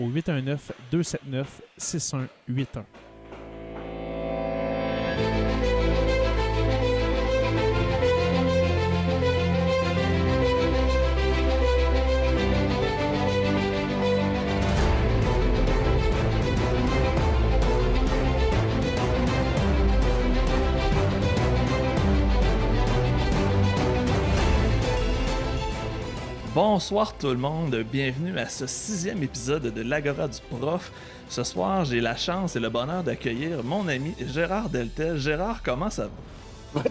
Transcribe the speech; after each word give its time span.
au 0.00 0.08
819 0.08 0.72
Bonsoir 26.62 27.16
tout 27.16 27.30
le 27.30 27.38
monde, 27.38 27.74
bienvenue 27.90 28.38
à 28.38 28.46
ce 28.46 28.66
sixième 28.66 29.22
épisode 29.22 29.72
de 29.72 29.80
l'Agora 29.80 30.28
du 30.28 30.40
Prof. 30.50 30.92
Ce 31.30 31.42
soir, 31.42 31.86
j'ai 31.86 32.02
la 32.02 32.16
chance 32.16 32.54
et 32.54 32.60
le 32.60 32.68
bonheur 32.68 33.02
d'accueillir 33.02 33.64
mon 33.64 33.88
ami 33.88 34.14
Gérard 34.30 34.68
Deltel. 34.68 35.16
Gérard, 35.16 35.62
comment 35.62 35.88
ça 35.88 36.02
va? 36.02 36.10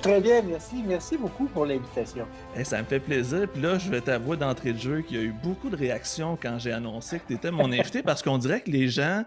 Très 0.02 0.20
bien, 0.20 0.42
merci. 0.42 0.84
Merci 0.86 1.18
beaucoup 1.18 1.46
pour 1.46 1.66
l'invitation. 1.66 2.26
Eh, 2.56 2.66
ça 2.66 2.82
me 2.82 2.84
fait 2.86 3.00
plaisir. 3.00 3.48
Puis 3.48 3.62
là, 3.62 3.78
je 3.78 3.90
vais 3.90 4.02
t'avouer 4.02 4.36
d'entrée 4.36 4.74
de 4.74 4.78
jeu 4.78 5.02
qu'il 5.02 5.18
y 5.18 5.20
a 5.20 5.24
eu 5.24 5.34
beaucoup 5.42 5.70
de 5.70 5.76
réactions 5.78 6.38
quand 6.42 6.60
j'ai 6.60 6.74
annoncé 6.74 7.20
que 7.20 7.28
tu 7.28 7.34
étais 7.36 7.50
mon 7.50 7.72
invité 7.72 8.04
parce 8.04 8.22
qu'on 8.22 8.38
dirait 8.38 8.60
que 8.60 8.70
les 8.70 8.90
gens, 8.90 9.24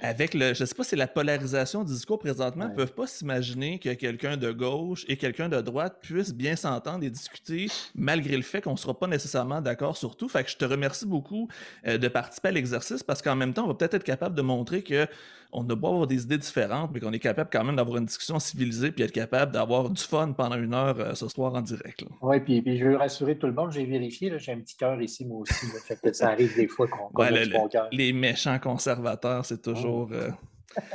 avec 0.00 0.32
le, 0.32 0.54
je 0.54 0.64
sais 0.64 0.74
pas, 0.74 0.84
c'est 0.84 0.96
la 0.96 1.06
polarisation 1.06 1.84
du 1.84 1.92
discours 1.92 2.18
présentement, 2.18 2.68
ne 2.68 2.74
peuvent 2.74 2.94
pas 2.94 3.06
s'imaginer 3.06 3.78
que 3.78 3.92
quelqu'un 3.92 4.38
de 4.38 4.50
gauche 4.52 5.04
et 5.06 5.18
quelqu'un 5.18 5.50
de 5.50 5.60
droite 5.60 5.98
puissent 6.00 6.34
bien 6.34 6.56
s'entendre 6.56 7.04
et 7.04 7.10
discuter 7.10 7.66
malgré 7.94 8.36
le 8.36 8.42
fait 8.42 8.62
qu'on 8.62 8.72
ne 8.72 8.78
sera 8.78 8.98
pas 8.98 9.06
nécessairement 9.06 9.60
d'accord 9.60 9.98
sur 9.98 10.16
tout. 10.16 10.28
Fait 10.30 10.44
que 10.44 10.50
je 10.50 10.56
te 10.56 10.64
remercie 10.64 11.06
beaucoup 11.06 11.48
euh, 11.86 11.98
de 11.98 12.08
participer 12.08 12.48
à 12.48 12.52
l'exercice 12.52 13.02
parce 13.02 13.20
qu'en 13.20 13.36
même 13.36 13.52
temps, 13.52 13.64
on 13.64 13.68
va 13.68 13.74
peut-être 13.74 13.94
être 13.94 14.04
capable 14.04 14.34
de 14.34 14.42
montrer 14.42 14.82
que 14.82 15.06
on 15.52 15.64
ne 15.64 15.74
pas 15.74 15.88
avoir 15.88 16.06
des 16.06 16.22
idées 16.22 16.38
différentes, 16.38 16.90
mais 16.92 17.00
qu'on 17.00 17.12
est 17.12 17.18
capable 17.18 17.50
quand 17.52 17.64
même 17.64 17.76
d'avoir 17.76 17.98
une 17.98 18.06
discussion 18.06 18.38
civilisée 18.38 18.92
puis 18.92 19.04
être 19.04 19.12
capable 19.12 19.52
d'avoir 19.52 19.90
du 19.90 20.02
fun 20.02 20.32
pendant 20.32 20.56
une 20.56 20.74
heure 20.74 20.98
euh, 20.98 21.14
ce 21.14 21.28
soir 21.28 21.54
en 21.54 21.60
direct. 21.60 22.04
Oui, 22.22 22.40
puis, 22.40 22.62
puis, 22.62 22.78
je 22.78 22.84
veux 22.86 22.96
rassurer 22.96 23.36
tout 23.36 23.46
le 23.46 23.52
monde, 23.52 23.72
j'ai 23.72 23.84
vérifié, 23.84 24.32
j'ai 24.38 24.52
un 24.52 24.60
petit 24.60 24.76
cœur 24.76 25.00
ici 25.00 25.24
moi 25.24 25.40
aussi. 25.40 25.66
fait 25.86 26.00
que 26.00 26.12
ça 26.12 26.28
arrive 26.30 26.54
des 26.54 26.68
fois 26.68 26.86
qu'on 26.86 27.08
qu 27.08 27.20
ouais, 27.20 27.48
bon 27.48 27.68
cœur. 27.68 27.88
Les 27.92 28.12
méchants 28.12 28.58
conservateurs, 28.58 29.44
c'est 29.44 29.62
toujours. 29.62 30.08
Oh. 30.10 30.14
Euh... 30.14 30.30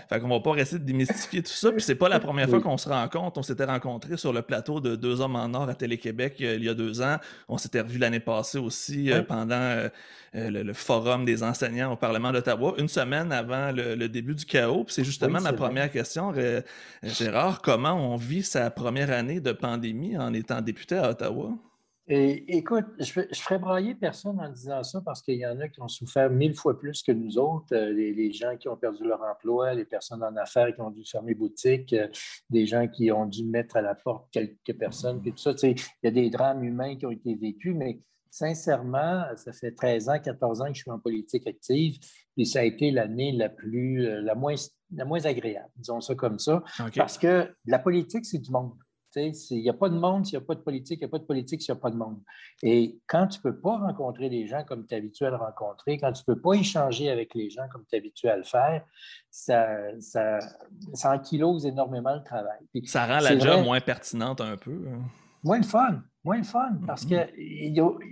fait 0.09 0.19
qu'on 0.19 0.29
va 0.29 0.39
pas 0.39 0.51
rester 0.51 0.79
de 0.79 0.83
démystifier 0.83 1.43
tout 1.43 1.51
ça. 1.51 1.71
Puis 1.71 1.81
c'est 1.81 1.95
pas 1.95 2.09
la 2.09 2.19
première 2.19 2.49
fois 2.49 2.61
qu'on 2.61 2.77
se 2.77 2.89
rencontre. 2.89 3.37
On 3.39 3.43
s'était 3.43 3.65
rencontrés 3.65 4.17
sur 4.17 4.31
le 4.31 4.41
plateau 4.41 4.79
de 4.79 4.95
Deux 4.95 5.21
Hommes 5.21 5.35
en 5.35 5.53
Or 5.53 5.69
à 5.69 5.75
Télé-Québec 5.75 6.37
euh, 6.41 6.55
il 6.55 6.63
y 6.63 6.69
a 6.69 6.73
deux 6.73 7.01
ans. 7.01 7.17
On 7.49 7.57
s'était 7.57 7.81
revus 7.81 7.97
l'année 7.97 8.19
passée 8.19 8.57
aussi 8.57 9.11
euh, 9.11 9.23
pendant 9.23 9.55
euh, 9.55 9.89
le, 10.33 10.63
le, 10.63 10.73
forum 10.73 11.25
des 11.25 11.43
enseignants 11.43 11.91
au 11.91 11.95
Parlement 11.95 12.31
d'Ottawa, 12.31 12.73
une 12.77 12.87
semaine 12.87 13.31
avant 13.31 13.71
le, 13.71 13.95
le, 13.95 14.09
début 14.09 14.35
du 14.35 14.45
chaos. 14.45 14.83
Puis 14.85 14.95
c'est 14.95 15.03
justement 15.03 15.39
oui, 15.39 15.43
ma 15.43 15.53
première 15.53 15.85
vrai. 15.85 15.93
question, 15.93 16.33
Gérard. 17.03 17.61
Comment 17.61 17.93
on 17.93 18.15
vit 18.15 18.43
sa 18.43 18.69
première 18.71 19.11
année 19.11 19.39
de 19.39 19.51
pandémie 19.51 20.17
en 20.17 20.33
étant 20.33 20.61
député 20.61 20.95
à 20.95 21.09
Ottawa? 21.09 21.51
Et, 22.07 22.57
écoute, 22.57 22.85
je 22.99 23.21
ne 23.21 23.25
ferai 23.33 23.57
brailler 23.57 23.95
personne 23.95 24.39
en 24.39 24.49
disant 24.49 24.83
ça 24.83 25.01
parce 25.01 25.23
qu'il 25.23 25.35
y 25.35 25.45
en 25.45 25.59
a 25.59 25.67
qui 25.67 25.81
ont 25.81 25.87
souffert 25.87 26.29
mille 26.29 26.53
fois 26.53 26.79
plus 26.79 27.01
que 27.01 27.11
nous 27.11 27.39
autres. 27.39 27.73
Euh, 27.73 27.91
les, 27.91 28.13
les, 28.13 28.31
gens 28.31 28.55
qui 28.57 28.67
ont 28.67 28.77
perdu 28.77 29.03
leur 29.03 29.23
emploi, 29.23 29.73
les 29.73 29.85
personnes 29.85 30.23
en 30.23 30.35
affaires 30.35 30.73
qui 30.75 30.81
ont 30.81 30.91
dû 30.91 31.03
fermer 31.03 31.33
boutique, 31.33 31.93
euh, 31.93 32.07
des 32.49 32.67
gens 32.67 32.87
qui 32.87 33.11
ont 33.11 33.25
dû 33.25 33.43
mettre 33.43 33.77
à 33.77 33.81
la 33.81 33.95
porte 33.95 34.27
quelques 34.31 34.77
personnes, 34.77 35.19
puis 35.19 35.31
tout 35.31 35.39
ça. 35.39 35.53
Il 35.63 35.79
y 36.03 36.07
a 36.07 36.11
des 36.11 36.29
drames 36.29 36.63
humains 36.63 36.95
qui 36.95 37.07
ont 37.07 37.11
été 37.11 37.33
vécus, 37.33 37.73
mais 37.75 37.99
sincèrement, 38.35 39.23
ça 39.35 39.53
fait 39.53 39.71
13 39.71 40.09
ans, 40.09 40.19
14 40.19 40.61
ans 40.61 40.67
que 40.67 40.73
je 40.73 40.81
suis 40.81 40.91
en 40.91 40.99
politique 40.99 41.47
active, 41.47 41.97
et 42.37 42.45
ça 42.45 42.59
a 42.59 42.63
été 42.63 42.91
l'année 42.91 43.31
la 43.31 43.49
plus, 43.49 44.05
euh, 44.05 44.21
la 44.21 44.35
moins, 44.35 44.55
la 44.93 45.05
moins 45.05 45.25
agréable, 45.25 45.71
disons 45.77 46.01
ça 46.01 46.15
comme 46.15 46.37
ça, 46.37 46.61
okay. 46.79 46.99
parce 46.99 47.17
que 47.17 47.49
la 47.65 47.79
politique, 47.79 48.25
c'est 48.25 48.39
du 48.39 48.51
monde. 48.51 48.73
Il 49.15 49.61
n'y 49.61 49.69
a 49.69 49.73
pas 49.73 49.89
de 49.89 49.97
monde 49.97 50.25
s'il 50.25 50.37
n'y 50.37 50.43
a 50.43 50.47
pas 50.47 50.55
de 50.55 50.61
politique, 50.61 50.99
il 51.01 51.03
n'y 51.03 51.09
a 51.09 51.09
pas 51.09 51.19
de 51.19 51.23
politique 51.23 51.61
s'il 51.61 51.73
n'y 51.73 51.77
a 51.77 51.81
pas 51.81 51.89
de 51.89 51.95
monde. 51.95 52.19
Et 52.63 52.99
quand 53.07 53.27
tu 53.27 53.39
ne 53.39 53.43
peux 53.43 53.59
pas 53.59 53.77
rencontrer 53.77 54.29
les 54.29 54.47
gens 54.47 54.63
comme 54.63 54.85
tu 54.85 54.93
es 54.93 54.97
habitué 54.97 55.25
à 55.25 55.29
le 55.29 55.37
rencontrer, 55.37 55.97
quand 55.97 56.11
tu 56.11 56.23
ne 56.27 56.33
peux 56.33 56.41
pas 56.41 56.53
échanger 56.53 57.09
avec 57.09 57.33
les 57.33 57.49
gens 57.49 57.67
comme 57.71 57.85
tu 57.89 57.95
es 57.95 57.99
habitué 57.99 58.29
à 58.29 58.37
le 58.37 58.43
faire, 58.43 58.83
ça, 59.29 59.67
ça, 59.99 60.39
ça 60.93 61.13
ankylose 61.13 61.65
énormément 61.65 62.15
le 62.15 62.23
travail. 62.23 62.59
Puis, 62.71 62.87
ça 62.87 63.05
rend 63.05 63.19
la 63.19 63.37
job 63.37 63.49
vrai, 63.49 63.63
moins 63.63 63.81
pertinente 63.81 64.41
un 64.41 64.57
peu. 64.57 64.85
Hein. 64.89 65.01
Moins 65.45 65.59
le 65.59 65.63
fun. 65.63 66.01
Moins 66.23 66.37
le 66.39 66.43
fun, 66.43 66.79
parce 66.87 67.05
que 67.05 67.13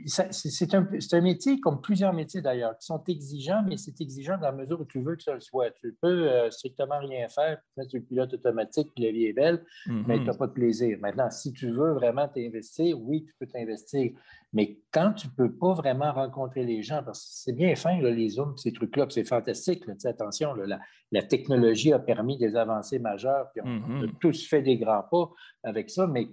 c'est 0.05 0.75
un, 0.75 0.88
un, 1.13 1.21
métier, 1.21 1.59
comme 1.59 1.81
plusieurs 1.81 2.13
métiers 2.13 2.44
d'ailleurs, 2.44 2.77
qui 2.77 2.85
sont 2.85 3.03
exigeants, 3.05 3.63
mais 3.67 3.75
c'est 3.75 3.99
exigeant 4.01 4.38
dans 4.38 4.51
la 4.51 4.51
mesure 4.51 4.79
où 4.79 4.85
tu 4.85 5.01
veux 5.01 5.16
que 5.16 5.23
ça 5.23 5.33
le 5.33 5.39
soit. 5.39 5.71
Tu 5.71 5.97
peux 5.99 6.29
euh, 6.31 6.51
strictement 6.51 6.99
rien 6.99 7.27
faire, 7.27 7.57
mettre 7.75 7.89
sur 7.89 7.99
le 7.99 8.05
pilote 8.05 8.31
automatique, 8.31 8.91
puis 8.94 9.05
la 9.05 9.11
vie 9.11 9.25
est 9.25 9.33
belle, 9.33 9.66
mm 9.88 9.91
-hmm. 9.91 10.03
mais 10.07 10.19
tu 10.19 10.25
n'as 10.25 10.35
pas 10.35 10.45
de 10.45 10.51
plaisir. 10.51 10.95
Maintenant, 11.01 11.31
si 11.31 11.53
tu 11.53 11.71
veux 11.71 11.94
vraiment 11.94 12.27
t'investir, 12.27 13.01
oui, 13.01 13.25
tu 13.25 13.33
peux 13.39 13.47
t'investir. 13.47 14.11
Mais 14.55 14.77
quand 14.91 15.13
tu 15.13 15.25
ne 15.29 15.33
peux 15.39 15.51
pas 15.63 15.73
vraiment 15.73 16.11
rencontrer 16.13 16.63
les 16.63 16.83
gens, 16.83 17.01
parce 17.03 17.19
que 17.23 17.31
c'est 17.44 17.57
bien 17.63 17.73
fin, 17.75 18.00
là, 18.00 18.11
les 18.11 18.29
Zooms, 18.35 18.55
ces 18.57 18.73
trucs-là, 18.73 19.07
c'est 19.09 19.27
fantastique. 19.35 19.88
Là, 19.88 19.95
attention, 20.15 20.53
là, 20.53 20.67
la, 20.67 20.79
la, 21.11 21.23
technologie 21.23 21.91
a 21.91 22.00
permis 22.11 22.38
des 22.38 22.55
avancées 22.55 23.00
majeures, 23.00 23.45
puis 23.51 23.61
on, 23.65 23.69
mm 23.69 23.79
-hmm. 23.79 23.97
on 23.97 24.07
a 24.07 24.12
tous 24.24 24.39
fait 24.51 24.62
des 24.69 24.77
grands 24.83 25.06
pas 25.13 25.25
avec 25.63 25.89
ça, 25.89 26.06
mais 26.06 26.25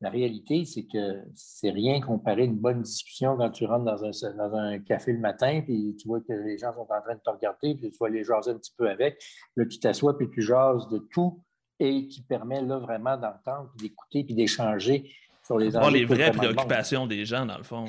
la 0.00 0.10
réalité, 0.10 0.64
c'est 0.64 0.84
que 0.84 1.22
c'est 1.34 1.70
rien 1.70 2.00
comparé 2.00 2.42
à 2.42 2.44
une 2.44 2.56
bonne 2.56 2.82
discussion 2.82 3.36
quand 3.36 3.50
tu 3.50 3.64
rentres 3.64 3.84
dans 3.84 4.04
un, 4.04 4.36
dans 4.36 4.54
un, 4.54 4.78
café 4.78 5.12
le 5.12 5.18
matin, 5.18 5.60
puis 5.64 5.96
tu 6.00 6.06
vois 6.06 6.20
que 6.20 6.32
les 6.32 6.56
gens 6.56 6.72
sont 6.72 6.82
en 6.82 7.02
train 7.02 7.14
de 7.14 7.20
te 7.20 7.30
regarder, 7.30 7.74
puis 7.74 7.90
tu 7.90 7.98
vas 8.00 8.08
les 8.08 8.22
jaser 8.22 8.52
un 8.52 8.58
petit 8.58 8.72
peu 8.76 8.88
avec. 8.88 9.20
Là, 9.56 9.66
tu 9.66 9.80
t'assois, 9.80 10.16
puis 10.16 10.28
tu 10.30 10.40
jases 10.40 10.88
de 10.88 10.98
tout 11.12 11.42
et 11.80 12.06
qui 12.06 12.22
permet 12.22 12.62
là 12.62 12.78
vraiment 12.78 13.16
d'entendre, 13.16 13.70
puis 13.76 13.88
d'écouter, 13.88 14.24
puis 14.24 14.34
d'échanger 14.34 15.10
sur 15.44 15.58
les 15.58 15.76
enjeux. 15.76 15.90
les 15.90 16.04
vraies 16.04 16.30
préoccupations 16.30 17.06
des 17.06 17.24
gens, 17.24 17.44
dans 17.44 17.58
le 17.58 17.64
fond. 17.64 17.86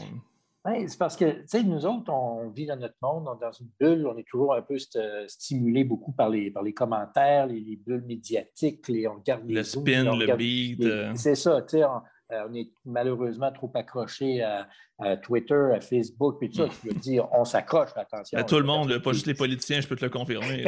C'est 0.65 0.97
parce 0.97 1.15
que, 1.15 1.25
tu 1.25 1.47
sais, 1.47 1.63
nous 1.63 1.85
autres, 1.85 2.11
on 2.11 2.50
vit 2.50 2.65
dans 2.65 2.75
notre 2.75 2.97
monde, 3.01 3.27
on 3.27 3.38
est 3.38 3.41
dans 3.41 3.51
une 3.51 3.69
bulle, 3.79 4.06
on 4.07 4.17
est 4.17 4.27
toujours 4.27 4.53
un 4.53 4.61
peu 4.61 4.77
st 4.77 5.00
stimulé 5.27 5.85
beaucoup 5.85 6.11
par 6.11 6.29
les, 6.29 6.51
par 6.51 6.63
les 6.63 6.73
commentaires, 6.73 7.47
les, 7.47 7.61
les 7.61 7.77
bulles 7.77 8.03
médiatiques, 8.06 8.88
les, 8.89 9.07
on 9.07 9.15
regarde 9.15 9.45
les 9.47 9.56
Le 9.56 9.63
zooms, 9.63 9.83
spin, 9.83 10.15
le 10.15 10.35
beat. 10.35 10.81
Euh... 10.81 11.13
C'est 11.15 11.35
ça, 11.35 11.61
tu 11.61 11.77
sais, 11.77 11.85
on, 11.85 12.01
on, 12.29 12.53
est 12.53 12.71
malheureusement 12.83 13.51
trop 13.53 13.71
accroché 13.73 14.41
à, 14.44 14.67
à, 15.00 15.15
Twitter, 15.15 15.69
à 15.73 15.79
Facebook, 15.79 16.38
puis 16.39 16.50
tout 16.50 16.57
ça. 16.57 16.67
Je 16.83 16.89
veux 16.89 17.00
dire, 17.00 17.27
on 17.31 17.45
s'accroche, 17.45 17.91
attention. 17.95 18.38
À 18.38 18.44
tout 18.44 18.57
le 18.57 18.65
monde, 18.65 18.97
pas 19.00 19.13
juste 19.13 19.27
les 19.27 19.33
politiciens, 19.33 19.79
je 19.79 19.88
peux 19.88 19.95
te 19.95 20.03
le 20.03 20.12
confirmer. 20.12 20.65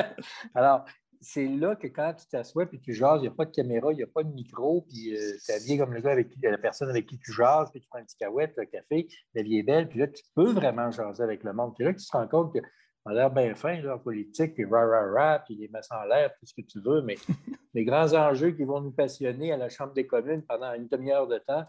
Alors, 0.54 0.84
c'est 1.24 1.46
là 1.46 1.74
que 1.74 1.86
quand 1.86 2.14
tu 2.14 2.26
t'assois 2.26 2.66
puis 2.66 2.80
tu 2.80 2.92
jases, 2.92 3.20
il 3.20 3.22
n'y 3.22 3.28
a 3.28 3.32
pas 3.32 3.46
de 3.46 3.50
caméra, 3.50 3.92
il 3.92 3.96
n'y 3.96 4.02
a 4.02 4.06
pas 4.06 4.22
de 4.22 4.32
micro, 4.32 4.82
puis 4.82 5.16
euh, 5.16 5.32
tu 5.44 5.52
habillé 5.52 5.78
comme 5.78 5.94
le 5.94 6.00
gars 6.00 6.12
avec 6.12 6.28
qui, 6.28 6.38
la 6.40 6.58
personne 6.58 6.90
avec 6.90 7.06
qui 7.06 7.18
tu 7.18 7.32
jases, 7.32 7.70
puis 7.70 7.80
tu 7.80 7.88
prends 7.88 7.98
un 7.98 8.04
petit 8.04 8.16
cahouette, 8.16 8.52
le 8.56 8.66
café, 8.66 9.08
la 9.34 9.42
vie 9.42 9.58
est 9.58 9.62
belle, 9.62 9.88
puis 9.88 9.98
là, 9.98 10.06
tu 10.06 10.22
peux 10.34 10.52
vraiment 10.52 10.90
jaser 10.90 11.22
avec 11.22 11.42
le 11.42 11.52
monde. 11.52 11.74
Puis 11.74 11.84
là, 11.84 11.94
tu 11.94 12.04
te 12.04 12.12
rends 12.16 12.28
compte 12.28 12.54
que 12.54 12.60
a 13.06 13.12
l'air 13.12 13.30
bien 13.30 13.54
fin, 13.54 13.80
là, 13.82 13.96
en 13.96 13.98
politique, 13.98 14.54
puis 14.54 14.64
rah, 14.64 14.86
rah, 14.86 15.12
rah, 15.12 15.38
puis 15.40 15.54
les 15.56 15.68
mains 15.68 15.80
en 15.90 16.04
l'air, 16.04 16.30
tout 16.38 16.46
ce 16.46 16.54
que 16.54 16.66
tu 16.66 16.80
veux, 16.80 17.02
mais 17.02 17.16
les 17.74 17.84
grands 17.84 18.14
enjeux 18.14 18.52
qui 18.52 18.64
vont 18.64 18.80
nous 18.80 18.92
passionner 18.92 19.52
à 19.52 19.56
la 19.56 19.68
Chambre 19.68 19.92
des 19.92 20.06
communes 20.06 20.42
pendant 20.42 20.72
une 20.72 20.88
demi-heure 20.88 21.26
de 21.26 21.38
temps, 21.38 21.64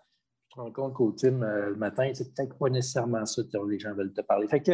tu 0.49 0.55
te 0.55 0.61
rends 0.61 0.71
compte 0.71 0.93
qu'au 0.93 1.11
team, 1.11 1.43
euh, 1.43 1.69
le 1.69 1.75
matin, 1.75 2.09
c'est 2.13 2.33
peut-être 2.33 2.57
pas 2.57 2.69
nécessairement 2.69 3.25
ça 3.25 3.41
que 3.43 3.69
les 3.69 3.79
gens 3.79 3.93
veulent 3.93 4.13
te 4.13 4.21
parler. 4.21 4.47
Fait 4.47 4.61
que 4.61 4.71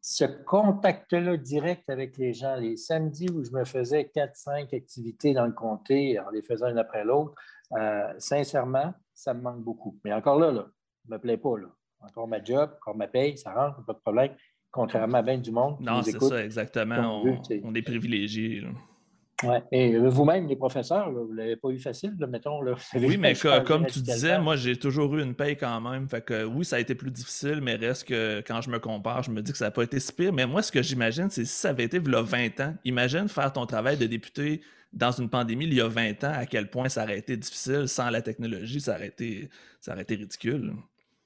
ce 0.00 0.24
contact-là 0.24 1.36
direct 1.36 1.90
avec 1.90 2.16
les 2.16 2.32
gens, 2.32 2.56
les 2.56 2.76
samedis 2.76 3.28
où 3.30 3.44
je 3.44 3.50
me 3.50 3.64
faisais 3.64 4.10
4-5 4.14 4.74
activités 4.74 5.34
dans 5.34 5.46
le 5.46 5.52
comté 5.52 6.18
en 6.20 6.30
les 6.30 6.42
faisant 6.42 6.68
une 6.68 6.78
après 6.78 7.04
l'autre, 7.04 7.34
euh, 7.72 8.12
sincèrement, 8.18 8.94
ça 9.12 9.34
me 9.34 9.42
manque 9.42 9.62
beaucoup. 9.62 9.98
Mais 10.04 10.12
encore 10.12 10.38
là, 10.38 10.52
là 10.52 10.66
ne 11.08 11.14
me 11.14 11.18
plais 11.20 11.36
pas. 11.36 11.58
Là. 11.58 11.68
Encore 12.00 12.28
ma 12.28 12.42
job, 12.42 12.70
encore 12.80 12.96
ma 12.96 13.08
paye, 13.08 13.36
ça 13.36 13.52
rentre, 13.52 13.84
pas 13.84 13.92
de 13.92 13.98
problème 13.98 14.34
contrairement 14.70 15.18
à 15.18 15.22
bien 15.22 15.38
du 15.38 15.50
monde. 15.50 15.76
Non, 15.80 16.02
c'est 16.02 16.20
ça, 16.20 16.44
exactement. 16.44 17.22
On, 17.64 17.74
est 17.74 17.82
privilégiés. 17.82 18.64
Oui, 19.44 19.56
et 19.70 19.96
vous-même, 19.96 20.48
les 20.48 20.56
professeurs, 20.56 21.12
vous 21.12 21.32
ne 21.32 21.36
l'avez 21.36 21.56
pas 21.56 21.68
eu 21.68 21.78
facile, 21.78 22.14
mettons. 22.28 22.60
Là. 22.60 22.74
Oui, 22.94 23.16
mais 23.16 23.34
comme 23.66 23.86
tu 23.86 24.00
disais, 24.00 24.38
moi, 24.40 24.56
j'ai 24.56 24.76
toujours 24.76 25.16
eu 25.16 25.22
une 25.22 25.34
paye 25.34 25.56
quand 25.56 25.80
même. 25.80 26.08
Fait 26.08 26.24
que 26.24 26.44
oui, 26.44 26.64
ça 26.64 26.76
a 26.76 26.80
été 26.80 26.94
plus 26.94 27.10
difficile, 27.10 27.60
mais 27.62 27.76
reste 27.76 28.08
que 28.08 28.42
quand 28.46 28.60
je 28.60 28.70
me 28.70 28.78
compare, 28.78 29.22
je 29.22 29.30
me 29.30 29.40
dis 29.40 29.52
que 29.52 29.58
ça 29.58 29.66
n'a 29.66 29.70
pas 29.70 29.84
été 29.84 30.00
si 30.00 30.12
pire. 30.12 30.32
Mais 30.32 30.46
moi, 30.46 30.62
ce 30.62 30.72
que 30.72 30.82
j'imagine, 30.82 31.30
c'est 31.30 31.44
si 31.44 31.54
ça 31.54 31.68
avait 31.68 31.84
été 31.84 31.98
il 31.98 32.10
y 32.10 32.14
a 32.14 32.22
20 32.22 32.60
ans, 32.60 32.74
imagine 32.84 33.28
faire 33.28 33.52
ton 33.52 33.66
travail 33.66 33.96
de 33.96 34.06
député 34.06 34.60
dans 34.92 35.12
une 35.12 35.28
pandémie 35.28 35.66
il 35.66 35.74
y 35.74 35.80
a 35.80 35.88
20 35.88 36.24
ans, 36.24 36.32
à 36.34 36.46
quel 36.46 36.68
point 36.70 36.88
ça 36.88 37.04
aurait 37.04 37.18
été 37.18 37.36
difficile 37.36 37.86
sans 37.86 38.10
la 38.10 38.22
technologie, 38.22 38.80
ça 38.80 38.94
aurait 38.94 39.08
été, 39.08 39.50
ça 39.80 39.92
aurait 39.92 40.02
été 40.02 40.16
ridicule 40.16 40.72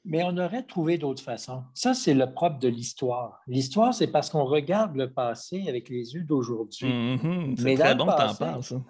mais 0.04 0.22
on 0.24 0.36
aurait 0.36 0.64
trouvé 0.64 0.98
d'autres 0.98 1.22
façons. 1.22 1.62
Ça, 1.74 1.94
c'est 1.94 2.14
le 2.14 2.32
propre 2.32 2.58
de 2.58 2.68
l'histoire. 2.68 3.40
L'histoire, 3.46 3.94
c'est 3.94 4.08
parce 4.08 4.30
qu'on 4.30 4.44
regarde 4.44 4.96
le 4.96 5.12
passé 5.12 5.64
avec 5.68 5.88
les 5.88 6.14
yeux 6.14 6.24
d'aujourd'hui. 6.24 6.88
C'est 7.56 7.74
très 7.76 7.94
bon 7.94 8.06
que 8.06 8.16
tu 8.16 8.22
en 8.22 8.34
parles, 8.34 8.62
ça. 8.62 8.82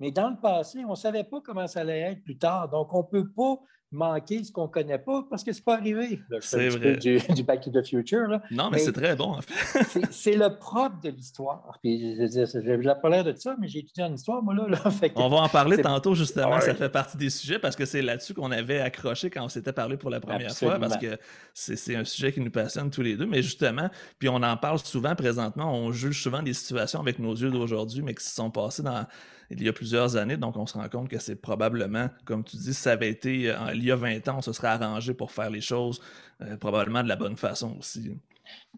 Mais 0.00 0.12
dans 0.12 0.30
le 0.30 0.36
passé, 0.36 0.84
on 0.84 0.90
ne 0.90 0.96
savait 0.96 1.24
pas 1.24 1.40
comment 1.40 1.66
ça 1.66 1.80
allait 1.80 2.00
être 2.00 2.22
plus 2.22 2.38
tard. 2.38 2.68
Donc, 2.68 2.94
on 2.94 2.98
ne 2.98 3.02
peut 3.02 3.28
pas 3.28 3.58
manquer 3.90 4.44
ce 4.44 4.52
qu'on 4.52 4.64
ne 4.64 4.68
connaît 4.68 4.98
pas 4.98 5.24
parce 5.28 5.42
que 5.42 5.52
ce 5.52 5.58
n'est 5.58 5.64
pas 5.64 5.76
arrivé. 5.76 6.20
C'est 6.40 6.68
vrai. 6.68 6.96
Du, 6.96 7.18
du, 7.18 7.42
Back 7.42 7.62
to 7.62 7.70
the 7.70 7.86
Future. 7.86 8.28
Là. 8.28 8.42
Non, 8.50 8.70
mais, 8.70 8.78
c'est 8.78 8.92
très 8.92 9.16
bon, 9.16 9.32
en 9.32 9.40
fait. 9.40 10.02
c'est 10.10 10.36
le 10.36 10.58
propre 10.58 11.00
de 11.02 11.10
l'histoire. 11.10 11.78
Puis, 11.82 12.16
je 12.16 12.76
n'ai 12.76 12.94
pas 13.00 13.08
l'air 13.08 13.24
de 13.24 13.34
ça, 13.34 13.56
mais 13.58 13.68
j'ai 13.68 13.80
étudié 13.80 14.04
en 14.04 14.12
histoire, 14.12 14.42
moi, 14.42 14.54
là. 14.54 14.66
on 15.16 15.28
va 15.28 15.36
en 15.38 15.48
parler 15.48 15.80
tantôt, 15.80 16.14
justement. 16.14 16.60
Ça 16.60 16.74
fait 16.74 16.88
partie 16.88 17.16
des 17.16 17.30
sujets 17.30 17.58
parce 17.58 17.76
que 17.76 17.86
c'est 17.86 18.02
là-dessus 18.02 18.34
qu'on 18.34 18.50
avait 18.50 18.80
accroché 18.80 19.30
quand 19.30 19.44
on 19.44 19.48
s'était 19.48 19.72
parlé 19.72 19.96
pour 19.96 20.10
la 20.10 20.20
première 20.20 20.54
fois 20.54 20.78
parce 20.78 20.96
que 20.96 21.18
c'est 21.54 21.96
un 21.96 22.04
sujet 22.04 22.32
qui 22.32 22.40
nous 22.40 22.50
passionne 22.50 22.90
tous 22.90 23.02
les 23.02 23.16
deux. 23.16 23.26
Mais 23.26 23.42
justement, 23.42 23.88
puis 24.18 24.28
on 24.28 24.42
en 24.42 24.56
parle 24.56 24.78
souvent 24.78 25.14
présentement. 25.14 25.72
On 25.72 25.92
juge 25.92 26.22
souvent 26.22 26.42
des 26.42 26.54
situations 26.54 27.00
avec 27.00 27.18
nos 27.18 27.34
yeux 27.34 27.50
d'aujourd'hui, 27.50 28.02
mais 28.02 28.14
qui 28.14 28.24
se 28.24 28.34
sont 28.34 28.50
passées 28.50 28.82
dans 28.82 29.06
il 29.50 29.62
y 29.62 29.68
a 29.68 29.72
plusieurs 29.72 30.16
années. 30.16 30.36
Donc, 30.36 30.56
on 30.56 30.66
se 30.66 30.74
rend 30.74 30.88
compte 30.88 31.08
que 31.08 31.18
c'est 31.18 31.36
probablement, 31.36 32.08
comme 32.24 32.44
tu 32.44 32.56
dis, 32.56 32.74
ça 32.74 32.92
avait 32.92 33.10
été 33.10 33.50
euh, 33.50 33.74
il 33.74 33.84
y 33.84 33.90
a 33.90 33.96
20 33.96 34.26
ans, 34.28 34.36
on 34.38 34.42
se 34.42 34.52
serait 34.52 34.68
arrangé 34.68 35.14
pour 35.14 35.30
faire 35.32 35.50
les 35.50 35.60
choses 35.60 36.00
euh, 36.42 36.56
probablement 36.56 37.02
de 37.02 37.08
la 37.08 37.16
bonne 37.16 37.36
façon 37.36 37.76
aussi. 37.78 38.16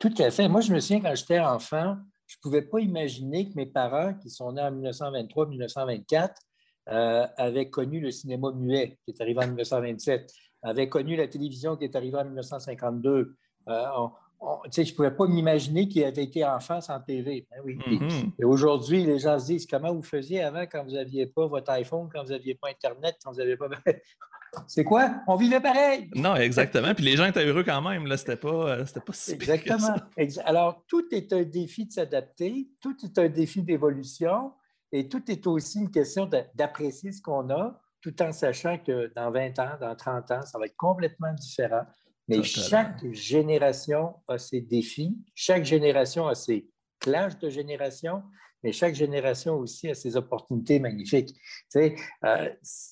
Tout 0.00 0.14
à 0.18 0.30
fait. 0.30 0.48
Moi, 0.48 0.60
je 0.60 0.72
me 0.72 0.80
souviens 0.80 1.00
quand 1.00 1.14
j'étais 1.14 1.40
enfant, 1.40 1.96
je 2.26 2.36
ne 2.36 2.40
pouvais 2.42 2.62
pas 2.62 2.80
imaginer 2.80 3.48
que 3.48 3.54
mes 3.56 3.66
parents, 3.66 4.14
qui 4.14 4.30
sont 4.30 4.52
nés 4.52 4.62
en 4.62 4.72
1923-1924, 4.72 6.30
euh, 6.88 7.26
avaient 7.36 7.70
connu 7.70 8.00
le 8.00 8.10
cinéma 8.10 8.52
muet, 8.52 8.98
qui 9.04 9.12
est 9.12 9.20
arrivé 9.20 9.40
en 9.40 9.46
1927, 9.46 10.32
avaient 10.62 10.88
connu 10.88 11.16
la 11.16 11.28
télévision 11.28 11.76
qui 11.76 11.84
est 11.84 11.96
arrivée 11.96 12.18
en 12.18 12.24
1952. 12.24 13.36
Je 14.72 14.80
ne 14.80 14.96
pouvais 14.96 15.10
pas 15.10 15.26
m'imaginer 15.26 15.88
qu'il 15.88 16.04
avait 16.04 16.24
été 16.24 16.44
enfant 16.44 16.80
sans 16.80 16.98
TV. 17.00 17.46
Ben 17.50 17.60
oui. 17.64 17.78
Et 18.38 18.44
aujourd'hui, 18.44 19.04
les 19.04 19.18
gens 19.18 19.38
se 19.38 19.46
disent 19.46 19.66
comment 19.66 19.92
vous 19.94 20.02
faisiez 20.02 20.42
avant 20.42 20.62
quand 20.62 20.82
vous 20.84 20.92
n'aviez 20.92 21.26
pas 21.26 21.46
votre 21.46 21.70
iPhone, 21.72 22.08
quand 22.12 22.22
vous 22.22 22.30
n'aviez 22.30 22.54
pas 22.54 22.68
Internet, 22.68 23.16
quand 23.22 23.32
vous 23.32 23.38
n'aviez 23.38 23.56
pas. 23.56 23.68
C'est 24.66 24.82
quoi? 24.82 25.22
On 25.28 25.36
vivait 25.36 25.60
pareil. 25.60 26.10
Non, 26.14 26.34
exactement. 26.34 26.94
Puis 26.94 27.04
les 27.04 27.16
gens 27.16 27.26
étaient 27.26 27.44
heureux 27.44 27.62
quand 27.62 27.80
même. 27.82 28.16
C'était 28.16 28.36
pas, 28.36 28.78
euh, 28.78 28.84
pas 28.84 29.12
si 29.12 29.32
Exactement. 29.32 29.94
Alors, 30.44 30.84
tout 30.88 31.04
est 31.12 31.32
un 31.32 31.42
défi 31.42 31.86
de 31.86 31.92
s'adapter, 31.92 32.68
tout 32.80 32.96
est 33.04 33.16
un 33.18 33.28
défi 33.28 33.62
d'évolution 33.62 34.52
et 34.90 35.08
tout 35.08 35.30
est 35.30 35.46
aussi 35.46 35.80
une 35.80 35.90
question 35.90 36.28
d'apprécier 36.54 37.12
ce 37.12 37.22
qu'on 37.22 37.48
a, 37.50 37.80
tout 38.00 38.20
en 38.22 38.32
sachant 38.32 38.78
que 38.78 39.12
dans 39.14 39.30
20 39.30 39.58
ans, 39.60 39.76
dans 39.80 39.94
30 39.94 40.30
ans, 40.32 40.42
ça 40.42 40.58
va 40.58 40.66
être 40.66 40.76
complètement 40.76 41.32
différent. 41.32 41.84
Mais 42.30 42.42
chaque 42.44 43.04
génération 43.12 44.14
a 44.28 44.38
ses 44.38 44.60
défis, 44.60 45.18
chaque 45.34 45.64
génération 45.64 46.28
a 46.28 46.34
ses 46.34 46.68
clashs 47.00 47.38
de 47.38 47.50
génération, 47.50 48.22
mais 48.62 48.72
chaque 48.72 48.94
génération 48.94 49.56
aussi 49.56 49.88
a 49.88 49.94
ses 49.94 50.16
opportunités 50.16 50.78
magnifiques. 50.78 51.32
Tu 51.34 51.40
sais, 51.68 51.96
euh, 52.24 52.48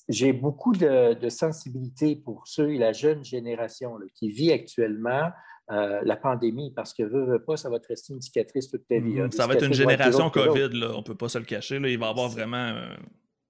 j'ai 0.09 0.33
beaucoup 0.33 0.73
de, 0.73 1.29
sensibilité 1.29 2.15
pour 2.15 2.47
ceux 2.47 2.73
et 2.73 2.77
la 2.77 2.91
jeune 2.91 3.23
génération 3.23 3.97
qui 4.15 4.29
vit 4.29 4.51
actuellement 4.51 5.29
euh, 5.71 6.01
la 6.03 6.15
pandémie, 6.15 6.73
parce 6.75 6.93
que 6.93 7.03
veut, 7.03 7.25
veut 7.25 7.43
pas, 7.43 7.55
ça 7.55 7.69
va 7.69 7.79
te 7.79 7.87
rester 7.87 8.13
une 8.13 8.21
cicatrice 8.21 8.69
toute 8.69 8.87
ta 8.87 8.99
vie. 8.99 9.21
ça 9.31 9.45
va 9.45 9.53
être 9.53 9.65
une 9.65 9.73
génération 9.73 10.29
COVID, 10.29 10.69
là. 10.73 10.91
on 10.95 10.97
ne 10.97 11.03
peut 11.03 11.15
pas 11.15 11.29
se 11.29 11.37
le 11.37 11.45
cacher. 11.45 11.79
Là. 11.79 11.89
Il 11.89 11.99
va 11.99 12.07
y 12.07 12.09
avoir 12.09 12.27
vraiment 12.29 12.57
euh, 12.57 12.95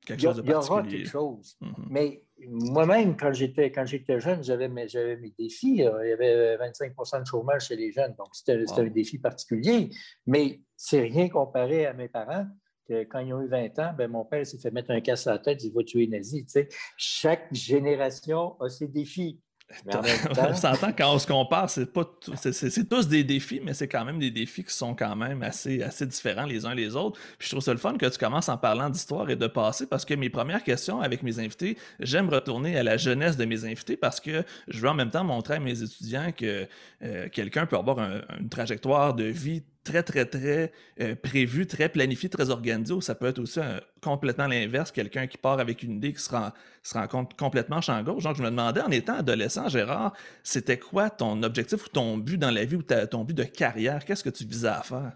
quelque 0.05 0.21
chose 0.21 0.35
de 0.35 0.41
particulier. 0.41 0.51
Il 0.51 0.57
y 0.57 0.71
aura 0.71 0.83
quelque 0.83 1.09
chose. 1.09 1.57
Mm-hmm. 1.61 1.85
Mais 1.89 2.23
moi-même, 2.47 3.17
quand 3.17 3.33
j'étais, 3.33 3.71
quand 3.71 3.85
j'étais 3.85 4.19
jeune, 4.19 4.43
j'avais 4.43 4.69
mes, 4.69 4.87
mes 4.93 5.33
défis. 5.37 5.77
Il 5.77 5.83
y 5.83 5.85
avait 5.85 6.57
25 6.57 6.93
de 7.21 7.25
chômage 7.25 7.67
chez 7.67 7.75
les 7.75 7.91
jeunes, 7.91 8.15
donc 8.17 8.29
c'était, 8.33 8.63
un 8.77 8.83
défi 8.85 9.19
particulier. 9.19 9.89
Mais 10.25 10.61
c'est 10.75 11.01
rien 11.01 11.29
comparé 11.29 11.85
à 11.85 11.93
mes 11.93 12.07
parents. 12.07 12.45
Que 12.87 13.03
quand 13.03 13.19
ils 13.19 13.33
ont 13.33 13.41
eu 13.41 13.47
20 13.47 13.77
ans, 13.79 13.93
ben, 13.95 14.09
mon 14.09 14.25
père 14.25 14.45
s'est 14.47 14.57
fait 14.57 14.71
mettre 14.71 14.91
un 14.91 15.01
casse 15.01 15.27
à 15.27 15.33
la 15.33 15.39
tête, 15.39 15.63
il 15.63 15.71
va 15.71 15.83
tuer 15.83 16.07
les 16.07 16.17
nazis. 16.17 16.57
Chaque 16.97 17.53
génération 17.53 18.59
a 18.59 18.69
ses 18.69 18.87
défis. 18.87 19.39
On 19.93 20.55
s'entend 20.55 20.91
quand 20.91 21.13
on 21.13 21.19
se 21.19 21.27
compare, 21.27 21.69
c'est 21.69 21.91
pas 21.91 22.09
c'est 22.35 22.89
tous 22.89 23.07
des 23.07 23.23
défis, 23.23 23.61
mais 23.63 23.73
c'est 23.73 23.87
quand 23.87 24.03
même 24.03 24.19
des 24.19 24.31
défis 24.31 24.63
qui 24.63 24.73
sont 24.73 24.95
quand 24.95 25.15
même 25.15 25.43
assez, 25.43 25.83
assez 25.83 26.05
différents 26.05 26.45
les 26.45 26.65
uns 26.65 26.73
les 26.73 26.95
autres. 26.95 27.19
Puis 27.37 27.47
je 27.47 27.51
trouve 27.51 27.63
ça 27.63 27.71
le 27.71 27.79
fun 27.79 27.95
que 27.95 28.05
tu 28.05 28.17
commences 28.17 28.49
en 28.49 28.57
parlant 28.57 28.89
d'histoire 28.89 29.29
et 29.29 29.35
de 29.35 29.47
passé 29.47 29.85
parce 29.85 30.05
que 30.05 30.13
mes 30.15 30.29
premières 30.29 30.63
questions 30.63 31.01
avec 31.01 31.23
mes 31.23 31.39
invités, 31.39 31.77
j'aime 31.99 32.29
retourner 32.29 32.77
à 32.77 32.83
la 32.83 32.97
jeunesse 32.97 33.37
de 33.37 33.45
mes 33.45 33.65
invités 33.65 33.97
parce 33.97 34.19
que 34.19 34.43
je 34.67 34.79
veux 34.79 34.89
en 34.89 34.95
même 34.95 35.11
temps 35.11 35.23
montrer 35.23 35.55
à 35.55 35.59
mes 35.59 35.83
étudiants 35.83 36.31
que 36.35 36.67
euh, 37.03 37.29
quelqu'un 37.29 37.65
peut 37.65 37.77
avoir 37.77 37.99
une 37.99 38.49
trajectoire 38.49 39.13
de 39.13 39.25
vie 39.25 39.63
très, 39.89 40.03
très, 40.03 40.25
très 40.25 40.71
euh, 41.01 41.15
prévu, 41.15 41.65
très 41.65 41.89
planifié, 41.89 42.29
très 42.29 42.49
organisé, 42.49 42.93
ou 42.93 43.01
ça 43.01 43.15
peut 43.15 43.27
être 43.27 43.39
aussi 43.39 43.59
complètement 44.01 44.47
l'inverse, 44.47 44.91
quelqu'un 44.91 45.27
qui 45.27 45.37
part 45.37 45.59
avec 45.59 45.83
une 45.83 45.97
idée 45.97 46.13
qui 46.13 46.21
se 46.21 46.29
rend, 46.29 46.51
se 46.83 46.93
rend 46.93 47.07
compte 47.07 47.35
complètement 47.35 47.81
champ 47.81 48.01
gauche. 48.03 48.23
Donc, 48.23 48.35
je 48.35 48.43
me 48.43 48.49
demandais, 48.49 48.81
en 48.81 48.91
étant 48.91 49.15
adolescent, 49.15 49.67
Gérard, 49.67 50.13
c'était 50.43 50.77
quoi 50.77 51.09
ton 51.09 51.41
objectif 51.43 51.85
ou 51.85 51.89
ton 51.89 52.17
but 52.17 52.37
dans 52.37 52.51
la 52.51 52.65
vie 52.65 52.75
ou 52.75 52.83
ton 52.83 53.23
but 53.23 53.33
de 53.33 53.43
carrière? 53.43 54.05
Qu'est-ce 54.05 54.23
que 54.23 54.29
tu 54.29 54.45
visais 54.45 54.67
à 54.67 54.83
faire? 54.83 55.13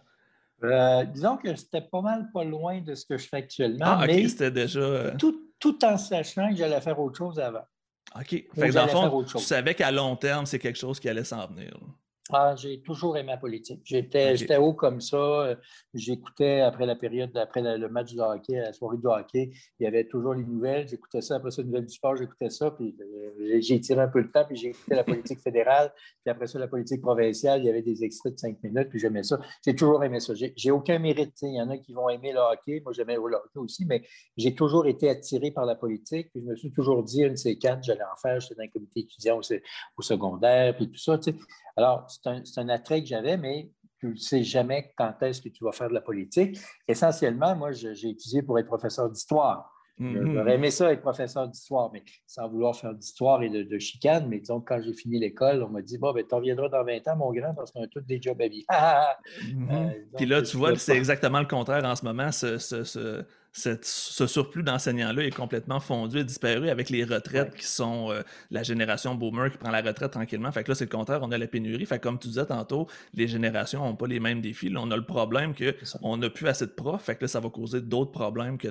Euh, 0.64 1.04
disons 1.06 1.38
que 1.38 1.56
c'était 1.56 1.82
pas 1.82 2.02
mal 2.02 2.30
pas 2.34 2.44
loin 2.44 2.80
de 2.82 2.96
ce 2.96 3.06
que 3.06 3.18
je 3.18 3.28
fais 3.28 3.38
actuellement. 3.38 3.86
Ah, 3.86 4.06
OK, 4.06 4.12
c'était 4.30 4.52
déjà. 4.52 4.80
Euh, 4.80 5.12
tout, 5.20 5.52
tout, 5.60 5.84
en 5.84 5.98
sachant 5.98 6.50
que 6.50 6.56
j'allais 6.56 6.80
faire 6.80 7.00
autre 7.00 7.18
chose 7.18 7.40
avant. 7.40 7.66
OK. 8.16 8.30
Fait 8.30 8.48
que 8.54 8.72
dans 8.72 8.84
le 8.84 8.90
fond, 8.90 9.24
tu 9.24 9.40
savais 9.40 9.76
qu'à 9.76 9.92
long 9.92 10.16
terme, 10.16 10.46
c'est 10.46 10.60
quelque 10.60 10.80
chose 10.80 11.00
qui 11.00 11.10
allait 11.10 11.24
s'en 11.24 11.48
venir. 11.48 11.74
Ah, 12.32 12.56
j'ai 12.56 12.82
toujours 12.82 13.18
aimé 13.18 13.32
la 13.32 13.38
politique. 13.38 13.82
J'étais 13.84 14.56
haut 14.58 14.74
comme 14.74 15.02
ça. 15.02 15.58
J'écoutais 15.94 16.62
après 16.62 16.86
la 16.86 16.96
période, 16.96 17.36
après 17.36 17.62
le 17.78 17.90
match 17.90 18.14
de 18.14 18.22
hockey, 18.22 18.56
la 18.56 18.72
soirée 18.72 18.98
de 18.98 19.06
hockey, 19.06 19.52
il 19.80 19.84
y 19.84 19.88
avait 19.88 20.06
toujours 20.06 20.34
les 20.34 20.46
nouvelles. 20.46 20.88
J'écoutais 20.88 21.22
ça. 21.22 21.36
Après 21.36 21.52
ça, 21.52 21.62
les 21.62 21.68
nouvelles 21.68 21.86
du 21.86 21.94
sport, 21.94 22.16
j'écoutais 22.16 22.50
ça. 22.50 22.72
Puis 22.72 22.96
euh, 22.98 23.58
j'ai 23.60 23.80
tiré 23.82 24.00
un 24.00 24.08
peu 24.08 24.22
le 24.22 24.32
temps, 24.32 24.46
puis 24.46 24.56
j'ai 24.56 24.70
écouté 24.70 24.96
la 24.96 25.04
politique 25.04 25.40
fédérale. 25.42 25.92
Puis 26.24 26.32
après 26.32 26.48
ça, 26.48 26.60
la 26.60 26.70
politique 26.70 27.02
provinciale, 27.02 27.60
il 27.62 27.66
y 27.66 27.70
avait 27.70 27.82
des 27.82 28.06
extraits 28.06 28.36
de 28.36 28.40
cinq 28.40 28.64
minutes, 28.64 28.88
puis 28.90 29.00
j'aimais 29.00 29.24
ça. 29.24 29.38
J'ai 29.66 29.76
toujours 29.76 30.02
aimé 30.06 30.22
ça. 30.22 30.34
J'ai 30.34 30.72
aucun 30.72 31.00
mérite. 31.00 31.38
Il 31.42 31.56
y 31.56 31.62
en 31.62 31.70
a 31.70 31.78
qui 31.78 31.92
vont 31.92 32.08
aimer 32.08 32.32
le 32.32 32.40
hockey. 32.40 32.82
Moi, 32.86 32.94
j'aimais 32.94 33.16
le 33.16 33.36
hockey 33.36 33.60
aussi, 33.60 33.86
mais 33.86 34.02
j'ai 34.38 34.56
toujours 34.56 34.88
été 34.88 35.10
attiré 35.10 35.52
par 35.52 35.66
la 35.66 35.76
politique. 35.76 36.32
Puis 36.32 36.42
je 36.42 36.50
me 36.50 36.56
suis 36.56 36.72
toujours 36.72 37.04
dit, 37.04 37.24
une 37.24 37.32
de 37.32 37.36
ces 37.36 37.58
quatre, 37.58 37.84
j'allais 37.84 38.04
en 38.04 38.16
faire. 38.16 38.40
J'étais 38.40 38.56
dans 38.56 38.64
un 38.64 38.68
comité 38.68 39.02
étudiant 39.02 39.40
au, 39.40 40.02
secondaire, 40.02 40.74
puis 40.78 40.90
tout 40.90 40.98
ça. 40.98 41.20
Alors, 41.76 42.08
c'est 42.22 42.60
un, 42.60 42.70
attrait 42.70 43.02
que 43.02 43.08
j'avais, 43.08 43.38
mais 43.38 43.70
tu 44.00 44.08
ne 44.08 44.16
sais 44.16 44.44
jamais 44.44 44.94
quand 44.98 45.14
est-ce 45.22 45.42
que 45.42 45.50
tu 45.50 45.64
vas 45.64 45.72
faire 45.72 45.90
de 45.90 45.94
la 45.94 46.02
politique. 46.02 46.58
Essentiellement, 46.88 47.56
moi, 47.56 47.72
j'ai 47.72 48.10
étudié 48.10 48.42
pour 48.42 48.60
être 48.60 48.68
professeur 48.68 49.10
d'histoire. 49.10 49.70
Mm-hmm. 50.00 50.34
J'aurais 50.34 50.56
aimé 50.56 50.72
ça 50.72 50.92
être 50.92 51.02
professeur 51.02 51.48
d'histoire, 51.48 51.92
mais 51.94 52.04
sans 52.26 52.50
vouloir 52.50 52.76
faire 52.76 52.96
d'histoire 52.96 53.44
et 53.44 53.50
de, 53.50 53.80
chicane. 53.80 54.28
Mais 54.28 54.40
disons, 54.40 54.60
quand 54.60 54.82
j'ai 54.82 54.94
fini 54.94 55.20
l'école, 55.20 55.62
on 55.64 55.70
m'a 55.70 55.84
dit 55.84 56.00
Bon, 56.00 56.12
ben, 56.14 56.26
tu 56.28 56.34
reviendras 56.34 56.68
dans 56.68 56.84
20 56.84 57.08
ans, 57.10 57.16
mon 57.16 57.32
grand, 57.32 57.54
parce 57.54 57.72
qu'on 57.72 57.84
a 57.84 57.88
tous 57.88 58.02
des 58.02 58.20
jobs 58.22 58.42
à 58.42 58.48
vie. 58.48 58.66
Mm-hmm. 58.70 59.68
Euh, 59.72 59.90
Puis 60.18 60.26
là, 60.26 60.42
tu 60.42 60.58
vois, 60.58 60.76
c'est 60.78 60.96
exactement 60.96 61.40
le 61.40 61.46
contraire 61.46 61.86
en 61.86 61.96
ce 61.96 62.04
moment. 62.04 62.32
ce, 62.32 62.58
ce 62.58 63.24
surplus 63.54 64.64
d'enseignants-là 64.64 65.24
est 65.24 65.36
complètement 65.36 65.80
fondu 65.80 66.20
et 66.20 66.24
disparu 66.24 66.70
avec 66.70 66.90
les 66.90 67.04
retraites 67.04 67.54
qui 67.56 67.68
sont 67.68 68.12
euh, 68.12 68.22
la 68.50 68.64
génération 68.64 69.14
boomer 69.14 69.52
qui 69.52 69.58
prend 69.58 69.70
la 69.70 69.82
retraite 69.82 70.12
tranquillement. 70.12 70.52
Fait 70.52 70.64
que 70.64 70.72
là, 70.72 70.76
c'est 70.76 70.86
le 70.86 70.90
contraire, 70.90 71.20
on 71.22 71.32
a 71.32 71.38
la 71.38 71.48
pénurie. 71.48 71.86
Fait 71.86 72.00
comme 72.00 72.18
tu 72.18 72.28
disais 72.28 72.46
tantôt, 72.46 72.88
les 73.14 73.28
générations 73.28 73.86
n'ont 73.86 73.96
pas 73.96 74.08
les 74.08 74.20
mêmes 74.20 74.42
défis. 74.42 74.70
Là, 74.70 74.82
on 74.82 74.90
a 74.90 74.98
le 74.98 75.06
problème 75.06 75.54
qu'on 75.54 76.18
n'a 76.18 76.30
plus 76.30 76.48
assez 76.48 76.66
de 76.66 76.72
profs. 76.72 77.04
Fait 77.04 77.16
que 77.16 77.24
là, 77.24 77.28
ça 77.28 77.40
va 77.40 77.50
causer 77.50 77.82
d'autres 77.82 78.12
problèmes 78.12 78.58
que 78.58 78.70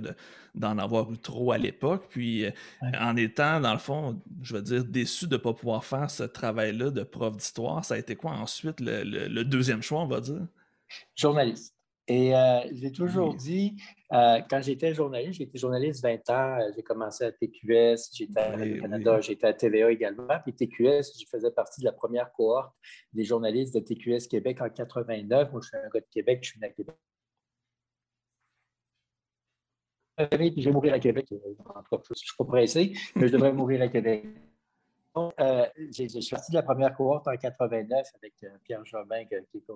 d'en 0.54 0.78
avoir 0.78 1.10
eu 1.12 1.18
trop 1.18 1.52
à 1.52 1.58
l'époque. 1.58 2.06
Puis 2.10 2.44
euh, 2.44 2.50
en 3.00 3.16
étant, 3.16 3.60
dans 3.60 3.72
le 3.72 3.78
fond, 3.78 4.20
je 4.42 4.54
veux 4.54 4.62
dire, 4.62 4.84
déçu 4.84 5.26
de 5.26 5.34
ne 5.34 5.40
pas 5.40 5.52
pouvoir 5.52 5.84
faire 5.84 6.10
ce 6.10 6.24
travail-là 6.24 6.90
de 6.90 7.02
prof 7.04 7.36
d'histoire, 7.36 7.84
ça 7.84 7.94
a 7.94 7.98
été 7.98 8.16
quoi 8.16 8.32
ensuite 8.32 8.80
le 8.80 9.42
deuxième 9.44 9.82
choix, 9.82 10.00
on 10.00 10.06
va 10.06 10.20
dire? 10.20 10.46
Journaliste. 11.14 11.74
Et 12.08 12.34
euh, 12.34 12.60
j'ai 12.72 12.90
toujours 12.90 13.34
dit, 13.34 13.76
euh, 14.12 14.40
quand 14.50 14.60
j'étais 14.60 14.92
journaliste, 14.92 15.34
j'étais 15.34 15.58
journaliste 15.58 16.02
20 16.02 16.30
ans, 16.30 16.58
euh, 16.60 16.72
j'ai 16.74 16.82
commencé 16.82 17.24
à 17.24 17.30
TQS, 17.30 18.10
j'étais 18.12 18.40
à 18.40 18.56
Canada, 18.80 19.20
j'étais 19.20 19.46
à 19.46 19.52
TVA 19.52 19.92
également. 19.92 20.40
Puis 20.42 20.52
TQS, 20.52 21.20
je 21.20 21.26
faisais 21.30 21.52
partie 21.52 21.80
de 21.80 21.86
la 21.86 21.92
première 21.92 22.32
cohorte 22.32 22.74
des 23.12 23.24
journalistes 23.24 23.74
de 23.74 23.80
TQS 23.80 24.26
Québec 24.28 24.60
en 24.60 24.68
89. 24.68 25.52
Moi, 25.52 25.60
je 25.62 25.68
suis 25.68 25.76
un 25.76 25.88
gars 25.88 26.00
de 26.00 26.06
Québec, 26.10 26.40
je 26.42 26.50
suis 26.50 26.60
né 26.60 26.66
à 26.66 26.70
Québec. 26.70 26.96
Puis 30.30 30.62
je 30.62 30.68
vais 30.68 30.72
mourir 30.74 30.94
à 30.94 30.98
Québec. 30.98 31.26
je 31.30 31.36
ne 31.36 32.14
suis 32.14 32.36
pas 32.36 32.44
pressé, 32.44 32.92
mais 33.14 33.28
je 33.28 33.32
devrais 33.32 33.52
mourir 33.52 33.80
à 33.80 33.88
Québec. 33.88 34.26
Euh, 35.16 35.66
je 35.76 36.20
suis 36.20 36.30
parti 36.30 36.52
de 36.52 36.56
la 36.56 36.62
première 36.62 36.94
cohorte 36.94 37.28
en 37.28 37.36
89 37.36 38.06
avec 38.16 38.32
euh, 38.44 38.48
Pierre 38.64 38.84
Jobin, 38.84 39.24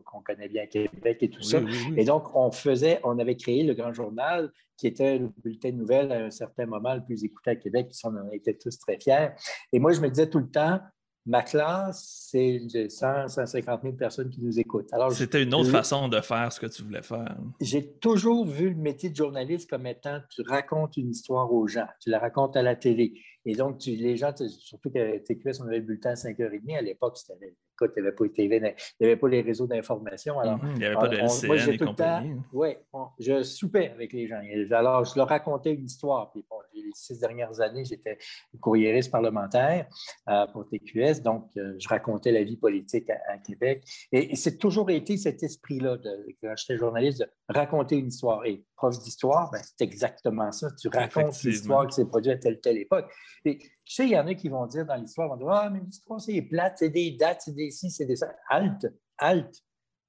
qu'on 0.04 0.22
connaît 0.22 0.48
bien 0.48 0.62
à 0.62 0.66
Québec 0.66 1.18
et 1.20 1.28
tout 1.28 1.42
ça. 1.42 1.60
Et 1.96 2.04
donc, 2.04 2.34
on 2.34 2.50
faisait, 2.50 3.00
on 3.04 3.18
avait 3.18 3.36
créé 3.36 3.62
le 3.62 3.74
Grand 3.74 3.92
Journal, 3.92 4.50
qui 4.76 4.86
était 4.86 5.18
le 5.18 5.30
bulletin 5.42 5.70
de 5.70 5.76
nouvelles 5.76 6.12
à 6.12 6.24
un 6.24 6.30
certain 6.30 6.66
moment 6.66 6.94
le 6.94 7.04
plus 7.04 7.22
écouté 7.24 7.50
à 7.50 7.56
Québec, 7.56 7.88
puis 7.90 7.98
on 8.04 8.16
en 8.16 8.30
était 8.30 8.54
tous 8.54 8.78
très 8.78 8.98
fiers. 8.98 9.30
Et 9.72 9.78
moi, 9.78 9.92
je 9.92 10.00
me 10.00 10.08
disais 10.08 10.28
tout 10.28 10.38
le 10.38 10.50
temps, 10.50 10.80
ma 11.26 11.42
classe, 11.42 12.28
c'est 12.30 12.88
100, 12.88 13.28
150 13.28 13.82
000 13.82 13.94
personnes 13.94 14.30
qui 14.30 14.40
nous 14.40 14.58
écoutent. 14.58 14.90
C'était 15.10 15.42
une 15.42 15.52
autre 15.54 15.70
façon 15.70 16.08
de 16.08 16.20
faire 16.20 16.52
ce 16.52 16.60
que 16.60 16.66
tu 16.66 16.82
voulais 16.82 17.02
faire. 17.02 17.36
J'ai 17.60 17.92
toujours 17.98 18.46
vu 18.46 18.70
le 18.70 18.76
métier 18.76 19.10
de 19.10 19.16
journaliste 19.16 19.68
comme 19.68 19.86
étant 19.86 20.20
tu 20.30 20.42
racontes 20.42 20.96
une 20.96 21.10
histoire 21.10 21.52
aux 21.52 21.66
gens, 21.66 21.88
tu 22.00 22.10
la 22.10 22.20
racontes 22.20 22.56
à 22.56 22.62
la 22.62 22.76
télé. 22.76 23.20
Et 23.46 23.54
donc, 23.54 23.78
tu, 23.78 23.92
les 23.92 24.16
gens, 24.16 24.34
surtout 24.36 24.90
que 24.90 25.18
TQS, 25.18 25.62
on 25.62 25.68
avait 25.68 25.78
le 25.78 25.84
bulletin 25.84 26.10
à 26.10 26.14
5h30 26.14 26.76
à 26.76 26.82
l'époque, 26.82 27.16
c'était 27.16 27.54
il 27.82 28.02
n'y 28.02 28.06
avait 28.06 28.12
pas 28.12 28.24
il 28.24 28.48
n'y 28.48 29.06
avait 29.06 29.16
pas 29.16 29.28
les 29.28 29.40
réseaux 29.42 29.66
d'information. 29.66 30.38
Alors, 30.40 30.62
mhm, 30.62 30.72
il 30.74 30.78
n'y 30.78 30.84
avait 30.84 30.94
pas 30.94 31.08
de 31.08 31.16
LCN 31.16 31.46
moi, 31.46 31.56
et 31.56 31.78
compagnie. 31.78 32.36
Oui, 32.52 32.68
je 33.18 33.42
soupais 33.42 33.90
avec 33.90 34.12
les 34.12 34.26
gens. 34.26 34.40
Alors, 34.70 35.04
je 35.04 35.16
leur 35.16 35.28
racontais 35.28 35.74
une 35.74 35.84
histoire. 35.84 36.30
Puis, 36.30 36.44
bon, 36.48 36.56
les 36.74 36.90
six 36.94 37.18
dernières 37.18 37.60
années, 37.60 37.84
j'étais 37.84 38.18
courriériste 38.60 39.10
parlementaire 39.10 39.86
euh, 40.28 40.46
pour 40.48 40.68
TQS, 40.68 41.22
donc 41.22 41.50
euh, 41.56 41.74
je 41.78 41.88
racontais 41.88 42.32
la 42.32 42.42
vie 42.42 42.56
politique 42.56 43.10
à, 43.10 43.38
Québec. 43.38 43.84
Et, 44.12 44.36
c'est 44.36 44.58
toujours 44.58 44.90
été 44.90 45.16
cet 45.16 45.42
esprit-là, 45.42 45.98
quand 46.42 46.54
j'étais 46.56 46.78
journaliste, 46.78 47.20
de 47.20 47.28
raconter 47.48 47.96
une 47.96 48.08
histoire. 48.08 48.44
Et 48.46 48.64
prof 48.76 48.98
d'histoire, 48.98 49.50
ben, 49.50 49.60
c'est 49.62 49.84
exactement 49.84 50.52
ça. 50.52 50.68
Tu 50.72 50.88
racontes 50.88 51.42
l'histoire 51.42 51.86
qui 51.86 51.94
s'est 51.94 52.04
produite 52.04 52.34
à 52.34 52.38
telle 52.38 52.60
telle 52.60 52.78
époque. 52.78 53.10
Et, 53.44 53.58
tu 53.58 53.70
sais, 53.84 54.04
il 54.04 54.10
y 54.10 54.18
en 54.18 54.26
a 54.26 54.34
qui 54.34 54.48
vont 54.48 54.66
dire 54.66 54.86
dans 54.86 54.96
l'histoire, 54.96 55.28
vont 55.28 55.36
dire 55.36 55.48
Ah, 55.48 55.70
mais 55.70 55.80
l'histoire, 55.80 56.20
c'est 56.20 56.42
plate, 56.42 56.76
c'est 56.78 56.90
des 56.90 57.12
dates, 57.12 57.42
c'est 57.42 57.54
des 57.54 57.70
ci, 57.70 57.90
c'est 57.90 58.06
des 58.06 58.16
ça. 58.16 58.34
Halte, 58.48 58.86
halte. 59.18 59.62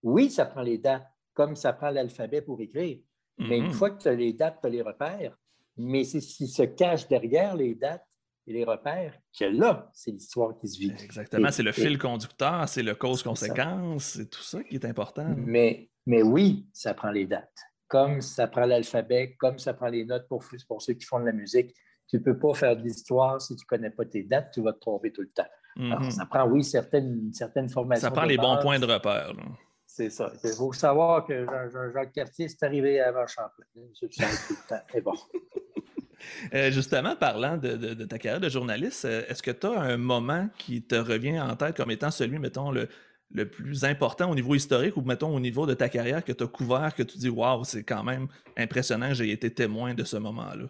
Oui, 0.03 0.29
ça 0.29 0.45
prend 0.45 0.61
les 0.61 0.77
dates, 0.77 1.07
comme 1.33 1.55
ça 1.55 1.73
prend 1.73 1.89
l'alphabet 1.89 2.41
pour 2.41 2.61
écrire. 2.61 2.99
Mais 3.39 3.57
une 3.57 3.67
mm-hmm. 3.67 3.71
fois 3.71 3.91
que 3.91 4.01
tu 4.01 4.07
as 4.07 4.15
les 4.15 4.33
dates, 4.33 4.59
tu 4.61 4.67
as 4.67 4.69
les 4.69 4.81
repères. 4.81 5.37
Mais 5.77 6.03
c'est 6.03 6.21
ce 6.21 6.35
qui 6.35 6.47
se 6.47 6.63
cache 6.63 7.07
derrière 7.07 7.55
les 7.55 7.75
dates 7.75 8.05
et 8.47 8.53
les 8.53 8.63
repères 8.63 9.13
que 9.37 9.45
là, 9.45 9.89
c'est 9.93 10.11
l'histoire 10.11 10.57
qui 10.57 10.67
se 10.67 10.79
vit. 10.79 10.91
Exactement, 11.03 11.51
c'est 11.51 11.63
le 11.63 11.71
fil 11.71 11.97
conducteur, 11.97 12.67
c'est 12.67 12.81
le 12.81 12.95
cause-conséquence, 12.95 14.05
c'est 14.05 14.29
tout 14.29 14.41
ça 14.41 14.63
qui 14.63 14.75
est 14.75 14.85
important. 14.85 15.35
Mais, 15.37 15.91
mais 16.05 16.23
oui, 16.23 16.67
ça 16.73 16.93
prend 16.93 17.11
les 17.11 17.27
dates. 17.27 17.66
Comme 17.87 18.21
ça 18.21 18.47
prend 18.47 18.65
l'alphabet, 18.65 19.35
comme 19.39 19.59
ça 19.59 19.73
prend 19.73 19.87
les 19.87 20.05
notes 20.05 20.27
pour, 20.27 20.43
pour 20.67 20.81
ceux 20.81 20.93
qui 20.93 21.05
font 21.05 21.19
de 21.19 21.25
la 21.25 21.31
musique. 21.31 21.73
Tu 22.07 22.17
ne 22.17 22.21
peux 22.21 22.37
pas 22.37 22.53
faire 22.53 22.75
de 22.75 22.81
l'histoire 22.81 23.41
si 23.41 23.55
tu 23.55 23.63
ne 23.63 23.67
connais 23.67 23.89
pas 23.89 24.05
tes 24.05 24.23
dates, 24.23 24.51
tu 24.53 24.61
vas 24.61 24.73
te 24.73 24.79
tromper 24.79 25.11
tout 25.11 25.21
le 25.21 25.29
temps. 25.29 25.47
Mhm. 25.75 26.09
ça 26.09 26.25
prend, 26.25 26.47
oui, 26.47 26.63
certaines, 26.63 27.31
certaines 27.33 27.69
formations. 27.69 28.07
Ça 28.07 28.11
prend 28.11 28.25
les 28.25 28.37
bons 28.37 28.57
points 28.61 28.79
de 28.79 28.85
repère. 28.85 29.33
C'est 29.85 30.09
ça. 30.09 30.31
Il 30.43 30.51
faut 30.51 30.73
savoir 30.73 31.25
que 31.25 31.45
Jean-Jacques 31.45 32.13
Cartier 32.13 32.45
est 32.45 32.63
arrivé 32.63 32.99
avant 32.99 33.25
Champlain. 33.27 33.65
tout 33.73 34.07
le 34.09 34.67
temps. 34.67 34.81
C'est 34.91 35.01
bon. 35.01 35.13
Euh, 36.53 36.71
justement, 36.71 37.15
parlant 37.15 37.57
de, 37.57 37.93
ta 38.05 38.17
carrière 38.17 38.41
de 38.41 38.49
journaliste, 38.49 39.05
euh, 39.05 39.23
est-ce 39.27 39.43
que 39.43 39.51
tu 39.51 39.67
as 39.67 39.79
un 39.79 39.97
moment 39.97 40.49
qui 40.57 40.81
te 40.81 40.95
revient 40.95 41.39
en 41.39 41.55
tête 41.55 41.77
comme 41.77 41.91
étant 41.91 42.09
celui, 42.09 42.39
mettons, 42.39 42.71
le, 42.71 42.89
le 43.31 43.49
plus 43.49 43.83
important 43.83 44.31
au 44.31 44.35
niveau 44.35 44.55
historique 44.55 44.97
ou, 44.97 45.01
mettons, 45.01 45.35
au 45.35 45.39
niveau 45.39 45.65
de 45.65 45.73
ta 45.73 45.89
carrière 45.89 46.23
que 46.23 46.31
tu 46.31 46.43
as 46.43 46.47
couvert, 46.47 46.93
que 46.95 47.03
tu 47.03 47.17
dis, 47.17 47.29
waouh, 47.29 47.63
c'est 47.63 47.83
quand 47.83 48.03
même 48.03 48.27
impressionnant, 48.55 49.13
j'ai 49.13 49.31
été 49.31 49.53
témoin 49.53 49.93
de 49.93 50.03
ce 50.03 50.17
moment-là? 50.17 50.67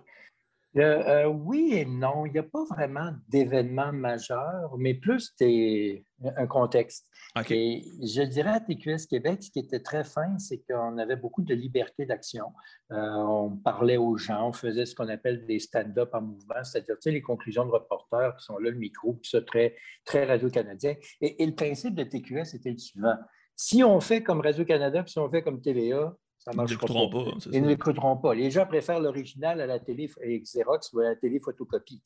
Euh, 0.76 0.82
euh, 0.82 1.26
oui 1.28 1.74
et 1.74 1.86
non. 1.86 2.26
Il 2.26 2.34
n'y 2.34 2.40
a 2.40 2.44
pas 2.44 2.64
vraiment 2.66 3.12
d'événement 3.30 3.94
majeur, 3.94 4.76
mais 4.78 4.94
plus 4.94 5.34
des, 5.40 6.06
un 6.24 6.48
contexte. 6.48 7.08
Et 7.50 7.84
je 8.02 8.24
dirais 8.24 8.50
à 8.50 8.60
TQS 8.60 9.08
Québec, 9.08 9.44
ce 9.44 9.52
qui 9.52 9.60
était 9.60 9.80
très 9.80 10.04
fin, 10.04 10.38
c'est 10.40 10.64
qu'on 10.68 10.98
avait 10.98 11.16
beaucoup 11.16 11.42
de 11.42 11.54
liberté 11.54 12.06
d'action. 12.06 12.52
Euh, 12.92 12.98
on 12.98 13.52
parlait 13.52 13.98
aux 13.98 14.18
gens, 14.18 14.50
on 14.50 14.54
faisait 14.54 14.86
ce 14.86 14.96
qu'on 14.96 15.08
appelle 15.10 15.46
des 15.46 15.60
stand-up 15.60 16.10
en 16.14 16.22
mouvement, 16.22 16.64
c'est-à-dire 16.64 16.98
les 17.06 17.22
conclusions 17.22 17.66
de 17.66 17.72
reporters 17.72 18.36
qui 18.38 18.46
sont 18.46 18.58
là, 18.58 18.72
le 18.72 18.78
micro, 18.78 19.14
puis 19.14 19.30
ça, 19.30 19.42
très, 19.42 19.76
très 20.04 20.26
Radio-Canadien. 20.26 20.96
Et, 21.22 21.44
et, 21.44 21.46
le 21.46 21.54
principe 21.54 21.96
de 21.96 22.04
TQS 22.04 22.56
était 22.56 22.72
le 22.72 22.78
suivant. 22.78 23.16
Si 23.56 23.84
on 23.84 24.00
fait 24.00 24.24
comme 24.24 24.42
Radio-Canada, 24.42 25.04
puis 25.04 25.12
si 25.12 25.20
on 25.20 25.30
fait 25.30 25.44
comme 25.44 25.62
TVA, 25.62 26.16
ils 26.54 26.62
n'écouteront 26.62 27.10
pas. 27.10 27.32
Ils 27.52 27.62
ne 27.62 27.68
l'écouteront 27.68 28.18
pas. 28.18 28.34
Les 28.34 28.52
gens 28.52 28.66
préfèrent 28.66 29.00
l'original 29.00 29.62
à 29.62 29.66
la 29.66 29.80
télé 29.80 30.10
Xerox 30.42 30.94
ou 30.94 31.00
à 31.00 31.04
la 31.06 31.16
télé 31.16 31.40
photocopie. 31.40 32.02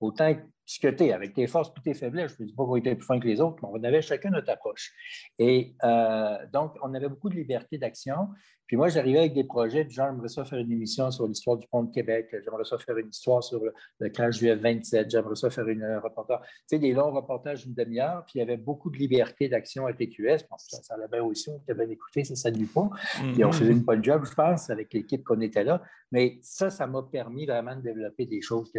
autant 0.00 0.34
discuter 0.66 1.12
avec 1.12 1.34
tes 1.34 1.46
forces 1.46 1.72
et 1.76 1.80
tes 1.82 1.94
faiblesses. 1.94 2.36
Je 2.38 2.42
ne 2.42 2.48
dis 2.48 2.54
pas 2.54 2.64
qu'on 2.64 2.76
était 2.76 2.94
plus 2.94 3.06
fin 3.06 3.20
que 3.20 3.26
les 3.26 3.40
autres, 3.40 3.56
mais 3.62 3.68
on 3.72 3.84
avait 3.84 4.02
chacun 4.02 4.30
notre 4.30 4.50
approche. 4.50 4.92
Et 5.38 5.74
euh, 5.84 6.36
donc, 6.52 6.74
on 6.82 6.94
avait 6.94 7.08
beaucoup 7.08 7.28
de 7.28 7.36
liberté 7.36 7.78
d'action. 7.78 8.28
Puis 8.66 8.78
moi, 8.78 8.88
j'arrivais 8.88 9.18
avec 9.18 9.34
des 9.34 9.44
projets 9.44 9.84
du 9.84 9.94
genre, 9.94 10.08
j'aimerais 10.10 10.28
ça 10.28 10.44
faire 10.44 10.58
une 10.58 10.72
émission 10.72 11.10
sur 11.10 11.26
l'histoire 11.26 11.58
du 11.58 11.66
pont 11.66 11.82
de 11.82 11.92
Québec, 11.92 12.34
j'aimerais 12.42 12.64
ça 12.64 12.78
faire 12.78 12.96
une 12.96 13.08
histoire 13.08 13.44
sur 13.44 13.60
le, 14.00 14.08
crash 14.08 14.38
du 14.38 14.46
F-27, 14.46 15.10
j'aimerais 15.10 15.34
ça 15.34 15.50
faire 15.50 15.68
une 15.68 15.82
euh, 15.82 16.00
reportage. 16.00 16.40
Tu 16.40 16.48
sais, 16.68 16.78
des 16.78 16.94
longs 16.94 17.12
reportages 17.12 17.66
d'une 17.66 17.74
demi-heure, 17.74 18.24
puis 18.24 18.36
il 18.36 18.38
y 18.38 18.42
avait 18.42 18.56
beaucoup 18.56 18.90
de 18.90 18.96
liberté 18.96 19.48
d'action 19.48 19.86
à 19.86 19.92
TQS. 19.92 20.48
Bon, 20.50 20.56
ça, 20.56 20.82
ça 20.82 20.94
allait 20.94 21.08
bien 21.12 21.22
aussi, 21.22 21.50
on 21.50 21.58
était 21.58 21.74
bien 21.74 21.90
écouté, 21.90 22.24
ça 22.24 22.50
ne 22.50 22.64
pas. 22.64 22.88
Puis 23.34 23.44
on 23.44 23.52
faisait 23.52 23.72
une 23.72 23.82
bonne 23.82 24.02
job, 24.02 24.24
je 24.24 24.34
pense, 24.34 24.70
avec 24.70 24.92
l'équipe 24.94 25.22
qu'on 25.24 25.40
était 25.42 25.64
là. 25.64 25.82
Mais 26.10 26.38
ça, 26.42 26.70
ça 26.70 26.86
m'a 26.86 27.02
permis 27.02 27.44
vraiment 27.44 27.76
de 27.76 27.82
développer 27.82 28.24
des 28.24 28.40
choses 28.40 28.70
que, 28.72 28.78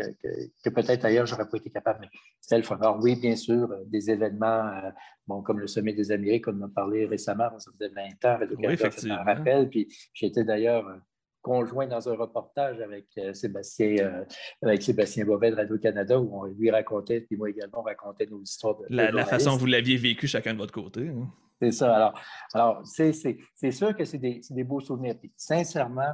que, 0.63 0.69
peut-être 0.69 1.05
ailleurs, 1.05 1.25
je 1.25 1.33
n'aurais 1.33 1.47
pas 1.47 1.57
été 1.57 1.69
capable. 1.75 1.99
Mais 2.01 2.09
c'était 2.39 2.57
le 2.57 2.63
fun. 2.63 2.77
Alors 2.79 2.99
oui, 3.01 3.15
bien 3.15 3.35
sûr, 3.35 3.71
euh, 3.71 3.83
des 3.85 4.09
événements 4.09 4.67
euh, 4.67 4.89
bon, 5.27 5.41
comme 5.41 5.59
le 5.59 5.67
Sommet 5.67 5.93
des 5.93 6.11
Amériques, 6.11 6.47
on 6.47 6.59
en 6.61 6.65
a 6.65 6.69
parlé 6.69 7.05
récemment, 7.05 7.49
ça 7.59 7.71
faisait 7.71 7.91
20 7.93 8.29
ans, 8.29 8.35
avec 8.41 8.57
oui, 8.57 8.65
effectivement. 8.69 9.23
rappel. 9.23 9.69
Puis 9.69 9.87
j'étais 10.13 10.43
d'ailleurs 10.43 10.87
euh, 10.87 10.95
conjoint 11.41 11.85
dans 11.85 12.09
un 12.09 12.15
reportage 12.15 12.79
avec 12.81 13.05
Sébastien, 13.33 14.25
avec 14.63 14.81
Sébastien 14.81 15.25
Bovet 15.25 15.51
de 15.51 15.57
Radio-Canada 15.57 16.19
où 16.19 16.41
on 16.41 16.45
lui 16.45 16.71
racontait, 16.71 17.21
puis 17.21 17.37
moi 17.37 17.51
également, 17.51 17.81
on 17.81 17.83
racontait 17.83 18.25
nos 18.25 18.41
histoires 18.41 18.77
de. 18.77 18.85
La, 18.89 19.25
façon 19.25 19.51
dont 19.51 19.57
vous 19.57 19.67
l'aviez 19.67 19.95
vécu 19.95 20.27
chacun 20.27 20.53
de 20.53 20.57
votre 20.57 20.73
côté. 20.73 21.09
Hein. 21.09 21.29
C'est 21.61 21.71
ça. 21.71 21.95
Alors, 21.95 22.19
alors 22.53 22.81
c'est 22.83 23.71
sûr 23.71 23.95
que 23.95 24.05
c'est 24.05 24.17
des, 24.17 24.41
des, 24.49 24.63
beaux 24.63 24.79
souvenirs. 24.79 25.15
Puis, 25.19 25.31
sincèrement, 25.37 26.13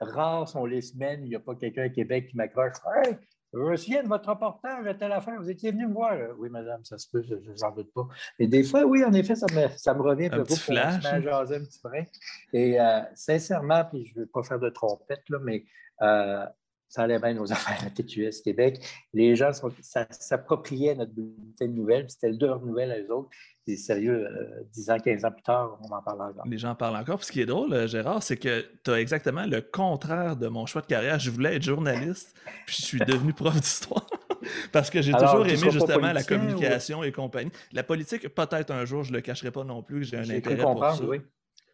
rares 0.00 0.48
sont 0.48 0.64
les 0.64 0.82
semaines 0.82 1.22
où 1.22 1.24
il 1.24 1.30
n'y 1.30 1.36
a 1.36 1.40
pas 1.40 1.54
quelqu'un 1.54 1.84
à 1.84 1.88
Québec 1.88 2.28
qui 2.28 2.36
m'accroche. 2.36 2.72
Hey, 3.04 3.16
je 3.52 3.58
me 3.58 3.76
souviens 3.76 4.02
de 4.02 4.08
votre 4.08 4.28
reportage 4.28 4.86
à 4.86 4.94
telle 4.94 5.12
affaire, 5.12 5.40
vous 5.40 5.50
étiez 5.50 5.72
venu 5.72 5.86
me 5.86 5.92
voir. 5.92 6.16
Oui, 6.38 6.48
madame, 6.50 6.84
ça 6.84 6.98
se 6.98 7.08
peut, 7.08 7.22
je 7.22 7.34
n'en 7.34 7.72
doute 7.72 7.92
pas. 7.92 8.06
Et 8.38 8.46
des 8.46 8.62
fois, 8.62 8.84
oui, 8.84 9.04
en 9.04 9.12
effet, 9.12 9.34
ça 9.34 9.46
me, 9.52 9.68
ça 9.76 9.94
me 9.94 10.02
revient 10.02 10.26
un, 10.26 10.38
peu 10.38 10.44
pour 10.44 10.58
flash. 10.58 11.04
un 11.04 11.20
petit 11.20 11.80
brin. 11.82 12.04
Et 12.52 12.80
euh, 12.80 13.00
sincèrement, 13.14 13.84
puis 13.84 14.06
je 14.06 14.14
ne 14.14 14.20
veux 14.20 14.26
pas 14.26 14.42
faire 14.42 14.60
de 14.60 14.68
trompette, 14.68 15.28
là, 15.28 15.38
mais 15.42 15.64
euh, 16.02 16.46
ça 16.90 17.02
allait 17.02 17.18
bien 17.18 17.32
nos 17.32 17.50
affaires 17.52 17.82
à 17.86 17.88
TQS 17.88 18.42
Québec. 18.44 18.84
Les 19.14 19.34
gens 19.36 19.52
s'appropriaient 19.80 20.94
notre 20.94 21.12
bulletin 21.12 21.68
de 21.68 21.72
nouvelles, 21.72 22.06
c'était 22.10 22.32
leur 22.32 22.60
nouvelles 22.60 22.90
à 22.90 23.00
eux 23.00 23.10
autres. 23.14 23.30
C'est 23.66 23.76
sérieux, 23.76 24.26
10 24.72 24.90
euh, 24.90 24.94
ans, 24.94 24.98
15 24.98 25.24
ans 25.24 25.30
plus 25.30 25.42
tard, 25.42 25.78
on 25.82 25.94
en 25.94 26.02
parle 26.02 26.22
encore. 26.22 26.44
Les 26.46 26.58
gens 26.58 26.70
en 26.70 26.74
parlent 26.74 26.96
encore. 26.96 27.18
Puis 27.18 27.26
ce 27.26 27.32
qui 27.32 27.40
est 27.40 27.46
drôle, 27.46 27.72
euh, 27.72 27.86
Gérard, 27.86 28.22
c'est 28.22 28.36
que 28.36 28.66
tu 28.84 28.90
as 28.90 29.00
exactement 29.00 29.46
le 29.46 29.60
contraire 29.60 30.36
de 30.36 30.48
mon 30.48 30.66
choix 30.66 30.82
de 30.82 30.86
carrière. 30.86 31.20
Je 31.20 31.30
voulais 31.30 31.56
être 31.56 31.62
journaliste, 31.62 32.34
puis 32.66 32.76
je 32.80 32.84
suis 32.84 32.98
devenu 32.98 33.32
prof 33.32 33.54
d'histoire. 33.54 34.06
Parce 34.72 34.90
que 34.90 35.02
j'ai 35.02 35.12
toujours 35.12 35.46
aimé 35.46 35.70
justement 35.70 36.12
la 36.12 36.24
communication 36.24 37.04
et 37.04 37.12
compagnie. 37.12 37.52
La 37.72 37.84
politique, 37.84 38.26
peut-être 38.28 38.72
un 38.72 38.84
jour, 38.84 39.04
je 39.04 39.12
ne 39.12 39.16
le 39.16 39.22
cacherai 39.22 39.50
pas 39.50 39.64
non 39.64 39.82
plus, 39.82 40.04
j'ai 40.04 40.16
un 40.16 40.28
intérêt 40.28 40.56
pour 40.56 40.80
ça. 40.80 41.04
Oui. 41.04 41.20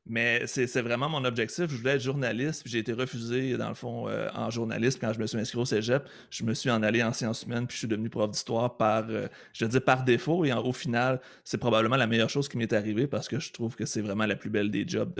Mais 0.09 0.47
c'est 0.47 0.83
vraiment 0.83 1.09
mon 1.09 1.25
objectif. 1.25 1.67
Je 1.69 1.77
voulais 1.77 1.97
être 1.97 2.01
journaliste, 2.01 2.63
puis 2.63 2.71
j'ai 2.71 2.79
été 2.79 2.93
refusé, 2.93 3.57
dans 3.57 3.69
le 3.69 3.75
fond, 3.75 4.09
euh, 4.09 4.29
en 4.35 4.51
journaliste. 4.51 5.01
Quand 5.01 5.13
je 5.13 5.19
me 5.19 5.27
suis 5.27 5.39
inscrit 5.39 5.59
au 5.59 5.65
cégep, 5.65 6.05
je 6.31 6.45
me 6.45 6.55
suis 6.55 6.71
en 6.71 6.83
allé 6.85 7.03
en 7.03 7.13
sciences 7.13 7.43
humaines, 7.43 7.67
puis 7.67 7.75
je 7.75 7.81
suis 7.81 7.89
devenu 7.89 8.09
prof 8.09 8.31
d'histoire 8.31 8.77
par, 8.77 9.07
euh, 9.11 9.27
je 9.53 9.65
veux 9.65 9.71
dire, 9.71 9.83
par 9.83 10.05
défaut. 10.05 10.45
Et 10.45 10.53
au 10.53 10.73
final, 10.73 11.21
c'est 11.43 11.59
probablement 11.59 11.97
la 11.97 12.07
meilleure 12.07 12.31
chose 12.31 12.49
qui 12.49 12.57
m'est 12.57 12.73
arrivée 12.73 13.09
parce 13.09 13.27
que 13.27 13.41
je 13.41 13.53
trouve 13.53 13.75
que 13.75 13.85
c'est 13.85 14.01
vraiment 14.01 14.27
la 14.27 14.37
plus 14.37 14.49
belle 14.49 14.71
des 14.71 14.87
jobs 14.87 15.13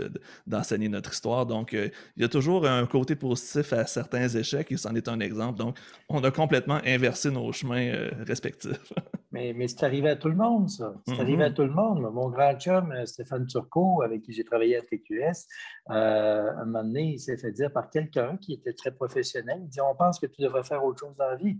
d'enseigner 0.45 0.87
notre 0.87 1.11
histoire. 1.11 1.45
Donc, 1.45 1.73
euh, 1.73 1.89
il 2.15 2.21
y 2.21 2.25
a 2.25 2.29
toujours 2.29 2.65
un 2.65 2.85
côté 2.85 3.15
positif 3.15 3.73
à 3.73 3.85
certains 3.85 4.29
échecs, 4.29 4.71
et 4.71 4.77
c'en 4.77 4.95
est 4.95 5.09
un 5.09 5.19
exemple. 5.19 5.59
Donc, 5.59 5.77
on 6.07 6.23
a 6.23 6.31
complètement 6.31 6.79
inversé 6.85 7.29
nos 7.29 7.51
chemins 7.51 7.91
respectifs. 8.25 8.93
mais, 9.33 9.53
mais 9.53 9.67
c'est 9.67 9.83
arrivé 9.83 10.09
à 10.09 10.15
tout 10.15 10.29
le 10.29 10.35
monde, 10.35 10.69
ça. 10.69 10.93
C'est 11.05 11.19
arrivé 11.19 11.43
à 11.43 11.49
mm-hmm. 11.49 11.53
tout 11.53 11.63
le 11.63 11.73
monde. 11.73 12.01
Mon 12.13 12.29
grand 12.29 12.57
chum, 12.57 12.93
Stéphane 13.05 13.45
Turcot, 13.47 14.01
avec 14.01 14.21
qui 14.21 14.31
j'ai 14.31 14.45
travaillé 14.45 14.76
TQS, 14.85 15.47
euh, 15.89 16.51
un 16.51 16.65
moment 16.65 16.83
donné, 16.83 17.13
il 17.13 17.19
s'est 17.19 17.37
fait 17.37 17.51
dire 17.51 17.71
par 17.71 17.89
quelqu'un 17.89 18.37
qui 18.37 18.53
était 18.53 18.73
très 18.73 18.91
professionnel, 18.91 19.59
il 19.61 19.69
dit, 19.69 19.81
on 19.81 19.95
pense 19.95 20.19
que 20.19 20.27
tu 20.27 20.41
devrais 20.41 20.63
faire 20.63 20.83
autre 20.83 20.99
chose 20.99 21.15
dans 21.17 21.27
la 21.27 21.35
vie. 21.35 21.57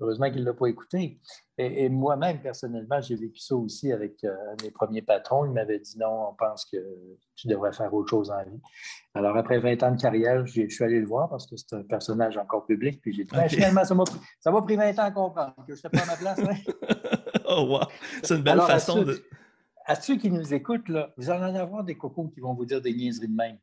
Heureusement 0.00 0.30
qu'il 0.30 0.40
ne 0.40 0.46
l'a 0.46 0.54
pas 0.54 0.66
écouté. 0.66 1.20
Et, 1.58 1.88
moi-même, 1.88 2.40
personnellement, 2.40 3.00
j'ai 3.00 3.14
vécu 3.14 3.38
ça 3.38 3.54
aussi 3.54 3.92
avec 3.92 4.24
euh, 4.24 4.34
mes 4.62 4.72
premiers 4.72 5.02
patrons. 5.02 5.44
Il 5.44 5.52
m'avait 5.52 5.78
dit 5.78 5.96
non, 5.96 6.30
on 6.30 6.34
pense 6.34 6.64
que 6.64 6.76
tu 7.36 7.46
devrais 7.46 7.72
faire 7.72 7.92
autre 7.94 8.10
chose 8.10 8.28
dans 8.28 8.36
la 8.36 8.44
vie. 8.44 8.60
Alors, 9.14 9.36
après 9.36 9.60
20 9.60 9.80
ans 9.84 9.92
de 9.92 10.00
carrière, 10.00 10.44
je 10.44 10.66
suis 10.66 10.84
allé 10.84 10.98
le 10.98 11.06
voir 11.06 11.28
parce 11.28 11.46
que 11.46 11.56
c'est 11.56 11.76
un 11.76 11.82
personnage 11.82 12.36
encore 12.36 12.66
public. 12.66 13.00
Puis 13.00 13.12
j'ai 13.12 13.24
dit, 13.24 13.30
ben, 13.32 13.48
finalement, 13.48 13.84
ça 13.84 13.94
m'a 14.50 14.62
pris 14.62 14.76
20 14.76 14.98
ans 14.98 15.04
à 15.04 15.10
comprendre 15.12 15.54
que 15.68 15.74
je 15.76 15.82
n'étais 15.84 15.90
pas 15.90 16.02
à 16.02 16.06
ma 16.06 16.16
place. 16.16 16.40
oh, 17.48 17.66
wow! 17.68 17.86
C'est 18.24 18.34
une 18.34 18.42
belle 18.42 18.60
façon 18.62 19.02
de 19.02 19.22
à 19.84 19.94
ceux 19.94 20.16
qui 20.16 20.30
nous 20.30 20.54
écoutent, 20.54 20.88
là, 20.88 21.12
vous 21.16 21.30
allez 21.30 21.44
en 21.44 21.54
avoir 21.54 21.84
des 21.84 21.96
cocos 21.96 22.28
qui 22.28 22.40
vont 22.40 22.54
vous 22.54 22.64
dire 22.64 22.80
des 22.80 22.94
niaiseries 22.94 23.28
de 23.28 23.34
même. 23.34 23.58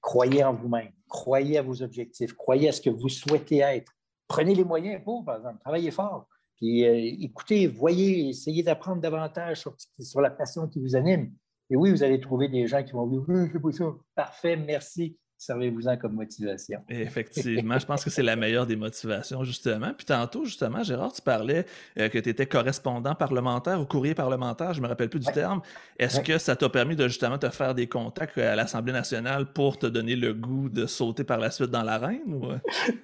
Croyez 0.00 0.44
en 0.44 0.54
vous-même, 0.54 0.92
croyez 1.08 1.58
à 1.58 1.62
vos 1.62 1.82
objectifs, 1.82 2.34
croyez 2.34 2.68
à 2.68 2.72
ce 2.72 2.80
que 2.80 2.90
vous 2.90 3.08
souhaitez 3.08 3.58
être. 3.58 3.92
Prenez 4.28 4.54
les 4.54 4.64
moyens 4.64 5.02
pour, 5.02 5.24
par 5.24 5.36
exemple, 5.36 5.60
travaillez 5.60 5.90
fort. 5.90 6.28
Puis 6.56 6.86
euh, 6.86 7.16
écoutez, 7.20 7.66
voyez, 7.66 8.28
essayez 8.28 8.62
d'apprendre 8.62 9.00
davantage 9.00 9.64
sur, 9.98 10.20
la 10.20 10.30
passion 10.30 10.68
qui 10.68 10.80
vous 10.80 10.94
anime. 10.96 11.32
Et 11.70 11.76
oui, 11.76 11.90
vous 11.90 12.02
allez 12.02 12.20
trouver 12.20 12.48
des 12.48 12.66
gens 12.66 12.82
qui 12.82 12.92
vont 12.92 13.06
vous 13.06 13.24
dire, 13.26 13.48
c'est 13.52 13.60
pas 13.60 13.72
ça. 13.72 13.84
Parfait, 14.14 14.56
merci 14.56 15.16
servez-vous-en 15.44 15.96
comme 15.96 16.14
motivation. 16.14 16.80
Effectivement, 16.88 17.78
je 17.78 17.86
pense 17.86 18.04
que 18.04 18.10
c'est 18.10 18.22
la 18.22 18.36
meilleure 18.36 18.66
des 18.66 18.76
motivations, 18.76 19.44
justement. 19.44 19.92
Puis 19.96 20.06
tantôt, 20.06 20.44
justement, 20.44 20.82
Gérard, 20.82 21.12
tu 21.12 21.22
parlais 21.22 21.66
euh, 21.98 22.08
que 22.08 22.18
tu 22.18 22.28
étais 22.28 22.46
correspondant 22.46 23.14
parlementaire 23.14 23.80
ou 23.80 23.84
courrier 23.84 24.14
parlementaire, 24.14 24.72
je 24.72 24.80
ne 24.80 24.84
me 24.84 24.88
rappelle 24.88 25.08
plus 25.08 25.20
du 25.20 25.32
terme. 25.32 25.60
Est-ce 25.98 26.20
que 26.20 26.38
ça 26.38 26.56
t'a 26.56 26.68
permis 26.68 26.96
de 26.96 27.06
justement 27.08 27.38
te 27.38 27.48
faire 27.50 27.74
des 27.74 27.86
contacts 27.86 28.38
à 28.38 28.56
l'Assemblée 28.56 28.92
nationale 28.92 29.46
pour 29.46 29.78
te 29.78 29.86
donner 29.86 30.16
le 30.16 30.34
goût 30.34 30.68
de 30.68 30.86
sauter 30.86 31.24
par 31.24 31.38
la 31.38 31.50
suite 31.50 31.70
dans 31.70 31.82
l'arène? 31.82 32.20
Ou... 32.26 32.48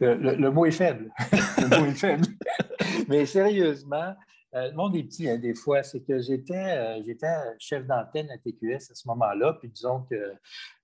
Le, 0.00 0.14
le, 0.14 0.50
mot 0.50 0.66
est 0.66 0.70
faible. 0.70 1.10
le 1.58 1.78
mot 1.78 1.86
est 1.86 1.94
faible. 1.94 2.24
Mais 3.08 3.26
sérieusement, 3.26 4.14
le 4.52 4.72
monde 4.74 4.96
est 4.96 5.04
petit, 5.04 5.28
hein, 5.28 5.38
des 5.38 5.54
fois. 5.54 5.82
C'est 5.82 6.00
que 6.00 6.20
j'étais, 6.20 6.54
euh, 6.54 7.02
j'étais 7.04 7.28
chef 7.58 7.86
d'antenne 7.86 8.30
à 8.30 8.38
TQS 8.38 8.90
à 8.90 8.94
ce 8.94 9.06
moment-là, 9.08 9.56
puis 9.60 9.68
disons 9.68 10.02
que 10.10 10.16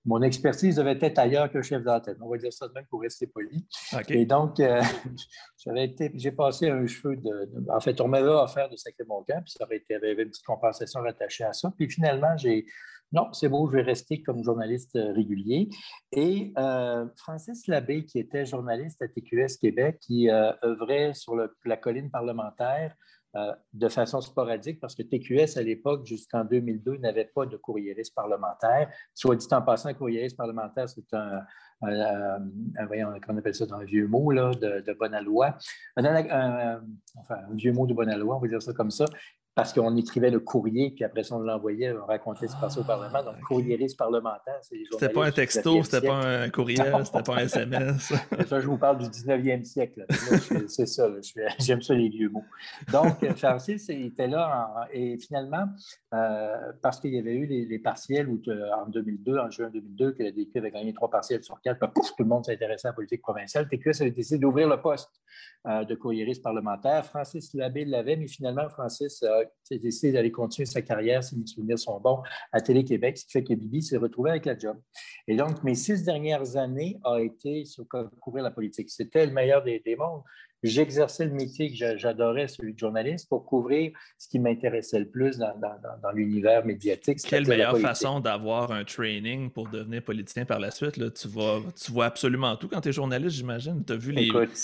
mon 0.05 0.21
expertise 0.21 0.77
devait 0.77 0.97
être 1.01 1.19
ailleurs 1.19 1.51
que 1.51 1.61
chef 1.61 1.83
d'antenne. 1.83 2.17
On 2.21 2.29
va 2.29 2.37
dire 2.37 2.53
ça 2.53 2.67
de 2.67 2.73
même 2.73 2.85
pour 2.85 3.01
rester 3.01 3.27
poli. 3.27 3.67
Et 4.07 4.25
donc, 4.25 4.59
euh, 4.59 4.81
j'avais 5.57 5.85
été, 5.85 6.11
j'ai 6.15 6.31
passé 6.31 6.69
un 6.69 6.85
cheveu 6.87 7.17
de, 7.17 7.69
En 7.69 7.81
fait, 7.81 7.99
on 7.99 8.07
m'avait 8.07 8.27
offert 8.27 8.69
de 8.69 8.77
sacrer 8.77 9.03
mon 9.07 9.23
camp, 9.23 9.41
puis 9.43 9.53
ça 9.57 9.65
aurait 9.65 9.77
été, 9.77 9.95
avait 9.95 10.13
une 10.13 10.29
petite 10.29 10.45
compensation 10.45 11.01
rattachée 11.01 11.43
à 11.43 11.53
ça. 11.53 11.71
Puis 11.77 11.89
finalement, 11.89 12.37
j'ai. 12.37 12.65
Non, 13.13 13.31
c'est 13.31 13.47
beau, 13.47 13.67
je 13.67 13.77
vais 13.77 13.83
rester 13.83 14.21
comme 14.21 14.43
journaliste 14.43 14.91
régulier. 14.95 15.69
Et 16.11 16.53
Francis 17.15 17.65
Labbé, 17.67 18.03
qui 18.03 18.19
était 18.19 18.45
journaliste 18.45 19.01
à 19.01 19.07
TQS 19.07 19.59
Québec, 19.61 19.99
qui 20.01 20.29
œuvrait 20.29 21.13
sur 21.13 21.33
la 21.63 21.77
colline 21.77 22.11
parlementaire, 22.11 22.93
euh, 23.37 23.53
de 23.73 23.87
façon 23.87 24.19
sporadique 24.19 24.79
parce 24.79 24.95
que 24.95 25.03
TQS, 25.03 25.57
à 25.57 25.61
l'époque, 25.61 26.05
jusqu'en 26.05 26.43
2002, 26.43 26.97
n'avait 26.97 27.29
pas 27.33 27.45
de 27.45 27.55
courriériste 27.55 28.15
parlementaire. 28.15 28.89
Soit 29.13 29.35
dit 29.35 29.47
en 29.51 29.61
passant, 29.61 29.93
courriériste 29.93 30.35
parlementaire, 30.35 30.89
c'est 30.89 31.13
un, 31.13 31.43
voyons, 31.79 33.13
comment 33.21 33.35
on 33.35 33.37
appelle 33.37 33.53
ça 33.53 33.67
dans 33.67 33.75
un 33.75 33.83
vieux 33.83 34.07
mot 34.07 34.31
là, 34.31 34.51
de, 34.51 34.81
de. 34.81 34.97
Un, 35.97 36.81
enfin, 37.17 37.35
un 37.49 37.55
vieux 37.55 37.71
mot 37.71 37.85
de 37.85 37.93
bonne 37.93 38.09
on 38.09 38.39
va 38.39 38.47
dire 38.47 38.61
ça 38.61 38.73
comme 38.73 38.91
ça 38.91 39.05
parce 39.57 39.73
qu'on 39.73 39.97
écrivait 39.97 40.29
le 40.29 40.39
courrier, 40.39 40.91
puis 40.91 41.03
après 41.03 41.23
ça, 41.23 41.35
on 41.35 41.39
l'envoyait, 41.39 41.91
on 41.91 42.05
racontait 42.05 42.45
ce 42.45 42.51
qui 42.51 42.57
se 42.57 42.61
passait 42.61 42.79
au 42.79 42.83
Parlement. 42.83 43.23
Donc, 43.23 43.33
ah, 43.39 43.41
courriériste 43.47 43.97
parlementaire, 43.97 44.59
c'est 44.61 44.75
les 44.75 44.85
C'était 44.91 45.09
pas 45.09 45.25
un 45.25 45.31
texto, 45.31 45.81
c'était 45.83 46.05
pas 46.05 46.43
un 46.43 46.49
courriel, 46.51 46.93
c'était 47.03 47.23
pas 47.23 47.37
un 47.37 47.39
SMS. 47.39 48.13
ça, 48.47 48.59
je 48.59 48.67
vous 48.67 48.77
parle 48.77 48.99
du 48.99 49.05
19e 49.05 49.63
siècle. 49.63 50.05
C'est 50.67 50.85
ça, 50.85 51.09
j'aime 51.59 51.81
ça 51.81 51.95
les 51.95 52.07
vieux 52.07 52.29
mots. 52.29 52.45
Donc, 52.91 53.27
Francis 53.35 53.89
était 53.89 54.27
là, 54.27 54.87
et 54.93 55.17
finalement, 55.17 55.65
euh, 56.13 56.71
parce 56.83 56.99
qu'il 56.99 57.15
y 57.15 57.17
avait 57.17 57.33
eu 57.33 57.47
les, 57.47 57.79
partiels 57.79 58.29
où, 58.29 58.39
en 58.75 58.87
2002, 58.87 59.39
en 59.39 59.49
juin 59.49 59.71
2002, 59.73 60.11
que 60.11 60.21
la 60.21 60.31
DQ 60.33 60.51
avait 60.59 60.69
gagné 60.69 60.93
trois 60.93 61.09
partiels 61.09 61.43
sur 61.43 61.59
quatre, 61.61 61.79
tout 61.79 62.03
le 62.19 62.25
monde 62.25 62.45
s'intéressait 62.45 62.89
à 62.89 62.91
la 62.91 62.95
politique 62.95 63.23
provinciale, 63.23 63.67
TQS 63.67 64.01
avait 64.01 64.11
décidé 64.11 64.37
d'ouvrir 64.37 64.69
le 64.69 64.79
poste 64.79 65.09
euh, 65.65 65.83
de 65.83 65.95
courriériste 65.95 66.43
parlementaire. 66.43 67.03
Francis 67.07 67.55
Labbé 67.55 67.85
l'avait, 67.85 68.15
mais 68.17 68.27
finalement, 68.27 68.69
Francis 68.69 69.23
a 69.23 69.46
décidé 69.71 70.13
d'aller 70.13 70.31
continuer 70.31 70.65
sa 70.65 70.81
carrière, 70.81 71.23
si 71.23 71.37
mes 71.37 71.45
souvenirs 71.45 71.79
sont 71.79 71.99
bons, 71.99 72.21
à 72.51 72.61
Télé-Québec, 72.61 73.17
ce 73.17 73.25
qui 73.25 73.31
fait 73.31 73.43
que 73.43 73.53
Bibi 73.53 73.81
s'est 73.81 73.97
retrouvé 73.97 74.31
avec 74.31 74.45
la 74.45 74.57
job. 74.57 74.77
Et 75.27 75.35
donc, 75.35 75.63
mes 75.63 75.75
six 75.75 76.03
dernières 76.03 76.55
années 76.57 76.97
ont 77.03 77.17
été 77.17 77.65
sur 77.65 77.85
couvrir 78.19 78.43
la 78.43 78.51
politique. 78.51 78.89
C'était 78.89 79.25
le 79.25 79.31
meilleur 79.31 79.63
des, 79.63 79.81
mondes. 79.97 80.21
J'exerçais 80.63 81.25
le 81.25 81.33
métier 81.33 81.69
que 81.69 81.97
j'adorais, 81.97 82.47
celui 82.47 82.73
de 82.73 82.79
journaliste, 82.79 83.29
pour 83.29 83.45
couvrir 83.45 83.91
ce 84.17 84.27
qui 84.27 84.39
m'intéressait 84.39 84.99
le 84.99 85.09
plus 85.09 85.37
dans, 85.37 85.53
l'univers 86.13 86.65
médiatique. 86.65 87.19
Quelle 87.27 87.47
meilleure 87.47 87.77
façon 87.77 88.19
d'avoir 88.19 88.71
un 88.71 88.83
training 88.83 89.51
pour 89.51 89.67
devenir 89.69 90.03
politicien 90.03 90.45
par 90.45 90.59
la 90.59 90.71
suite? 90.71 90.97
Là, 90.97 91.11
tu, 91.11 91.27
vois, 91.27 91.61
tu 91.79 91.91
vois 91.91 92.05
absolument 92.05 92.55
tout 92.55 92.67
quand 92.67 92.81
tu 92.81 92.89
es 92.89 92.91
journaliste, 92.91 93.35
j'imagine. 93.35 93.83
Tu 93.85 93.93
as 93.93 93.97
vu 93.97 94.11
les, 94.11 94.27
Écoute, 94.27 94.55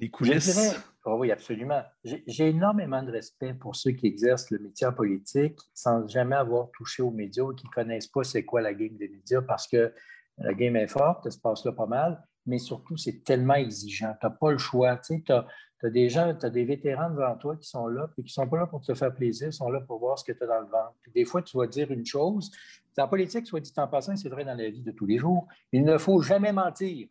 les 0.00 0.10
coulisses. 0.10 0.76
Oh 1.04 1.16
oui, 1.20 1.30
absolument. 1.30 1.82
J'ai 2.04 2.48
énormément 2.48 3.02
de 3.02 3.12
respect 3.12 3.54
pour 3.54 3.76
ceux 3.76 3.92
qui 3.92 4.06
exercent 4.08 4.50
le 4.50 4.58
métier 4.58 4.86
en 4.88 4.92
politique 4.92 5.58
sans 5.72 6.06
jamais 6.08 6.34
avoir 6.34 6.70
touché 6.72 7.02
aux 7.02 7.12
médias 7.12 7.44
ou 7.44 7.54
qui 7.54 7.66
ne 7.66 7.70
connaissent 7.70 8.08
pas 8.08 8.24
c'est 8.24 8.44
quoi 8.44 8.60
la 8.60 8.74
game 8.74 8.96
des 8.96 9.08
médias 9.08 9.40
parce 9.40 9.68
que 9.68 9.92
la 10.38 10.52
game 10.52 10.74
est 10.76 10.88
forte, 10.88 11.24
ça 11.24 11.30
se 11.30 11.38
passe 11.38 11.64
là 11.64 11.72
pas 11.72 11.86
mal, 11.86 12.22
mais 12.44 12.58
surtout, 12.58 12.96
c'est 12.96 13.24
tellement 13.24 13.54
exigeant. 13.54 14.14
Tu 14.20 14.26
n'as 14.26 14.32
pas 14.32 14.50
le 14.50 14.58
choix. 14.58 14.96
Tu 14.96 15.22
as, 15.28 15.90
des 15.90 16.08
gens, 16.08 16.34
tu 16.34 16.44
as 16.44 16.50
des 16.50 16.64
vétérans 16.64 17.10
devant 17.10 17.36
toi 17.36 17.56
qui 17.56 17.68
sont 17.68 17.86
là, 17.86 18.08
puis 18.08 18.24
qui 18.24 18.30
ne 18.30 18.44
sont 18.44 18.48
pas 18.48 18.58
là 18.58 18.66
pour 18.66 18.80
te 18.80 18.92
faire 18.94 19.14
plaisir, 19.14 19.48
ils 19.48 19.52
sont 19.52 19.70
là 19.70 19.80
pour 19.80 19.98
voir 19.98 20.18
ce 20.18 20.24
que 20.24 20.32
tu 20.32 20.42
as 20.42 20.46
dans 20.46 20.60
le 20.60 20.66
ventre. 20.66 20.94
des 21.14 21.24
fois, 21.24 21.42
tu 21.42 21.56
vas 21.56 21.66
dire 21.66 21.90
une 21.90 22.04
chose. 22.04 22.50
En 22.98 23.08
politique, 23.08 23.46
soit 23.46 23.60
dit 23.60 23.72
en 23.76 23.86
passant, 23.86 24.16
c'est 24.16 24.30
vrai 24.30 24.44
dans 24.44 24.54
la 24.54 24.70
vie 24.70 24.82
de 24.82 24.90
tous 24.90 25.06
les 25.06 25.18
jours, 25.18 25.46
il 25.70 25.84
ne 25.84 25.98
faut 25.98 26.22
jamais 26.22 26.52
mentir 26.52 27.08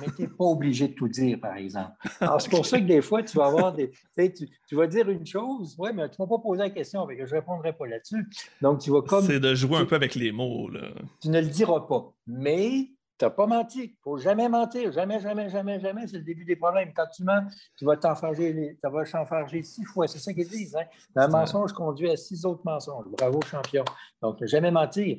mais 0.00 0.06
tu 0.14 0.22
n'es 0.22 0.28
pas 0.28 0.44
obligé 0.44 0.88
de 0.88 0.94
tout 0.94 1.08
dire, 1.08 1.40
par 1.40 1.56
exemple. 1.56 1.92
Alors, 2.20 2.40
c'est 2.40 2.50
pour 2.50 2.66
ça 2.66 2.78
que 2.78 2.86
des 2.86 3.02
fois, 3.02 3.22
tu 3.22 3.36
vas 3.36 3.46
avoir 3.46 3.72
des. 3.72 3.90
Tu, 4.16 4.48
tu 4.66 4.74
vas 4.74 4.86
dire 4.86 5.08
une 5.08 5.26
chose, 5.26 5.74
oui, 5.78 5.90
mais 5.94 6.08
tu 6.08 6.20
ne 6.20 6.24
m'as 6.24 6.28
pas 6.28 6.38
posé 6.38 6.60
la 6.60 6.70
question, 6.70 7.06
que 7.06 7.14
je 7.14 7.34
ne 7.34 7.40
répondrai 7.40 7.72
pas 7.72 7.86
là-dessus. 7.86 8.26
Donc, 8.60 8.80
tu 8.80 8.90
vas 8.90 9.02
comme. 9.02 9.24
C'est 9.24 9.40
de 9.40 9.54
jouer 9.54 9.78
un 9.78 9.84
peu 9.84 9.96
avec 9.96 10.14
les 10.14 10.32
mots, 10.32 10.68
là. 10.68 10.88
Tu 11.20 11.28
ne 11.28 11.40
le 11.40 11.48
diras 11.48 11.80
pas. 11.80 12.12
Mais 12.26 12.90
tu 13.18 13.24
n'as 13.24 13.30
pas 13.30 13.46
menti. 13.46 13.78
Il 13.84 13.90
ne 13.90 13.96
faut 14.02 14.18
jamais 14.18 14.48
mentir. 14.48 14.92
Jamais, 14.92 15.20
jamais, 15.20 15.48
jamais, 15.48 15.80
jamais. 15.80 16.06
C'est 16.06 16.18
le 16.18 16.24
début 16.24 16.44
des 16.44 16.56
problèmes. 16.56 16.92
Quand 16.94 17.06
tu 17.14 17.24
mens, 17.24 17.42
tu 17.78 17.84
vas 17.84 17.96
t'enfarger, 17.96 18.76
tu 18.82 18.90
vas 18.90 19.62
six 19.62 19.84
fois. 19.84 20.08
C'est 20.08 20.18
ça 20.18 20.32
qu'ils 20.32 20.48
disent. 20.48 20.76
Hein? 20.76 20.86
Un 21.16 21.28
mensonge 21.28 21.72
conduit 21.72 22.10
à 22.10 22.16
six 22.16 22.44
autres 22.44 22.62
mensonges. 22.64 23.06
Bravo, 23.18 23.40
champion. 23.42 23.84
Donc, 24.20 24.44
jamais 24.44 24.70
mentir. 24.70 25.18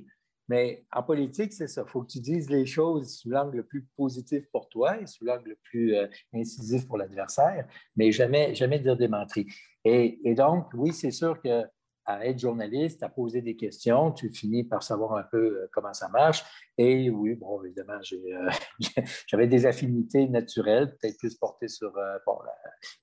Mais 0.50 0.86
en 0.92 1.04
politique, 1.04 1.54
c'est 1.54 1.68
ça. 1.68 1.84
Il 1.88 1.90
faut 1.90 2.02
que 2.02 2.12
tu 2.12 2.20
dises 2.20 2.50
les 2.50 2.66
choses 2.66 3.18
sous 3.18 3.30
l'angle 3.30 3.58
le 3.58 3.64
plus 3.64 3.88
positif 3.96 4.46
pour 4.52 4.68
toi 4.70 5.00
et 5.00 5.08
sous 5.08 5.24
l'angle 5.24 5.50
le 5.50 5.58
plus 5.64 5.96
euh, 5.96 6.08
incisif 6.34 6.88
pour 6.88 6.98
l'adversaire, 6.98 7.68
mais 7.96 8.12
jamais, 8.12 8.54
jamais 8.54 8.80
dire 8.80 8.98
des 8.98 9.08
menteries. 9.08 9.48
Et, 9.86 10.34
donc, 10.36 10.68
oui, 10.74 10.94
c'est 10.94 11.12
sûr 11.12 11.42
que 11.42 11.64
à 12.06 12.26
être 12.26 12.40
journaliste, 12.40 13.02
à 13.04 13.10
poser 13.10 13.42
des 13.42 13.56
questions, 13.56 14.12
tu 14.12 14.30
finis 14.32 14.64
par 14.64 14.84
savoir 14.84 15.14
un 15.16 15.24
peu 15.24 15.38
euh, 15.38 15.70
comment 15.72 15.94
ça 15.94 16.10
marche. 16.10 16.44
Et 16.78 17.10
oui, 17.10 17.36
bon, 17.36 17.64
évidemment, 17.64 18.00
euh, 18.12 18.50
j'avais 19.28 19.48
des 19.48 19.66
affinités 19.66 20.28
naturelles, 20.28 20.96
peut-être 20.98 21.18
plus 21.18 21.36
portées 21.36 21.68
sur, 21.68 21.96
euh, 21.98 22.18
bon, 22.26 22.38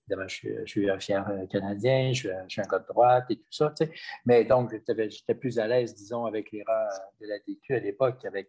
évidemment, 0.07 0.29
je 0.29 0.65
suis, 0.67 0.91
un 0.91 0.99
fier 0.99 1.25
Canadien, 1.51 2.13
je 2.13 2.29
suis, 2.49 2.61
un 2.61 2.67
gars 2.67 2.81
de 2.81 2.87
droite 2.87 3.25
et 3.31 3.37
tout 3.37 3.53
ça, 3.53 3.73
tu 3.77 3.87
sais. 3.87 3.93
Mais 4.27 4.45
donc, 4.45 4.71
j'étais 4.73 5.35
plus 5.35 5.59
à 5.59 5.67
l'aise, 5.67 5.95
disons, 5.95 6.27
avec 6.27 6.51
les 6.53 6.63
rangs 6.67 6.89
de 7.21 7.27
la 7.27 7.39
DQ 7.39 7.75
à 7.75 7.81
l'époque 7.81 8.19
qu'avec 8.21 8.49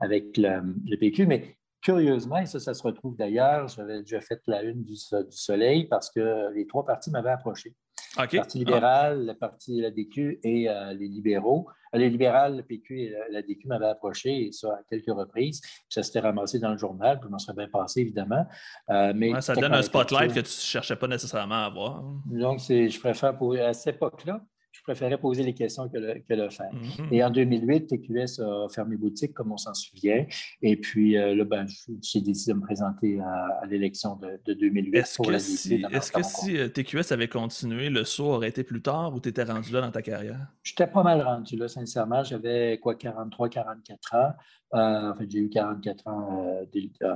avec 0.00 0.36
le, 0.36 0.96
PQ. 0.96 1.26
Mais 1.26 1.56
curieusement, 1.82 2.38
et 2.38 2.46
ça, 2.46 2.58
ça 2.58 2.74
se 2.74 2.82
retrouve 2.82 3.16
d'ailleurs, 3.16 3.68
j'avais 3.68 4.00
déjà 4.00 4.20
fait 4.20 4.40
la 4.46 4.62
une 4.62 4.82
du, 4.82 4.96
Soleil 5.30 5.86
parce 5.86 6.10
que 6.10 6.52
les 6.54 6.66
trois 6.66 6.84
partis 6.84 7.10
m'avaient 7.10 7.30
approché. 7.30 7.76
Le 8.18 8.36
Parti 8.38 8.58
libéral, 8.58 9.26
le 9.26 9.34
Parti 9.34 9.80
la 9.80 9.90
DQ 9.90 10.40
et 10.42 10.68
euh, 10.68 10.92
les 10.92 11.08
libéraux. 11.08 11.66
Euh, 11.94 11.98
les 11.98 12.10
libérales, 12.10 12.56
le 12.56 12.62
PQ 12.62 13.00
et 13.00 13.14
la, 13.30 13.42
DQ 13.42 13.66
m'avaient 13.66 13.86
approché, 13.86 14.46
et 14.46 14.52
ça 14.52 14.68
à 14.68 14.80
quelques 14.88 15.10
reprises. 15.10 15.60
Puis 15.60 15.86
ça 15.88 16.02
s'était 16.02 16.20
ramassé 16.20 16.58
dans 16.58 16.72
le 16.72 16.78
journal, 16.78 17.18
puis 17.20 17.30
on 17.32 17.38
serait 17.38 17.54
bien 17.56 17.68
passé, 17.68 18.00
évidemment. 18.00 18.46
Euh, 18.90 19.12
mais 19.14 19.40
ça 19.40 19.54
donne 19.54 19.74
un 19.74 19.82
spotlight 19.82 20.28
que 20.28 20.40
tu 20.40 20.46
ne 20.46 20.46
cherchais 20.46 20.96
pas 20.96 21.06
nécessairement 21.06 21.62
à 21.62 21.66
avoir. 21.66 22.02
Donc, 22.26 22.60
je 22.60 22.98
préfère, 23.00 23.36
pour, 23.36 23.54
à 23.54 23.72
cette 23.72 23.96
époque-là, 23.96 24.40
je 24.40 24.57
préférais 24.88 25.18
poser 25.18 25.42
les 25.42 25.52
questions 25.52 25.88
que 25.88 25.98
le, 25.98 26.48
faire. 26.48 26.70
Mm-hmm. 26.72 27.12
Et 27.12 27.22
en 27.22 27.30
2008, 27.30 27.86
TQS 27.88 28.40
a 28.40 28.68
fermé 28.70 28.96
boutique, 28.96 29.34
comme 29.34 29.52
on 29.52 29.58
s'en 29.58 29.74
souvient. 29.74 30.24
Et 30.62 30.76
puis 30.76 31.18
euh, 31.18 31.34
là, 31.34 31.44
ben, 31.44 31.66
j'ai 32.02 32.20
décidé 32.22 32.52
de 32.52 32.58
me 32.58 32.62
présenter 32.62 33.20
à, 33.20 33.66
l'élection 33.66 34.16
de, 34.16 34.54
2008 34.54 34.96
est-ce 34.96 35.18
que 35.18 35.38
si, 35.38 35.84
Est-ce 35.92 36.10
que 36.10 36.22
si 36.22 36.56
euh, 36.56 36.68
TQS 36.68 37.12
avait 37.12 37.28
continué, 37.28 37.90
le 37.90 38.04
saut 38.04 38.28
aurait 38.28 38.48
été 38.48 38.64
plus 38.64 38.80
tard 38.80 39.14
ou 39.14 39.20
tu 39.20 39.28
étais 39.28 39.42
rendu 39.42 39.72
là 39.72 39.82
dans 39.82 39.90
ta 39.90 40.00
carrière? 40.00 40.46
J'étais 40.62 40.86
pas 40.86 41.02
mal 41.02 41.20
rendu 41.20 41.56
là, 41.56 41.68
sincèrement. 41.68 42.24
J'avais 42.24 42.78
quoi, 42.78 42.94
43, 42.94 43.50
44 43.50 44.14
ans. 44.14 44.32
Euh, 44.74 45.10
en 45.12 45.14
fait, 45.14 45.30
j'ai 45.30 45.38
eu 45.38 45.48
44 45.48 46.06
ans 46.08 46.62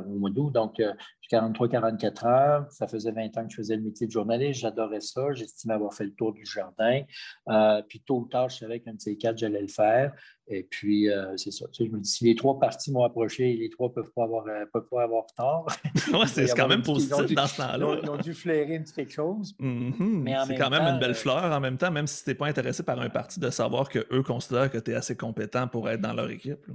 au 0.09 0.19
mois 0.19 0.31
d'août, 0.31 0.51
donc 0.51 0.75
j'ai 0.79 1.37
43-44 1.37 2.27
ans. 2.27 2.67
Ça 2.71 2.87
faisait 2.87 3.13
20 3.13 3.37
ans 3.37 3.45
que 3.45 3.51
je 3.51 3.57
faisais 3.57 3.77
le 3.77 3.83
métier 3.83 4.07
de 4.07 4.13
journaliste. 4.13 4.61
J'adorais 4.61 5.01
ça. 5.01 5.33
J'estimais 5.33 5.75
avoir 5.75 5.95
fait 5.95 6.05
le 6.05 6.15
tour 6.15 6.33
du 6.33 6.45
jardin. 6.45 7.03
Euh, 7.49 7.83
puis 7.89 8.01
tôt 8.01 8.21
ou 8.21 8.25
tard, 8.27 8.49
je 8.49 8.59
savais 8.59 8.81
qu'un 8.81 8.95
de 8.95 9.01
ces 9.01 9.17
quatre, 9.17 9.39
j'allais 9.39 9.63
le 9.63 9.69
faire. 9.69 10.13
Et 10.49 10.65
puis, 10.65 11.09
euh, 11.09 11.37
c'est 11.37 11.53
ça. 11.53 11.67
je 11.73 11.85
me 11.85 12.01
dis, 12.01 12.11
si 12.11 12.25
les 12.25 12.35
trois 12.35 12.59
parties 12.59 12.93
m'ont 12.93 13.05
approché, 13.05 13.55
les 13.55 13.71
trois 13.71 13.89
ne 13.89 13.95
peuvent 13.95 14.11
pas 14.15 14.25
avoir, 14.25 14.47
euh, 14.47 14.65
peuvent 14.73 14.89
pas 14.91 15.05
avoir 15.05 15.25
tort. 15.37 15.67
ouais, 16.13 16.27
c'est 16.27 16.53
quand 16.55 16.69
même 16.69 16.83
positif 16.83 17.35
dans 17.35 17.47
ce 17.47 17.57
temps-là. 17.57 18.01
Ils, 18.03 18.11
ont 18.11 18.17
dû 18.17 18.35
flairer 18.35 18.75
une 18.75 18.83
petite 18.83 18.97
quelque 18.97 19.13
chose. 19.13 19.55
Mm-hmm. 19.61 20.47
c'est 20.47 20.57
quand 20.57 20.71
même 20.71 20.83
une 20.83 20.99
belle 20.99 21.15
fleur 21.15 21.45
en 21.45 21.61
même 21.61 21.79
temps, 21.79 21.91
même 21.91 22.07
si 22.07 22.25
tu 22.25 22.31
n'es 22.31 22.35
pas 22.35 22.47
intéressé 22.47 22.83
par 22.83 23.01
un 23.01 23.09
parti, 23.09 23.41
de 23.41 23.51
savoir 23.51 23.89
qu'eux 23.89 24.23
considèrent 24.23 24.71
que 24.71 24.79
tu 24.79 24.91
es 24.91 24.95
assez 24.95 25.17
compétent 25.17 25.69
pour 25.69 25.89
être 25.89 26.01
dans 26.01 26.13
leur 26.13 26.31
équipe. 26.31 26.67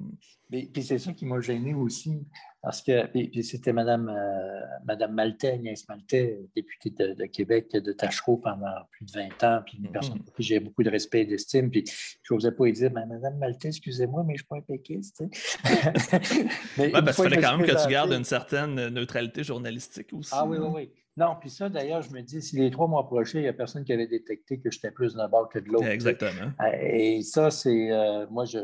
Puis 0.49 0.83
c'est 0.83 0.97
ça 0.97 1.13
qui 1.13 1.25
m'a 1.25 1.39
gêné 1.41 1.73
aussi. 1.73 2.25
Parce 2.61 2.81
que 2.81 3.09
c'était 3.43 3.71
Mme, 3.71 4.09
euh, 4.09 4.61
Madame 4.85 5.13
Maltais, 5.13 5.51
Agnès 5.51 5.87
Maltais, 5.87 6.39
députée 6.55 6.89
de, 6.89 7.25
Québec 7.27 7.71
de 7.71 7.93
Tachereau 7.93 8.37
pendant 8.37 8.73
plus 8.91 9.05
de 9.05 9.11
20 9.11 9.43
ans, 9.43 9.61
puis 9.65 9.77
une 9.77 9.91
personne 9.91 10.19
pour 10.19 10.35
qui 10.35 10.43
j'ai 10.43 10.59
beaucoup 10.59 10.83
de 10.83 10.89
respect 10.89 11.21
et 11.21 11.25
d'estime. 11.25 11.69
Puis 11.69 11.85
je 12.23 12.33
n'osais 12.33 12.51
pas 12.51 12.65
lui 12.65 12.73
dire 12.73 12.91
ben, 12.91 13.05
Madame 13.05 13.37
Maltais, 13.37 13.69
excusez-moi, 13.69 14.23
mais 14.25 14.35
je 14.35 14.43
ne 14.43 14.45
suis 14.45 14.47
pas 14.47 14.57
un 14.57 14.61
péquiste. 14.61 15.23
mais 16.77 16.91
parce 16.91 17.15
qu'il 17.15 17.23
fallait 17.23 17.41
quand 17.41 17.57
même 17.57 17.67
que 17.67 17.83
tu 17.83 17.89
gardes 17.89 18.11
une 18.11 18.25
certaine 18.25 18.89
neutralité 18.89 19.43
journalistique 19.43 20.11
aussi. 20.13 20.31
Ah 20.33 20.45
oui, 20.45 20.57
oui, 20.57 20.67
oui. 20.73 20.89
Non, 21.17 21.35
puis 21.39 21.49
ça, 21.49 21.67
d'ailleurs, 21.67 22.03
je 22.03 22.11
me 22.11 22.21
dis, 22.21 22.43
si 22.43 22.57
les 22.57 22.69
trois 22.69 22.87
mois 22.87 23.01
approché, 23.01 23.39
il 23.39 23.41
n'y 23.41 23.47
a 23.47 23.53
personne 23.53 23.83
qui 23.83 23.91
avait 23.91 24.05
détecté 24.05 24.59
que 24.59 24.69
j'étais 24.69 24.91
plus 24.91 25.15
d'un 25.15 25.27
bord 25.27 25.49
que 25.49 25.57
de 25.57 25.67
l'autre. 25.67 25.87
Exactement. 25.87 26.51
Euh, 26.61 26.71
et 26.79 27.23
ça, 27.23 27.49
c'est. 27.49 27.91
Euh, 27.91 28.27
moi, 28.29 28.45
je, 28.45 28.59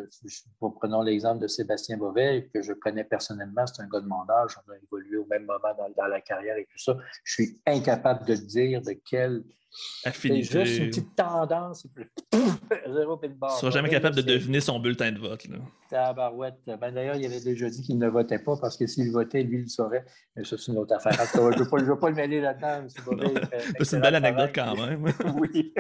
prenons 0.60 1.02
l'exemple 1.02 1.42
de 1.42 1.48
Sébastien 1.48 1.98
Beauvais, 1.98 2.50
que 2.54 2.62
je 2.62 2.74
connais 2.74 3.04
personnellement, 3.04 3.66
c'est 3.66 3.82
un 3.82 3.88
gars 3.88 4.02
de 4.02 4.08
mon 4.08 4.30
âge, 4.30 4.56
on 4.68 4.72
a 4.72 4.76
évolué 4.78 5.18
au 5.18 5.26
même 5.26 5.46
moment 5.46 5.74
dans, 5.76 5.89
dans 5.98 6.08
la 6.08 6.22
carrière 6.22 6.56
et 6.58 6.68
tout 6.72 6.78
ça. 6.78 6.96
Je 7.24 7.34
suis 7.34 7.62
incapable 7.66 8.24
de 8.28 8.36
dire 8.36 8.84
de 8.84 8.94
quel 9.04 9.44
c'est 9.73 10.43
juste 10.43 10.77
une 10.77 10.89
petite 10.89 11.15
tendance. 11.15 11.88
Zéro 12.93 13.17
Tu 13.17 13.29
ne 13.29 13.49
seras 13.49 13.71
jamais 13.71 13.89
capable 13.89 14.15
de 14.15 14.21
deviner 14.21 14.59
son 14.59 14.79
bulletin 14.79 15.12
de 15.12 15.19
vote. 15.19 15.47
Là. 15.91 16.13
barouette. 16.13 16.59
Ben, 16.65 16.91
D'ailleurs, 16.91 17.15
il 17.15 17.25
avait 17.25 17.39
déjà 17.39 17.69
dit 17.69 17.81
qu'il 17.81 17.97
ne 17.97 18.07
votait 18.07 18.39
pas 18.39 18.55
parce 18.57 18.77
que 18.77 18.86
s'il 18.86 19.12
votait, 19.12 19.43
lui, 19.43 19.59
il 19.59 19.63
le 19.63 19.67
saurait. 19.67 20.05
Mais 20.36 20.43
ça, 20.43 20.57
c'est 20.57 20.71
une 20.71 20.77
autre 20.77 20.95
affaire. 20.95 21.13
je 21.13 21.39
ne 21.39 21.83
veux, 21.83 21.99
pas 21.99 22.09
le 22.09 22.15
mêler 22.15 22.41
là-dedans. 22.41 22.88
C'est 23.81 23.95
une 23.95 24.01
belle 24.01 24.15
anecdote 24.15 24.51
quand 24.53 24.75
même. 24.75 25.05
oui, 25.39 25.73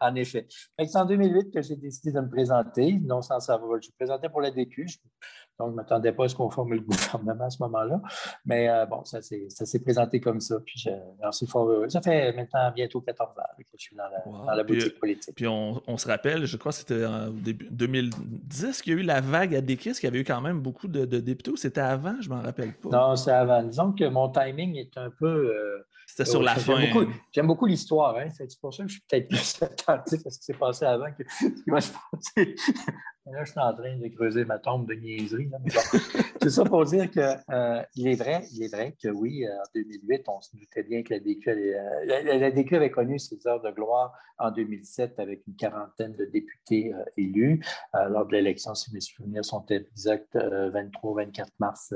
en 0.00 0.14
effet. 0.14 0.46
C'est 0.78 0.96
en 0.96 1.04
2008 1.04 1.52
que 1.52 1.62
j'ai 1.62 1.76
décidé 1.76 2.12
de 2.12 2.20
me 2.20 2.28
présenter, 2.28 2.98
non 3.02 3.22
sans 3.22 3.40
savoir. 3.40 3.80
Je 3.82 3.88
me 3.88 3.96
présentais 3.96 4.28
pour 4.28 4.40
la 4.40 4.50
DQ. 4.50 4.86
Donc, 5.58 5.68
je 5.68 5.72
ne 5.72 5.76
m'attendais 5.76 6.12
pas 6.12 6.24
à 6.24 6.28
ce 6.28 6.36
qu'on 6.36 6.50
forme 6.50 6.74
le 6.74 6.80
gouvernement 7.12 7.44
à 7.44 7.50
ce 7.50 7.60
moment-là. 7.62 8.00
Mais 8.46 8.68
euh, 8.68 8.86
bon, 8.86 9.04
ça 9.04 9.20
s'est 9.22 9.80
présenté 9.80 10.20
comme 10.20 10.40
ça. 10.40 10.56
Puis 10.64 10.84
j'en 11.22 11.32
suis 11.32 11.46
fort 11.46 11.68
heureux. 11.68 11.88
Ça 11.88 12.00
fait 12.00 12.32
maintenant 12.32 12.70
bientôt 12.74 13.00
14 13.00 13.30
ans 13.30 13.42
que 13.58 13.64
je 13.76 13.82
suis 13.82 13.96
dans 13.96 14.04
la, 14.54 14.64
boutique 14.64 14.94
euh, 14.94 15.00
politique. 15.00 15.34
Puis 15.34 15.46
on, 15.48 15.96
se 15.96 16.06
rappelle, 16.06 16.44
je 16.44 16.56
crois 16.56 16.70
que 16.70 16.78
c'était 16.78 17.04
en 17.04 17.30
début 17.30 17.68
2010 17.70 18.82
qu'il 18.82 18.94
y 18.94 18.96
a 18.96 19.00
eu 19.00 19.04
la 19.04 19.20
vague 19.20 19.54
à 19.54 19.60
Dekis, 19.60 19.94
qu'il 19.94 20.04
y 20.04 20.06
avait 20.06 20.20
eu 20.20 20.24
quand 20.24 20.40
même 20.40 20.60
beaucoup 20.60 20.86
de, 20.86 21.04
députés. 21.04 21.50
C'était 21.56 21.80
avant, 21.80 22.20
je 22.20 22.30
ne 22.30 22.36
m'en 22.36 22.42
rappelle 22.42 22.72
pas. 22.74 22.90
Non, 22.90 23.16
c'est 23.16 23.32
avant. 23.32 23.62
Disons 23.62 23.92
que 23.92 24.04
mon 24.04 24.28
timing 24.28 24.76
est 24.76 24.96
un 24.96 25.10
peu. 25.10 25.26
Euh, 25.26 25.84
c'était 26.18 26.30
sur 26.30 26.42
la 26.42 26.56
fin. 26.56 26.80
J'aime 27.32 27.46
beaucoup, 27.46 27.66
l'histoire. 27.66 28.16
Hein? 28.16 28.28
C'est 28.36 28.48
pour 28.60 28.74
ça 28.74 28.82
que 28.82 28.88
je 28.88 28.94
suis 28.94 29.04
peut-être 29.08 29.28
plus 29.28 29.62
attentif 29.62 30.26
à 30.26 30.30
ce 30.30 30.38
qui 30.38 30.44
s'est 30.46 30.54
passé 30.54 30.84
avant 30.84 31.12
que 31.12 31.22
ce 31.28 31.62
qui 31.62 31.70
va 31.70 31.80
se 31.80 31.92
passer 31.92 32.54
Là, 33.30 33.44
je 33.44 33.50
suis 33.50 33.60
en 33.60 33.74
train 33.74 33.94
de 33.94 34.08
creuser 34.08 34.46
ma 34.46 34.58
tombe 34.58 34.88
de 34.88 34.94
niaiserie. 34.94 35.50
c'est 36.42 36.48
ça 36.48 36.64
pour 36.64 36.82
dire 36.86 37.10
qu'il 37.10 37.20
euh, 37.20 37.82
est 37.98 38.14
vrai, 38.14 38.42
il 38.54 38.62
est 38.62 38.74
vrai 38.74 38.96
que 39.02 39.08
oui, 39.08 39.44
euh, 39.44 39.50
en 39.50 39.64
2008, 39.74 40.22
on 40.28 40.40
se 40.40 40.56
doutait 40.56 40.82
bien 40.82 41.02
que 41.02 41.12
la 41.12 41.20
DQ, 41.20 41.50
euh, 41.50 42.24
la, 42.24 42.50
DQ 42.50 42.76
avait 42.76 42.90
connu 42.90 43.18
ses 43.18 43.46
heures 43.46 43.60
de 43.60 43.70
gloire 43.70 44.14
en 44.38 44.50
2007 44.50 45.18
avec 45.18 45.46
une 45.46 45.56
quarantaine 45.56 46.16
de 46.16 46.24
députés 46.24 46.94
élus. 47.18 47.62
lors 47.92 48.24
de 48.24 48.32
l'élection, 48.32 48.74
si 48.74 48.94
mes 48.94 49.00
souvenirs 49.00 49.44
sont 49.44 49.66
exacts, 49.66 50.34
23-24 50.34 51.48
mars 51.58 51.92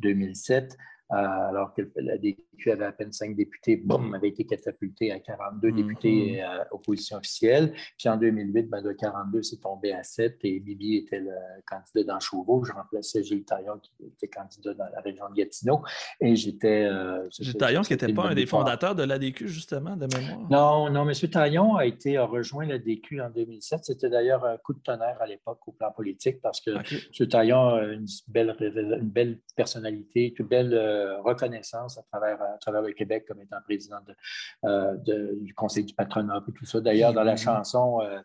2007. 0.00 0.76
Euh, 1.12 1.14
alors 1.16 1.72
que 1.72 1.82
la 1.96 2.18
DQ 2.18 2.72
avait 2.72 2.84
à 2.84 2.90
peine 2.90 3.12
cinq 3.12 3.36
députés, 3.36 3.76
boum, 3.76 4.12
avait 4.14 4.28
été 4.28 4.44
catapulté 4.44 5.12
à 5.12 5.20
42 5.20 5.68
mhm. 5.68 5.76
députés 5.76 6.42
euh, 6.42 6.64
opposition 6.72 7.18
officielle. 7.18 7.72
Puis 7.96 8.08
en 8.08 8.16
2008, 8.16 8.68
ben, 8.68 8.82
de 8.82 8.90
42, 8.90 9.42
c'est 9.42 9.60
tombé 9.60 9.92
à 9.92 10.02
7 10.02 10.38
et 10.42 10.58
Bibi 10.58 10.96
était 10.96 11.20
le 11.20 11.30
candidat 11.64 12.14
dans 12.14 12.18
Chauveau. 12.18 12.64
Je 12.64 12.72
remplaçais 12.72 13.22
Gilles 13.22 13.44
Taillon 13.44 13.78
qui 13.80 13.92
était 14.04 14.26
candidat 14.26 14.74
dans 14.74 14.88
la 14.92 15.00
région 15.00 15.28
de 15.30 15.34
Gatineau. 15.34 15.82
Et 16.20 16.34
j'étais. 16.34 16.86
Euh, 16.86 17.24
Gilles 17.30 17.54
Taillon 17.54 17.82
qui 17.82 17.92
n'était 17.92 18.12
pas 18.12 18.24
un 18.24 18.34
des 18.34 18.46
fondateurs 18.46 18.96
de 18.96 19.04
l'ADQ, 19.04 19.46
justement, 19.46 19.96
de 19.96 20.08
mémoire. 20.12 20.50
Non, 20.50 20.90
non, 20.90 21.08
M. 21.08 21.30
Taillon 21.30 21.76
a 21.76 21.86
été 21.86 22.16
a 22.16 22.24
rejoint 22.24 22.66
l'ADQ 22.66 23.20
en 23.20 23.30
2007. 23.30 23.84
C'était 23.84 24.10
d'ailleurs 24.10 24.44
un 24.44 24.56
coup 24.56 24.74
de 24.74 24.80
tonnerre 24.80 25.18
à 25.20 25.26
l'époque 25.26 25.60
au 25.68 25.72
plan 25.72 25.92
politique 25.92 26.42
parce 26.42 26.60
que 26.60 26.70
M. 26.70 27.28
Taillon 27.28 27.68
a 27.76 27.84
une 27.84 28.06
belle, 28.26 28.56
une 28.60 29.08
belle 29.08 29.38
personnalité, 29.54 30.34
une 30.36 30.46
belle 30.46 30.74
euh, 30.96 31.20
reconnaissance 31.20 31.98
à 31.98 32.02
travers, 32.02 32.40
à 32.42 32.58
travers 32.58 32.82
le 32.82 32.92
Québec 32.92 33.24
comme 33.28 33.40
étant 33.40 33.58
président 33.64 33.98
euh, 34.64 34.96
du 34.96 35.54
Conseil 35.54 35.84
du 35.84 35.94
patronat 35.94 36.42
et 36.48 36.52
tout 36.52 36.64
ça. 36.64 36.80
D'ailleurs, 36.80 37.12
dans 37.12 37.22
la 37.22 37.34
mm-hmm. 37.34 37.44
chanson 37.44 38.00
euh, 38.00 38.20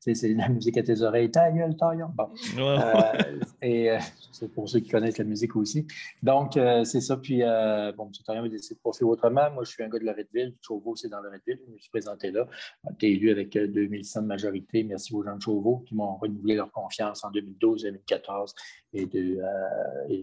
c'est 0.00 0.28
la 0.28 0.48
musique 0.48 0.76
à 0.78 0.82
tes 0.82 1.02
oreilles, 1.02 1.30
ta 1.30 1.50
gueule, 1.50 1.76
taillon. 1.76 2.10
Bon. 2.14 2.30
et 3.62 3.96
c'est 4.32 4.48
pour 4.48 4.68
ceux 4.68 4.80
qui 4.80 4.90
connaissent 4.90 5.18
la 5.18 5.24
musique 5.24 5.56
aussi. 5.56 5.86
Donc, 6.22 6.52
c'est 6.84 7.00
ça. 7.00 7.16
Puis, 7.16 7.40
bon, 7.40 8.06
M. 8.06 8.12
Taillon 8.24 8.44
a 8.44 8.48
décidé 8.48 8.74
de 8.76 8.80
poursuivre 8.80 9.10
autrement. 9.10 9.50
Moi, 9.50 9.64
je 9.64 9.70
suis 9.70 9.82
un 9.82 9.88
gars 9.88 9.98
de 9.98 10.04
Loretteville. 10.04 10.54
Chauveau, 10.60 10.94
c'est 10.96 11.08
dans 11.08 11.20
Loretteville. 11.20 11.60
Je 11.66 11.72
me 11.72 11.78
suis 11.78 11.90
présenté 11.90 12.30
là. 12.30 12.46
J'ai 12.84 12.94
été 12.94 13.12
élu 13.12 13.30
avec 13.30 13.56
2100 13.56 14.22
de 14.22 14.26
majorité. 14.26 14.84
Merci 14.84 15.14
aux 15.14 15.22
gens 15.22 15.36
de 15.36 15.42
Chauveau 15.42 15.78
qui 15.86 15.94
m'ont 15.94 16.16
renouvelé 16.16 16.54
leur 16.54 16.70
confiance 16.70 17.24
en 17.24 17.30
2012, 17.30 17.82
2014 17.82 18.54
et 18.92 19.06
de, 19.06 19.38
et 20.08 20.22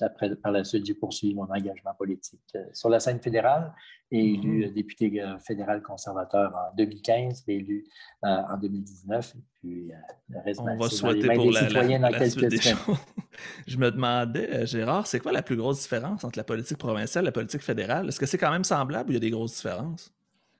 après, 0.00 0.36
par 0.36 0.52
la 0.52 0.64
suite, 0.64 0.86
j'ai 0.86 0.94
poursuivi 0.94 1.34
mon 1.34 1.44
engagement 1.44 1.94
politique 1.96 2.40
euh, 2.56 2.64
sur 2.72 2.88
la 2.88 3.00
scène 3.00 3.20
fédérale 3.20 3.72
et 4.10 4.22
mm-hmm. 4.22 4.38
élu 4.38 4.64
euh, 4.64 4.70
député 4.70 5.22
euh, 5.22 5.38
fédéral 5.38 5.82
conservateur 5.82 6.54
en 6.54 6.74
2015, 6.76 7.44
élu 7.48 7.84
en 8.22 8.56
2019. 8.56 9.34
puis, 9.54 9.90
le 10.28 10.40
reste, 10.40 10.60
On 10.60 10.64
ben, 10.64 10.78
va 10.78 10.88
souhaiter 10.88 11.28
pour 11.34 11.50
la, 11.50 11.68
la, 12.10 12.30
suite 12.30 12.46
des 12.46 12.60
choses. 12.60 12.98
Je 13.66 13.78
me 13.78 13.90
demandais, 13.90 14.66
Gérard, 14.66 15.06
c'est 15.06 15.20
quoi 15.20 15.32
la 15.32 15.42
plus 15.42 15.56
grosse 15.56 15.82
différence 15.82 16.24
entre 16.24 16.38
la 16.38 16.44
politique 16.44 16.78
provinciale 16.78 17.24
et 17.24 17.26
la 17.26 17.32
politique 17.32 17.62
fédérale? 17.62 18.08
Est-ce 18.08 18.20
que 18.20 18.26
c'est 18.26 18.38
quand 18.38 18.50
même 18.50 18.64
semblable 18.64 19.10
ou 19.10 19.12
il 19.12 19.14
y 19.14 19.16
a 19.16 19.20
des 19.20 19.30
grosses 19.30 19.54
différences? 19.54 20.12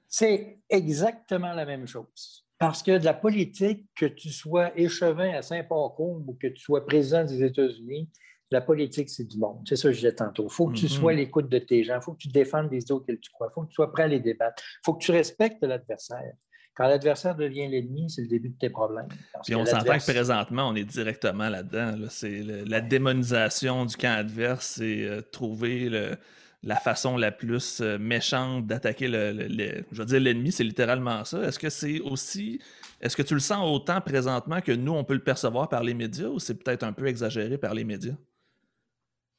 C'est 0.09 0.59
exactement 0.69 1.53
la 1.53 1.65
même 1.65 1.87
chose. 1.87 2.43
Parce 2.63 2.81
que 2.81 2.97
de 2.97 3.05
la 3.05 3.15
politique, 3.15 3.89
que 3.97 4.07
tu 4.07 4.31
sois 4.31 4.71
échevin 4.79 5.35
à 5.35 5.43
Saint-Pacôme 5.43 6.25
ou 6.29 6.39
que 6.41 6.47
tu 6.47 6.63
sois 6.63 6.87
président 6.87 7.25
des 7.25 7.43
États-Unis, 7.43 8.09
la 8.53 8.61
politique, 8.61 9.09
c'est 9.11 9.25
du 9.25 9.39
monde. 9.39 9.61
C'est 9.69 9.77
ça 9.77 9.89
que 9.89 9.93
je 9.93 9.99
disais 9.99 10.15
tantôt. 10.15 10.45
Il 10.45 10.53
faut 10.53 10.69
que 10.69 10.75
tu 10.77 10.85
Mhm. 10.85 10.91
sois 10.91 11.13
à 11.13 11.15
l'écoute 11.15 11.49
de 11.49 11.59
tes 11.59 11.83
gens. 11.85 11.97
Il 11.97 12.03
faut 12.03 12.13
que 12.13 12.19
tu 12.19 12.29
défendes 12.29 12.71
les 12.71 12.91
autres 12.93 13.07
que 13.07 13.13
tu 13.13 13.31
crois. 13.31 13.49
Il 13.51 13.55
faut 13.55 13.63
que 13.63 13.69
tu 13.69 13.75
sois 13.75 13.93
prêt 13.93 14.05
à 14.05 14.09
les 14.09 14.21
débattre. 14.21 14.63
Il 14.63 14.85
faut 14.85 14.95
que 14.95 15.05
tu 15.05 15.11
respectes 15.13 15.63
l'adversaire. 15.63 16.33
Quand 16.75 16.87
l'adversaire 16.89 17.35
devient 17.37 17.69
l'ennemi, 17.69 18.09
c'est 18.09 18.23
le 18.23 18.29
début 18.29 18.49
de 18.49 18.57
tes 18.59 18.71
problèmes. 18.71 19.09
Parce 19.33 19.47
Puis 19.47 19.55
on 19.55 19.65
s'entend 19.67 19.99
que 19.99 20.11
présentement, 20.11 20.69
on 20.69 20.75
est 20.75 20.85
directement 20.85 21.49
là-dedans. 21.51 21.97
là. 21.99 22.07
C'est 22.09 22.43
le- 22.43 22.65
la 22.65 22.81
démonisation 22.81 23.85
du 23.85 23.97
camp 23.97 24.17
adverse, 24.19 24.75
c'est 24.77 25.03
euh, 25.05 25.21
trouver 25.21 25.89
le- 25.91 26.17
la 26.63 26.77
façon 26.77 27.17
la 27.19 27.31
plus 27.33 27.81
euh, 27.83 27.99
méchante 27.99 28.67
d'attaquer 28.67 29.09
le- 29.09 29.85
Je 29.91 29.99
veux 29.99 30.05
dire, 30.07 30.21
l'ennemi, 30.21 30.51
c'est 30.53 30.65
littéralement 30.65 31.25
ça. 31.25 31.43
Est-ce 31.43 31.59
que 31.59 31.69
c'est 31.69 32.01
aussi. 32.01 32.59
Est-ce 33.03 33.17
que 33.17 33.23
tu 33.23 33.35
le 33.35 33.41
sens 33.41 33.69
autant 33.69 34.01
présentement 34.01 34.61
que 34.61 34.73
nous, 34.73 34.93
on 34.93 35.03
peut 35.05 35.15
le 35.15 35.25
percevoir 35.25 35.69
par 35.69 35.83
les 35.83 35.93
médias 35.93 36.29
ou 36.29 36.39
c'est 36.39 36.55
peut-être 36.55 36.85
un 36.85 36.93
peu 36.93 37.07
exagéré 37.07 37.59
par 37.59 37.75
les 37.75 37.85
médias? 37.85 38.15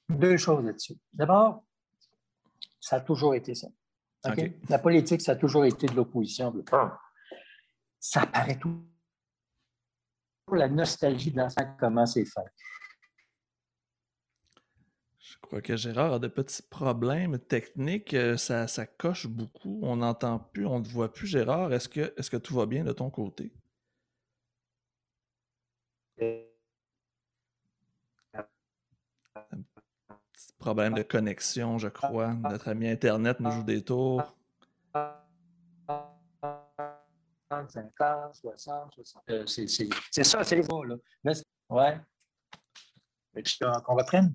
Deux 0.10 0.38
choses 0.38 0.64
là-dessus. 0.66 0.96
D'abord, 1.14 1.64
ça 2.80 2.98
a 2.98 3.02
toujours 3.02 3.36
été 3.36 3.56
ça. 3.56 3.68
La 4.70 4.80
politique, 4.80 5.22
ça 5.22 5.34
a 5.34 5.36
toujours 5.36 5.66
été 5.66 5.88
de 5.88 5.96
l'opposition. 5.96 6.54
Ça 8.00 8.26
paraît 8.26 8.60
tout. 8.60 8.86
La 10.52 10.68
nostalgie 10.68 11.32
de 11.32 11.38
l'ancien, 11.38 11.76
comment 11.80 12.06
c'est 12.06 12.26
fait? 12.26 12.42
Je 15.20 15.38
crois 15.42 15.62
que 15.62 15.76
Gérard 15.76 16.14
a 16.14 16.20
de 16.20 16.28
petits 16.28 16.62
problèmes 16.62 17.40
techniques. 17.40 18.14
euh, 18.14 18.38
Ça, 18.38 18.68
ça 18.68 18.86
coche 18.86 19.26
beaucoup. 19.28 19.80
On 19.84 19.98
n'entend 19.98 20.40
plus, 20.40 20.66
on 20.66 20.80
ne 20.80 20.88
voit 20.88 21.12
plus, 21.12 21.28
Gérard. 21.28 21.74
Est-ce 21.74 21.88
que, 21.90 22.14
est 22.18 22.30
que 22.30 22.38
tout 22.38 22.56
va 22.56 22.66
bien 22.66 22.84
de 22.84 22.92
ton 22.92 23.10
côté? 23.10 23.54
Petit 26.18 26.53
problème 30.64 30.94
de 30.94 31.04
connexion, 31.04 31.78
je 31.78 31.90
crois. 31.90 32.34
Notre 32.34 32.70
ami 32.70 32.88
Internet 32.88 33.40
nous 33.40 33.52
joue 33.52 33.64
des 33.64 33.82
tours. 33.84 34.24
50, 37.50 38.34
60, 38.34 38.94
60. 38.96 39.24
Euh, 39.30 39.46
c'est- 39.46 40.24
ça, 40.24 40.44
c'est 40.44 40.56
les 40.56 40.64
mots, 40.70 40.84
là. 40.84 40.96
Là, 41.24 41.34
c'est- 41.36 41.44
ouais. 41.70 41.98
Qu'on 43.86 43.96
reprenne? 43.96 44.34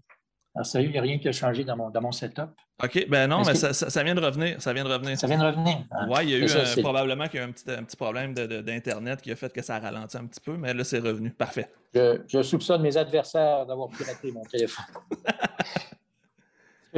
Alors, 0.54 0.66
sérieux, 0.66 0.88
il 0.88 0.92
n'y 0.92 0.98
a 0.98 1.02
rien 1.02 1.18
qui 1.18 1.28
a 1.28 1.32
changé 1.32 1.62
dans 1.64 1.76
mon, 1.76 1.90
dans 1.90 2.00
mon 2.00 2.10
setup. 2.12 2.50
OK, 2.82 3.06
ben 3.08 3.26
non, 3.28 3.42
mais 3.44 3.52
que- 3.52 3.58
ça, 3.58 3.72
ça- 3.72 3.90
ça 3.90 4.02
vient 4.04 4.14
de 4.14 4.20
revenir. 4.20 4.60
Ça 4.62 4.72
vient 4.72 4.84
de 4.84 4.88
revenir. 4.88 5.18
Ça 5.18 5.26
vient 5.26 5.38
de 5.38 5.44
revenir. 5.44 5.84
hein? 5.90 6.08
Ouais, 6.08 6.24
il 6.24 6.30
y 6.30 6.34
a 6.34 6.38
eu 6.38 6.48
ça, 6.48 6.60
un- 6.62 6.64
c'est- 6.64 6.80
probablement 6.82 7.26
qu'il 7.28 7.38
y 7.40 7.42
a 7.42 7.46
eu 7.46 7.48
un 7.48 7.52
petit, 7.52 7.70
un 7.70 7.82
petit 7.84 7.96
problème 7.96 8.34
d'Internet 8.34 9.20
qui 9.20 9.30
a 9.32 9.36
fait 9.36 9.52
que 9.52 9.62
ça 9.62 9.76
a 9.76 9.80
ralenti 9.80 10.16
un 10.16 10.26
petit 10.26 10.40
peu, 10.40 10.56
mais 10.56 10.72
là, 10.74 10.84
c'est 10.84 10.98
revenu. 11.00 11.30
Parfait. 11.30 11.68
Je, 11.94 12.22
je 12.26 12.42
soupçonne 12.42 12.82
mes 12.82 12.96
adversaires 12.96 13.66
d'avoir 13.66 13.88
piraté 13.88 14.30
mon 14.32 14.42
téléphone. 14.44 14.84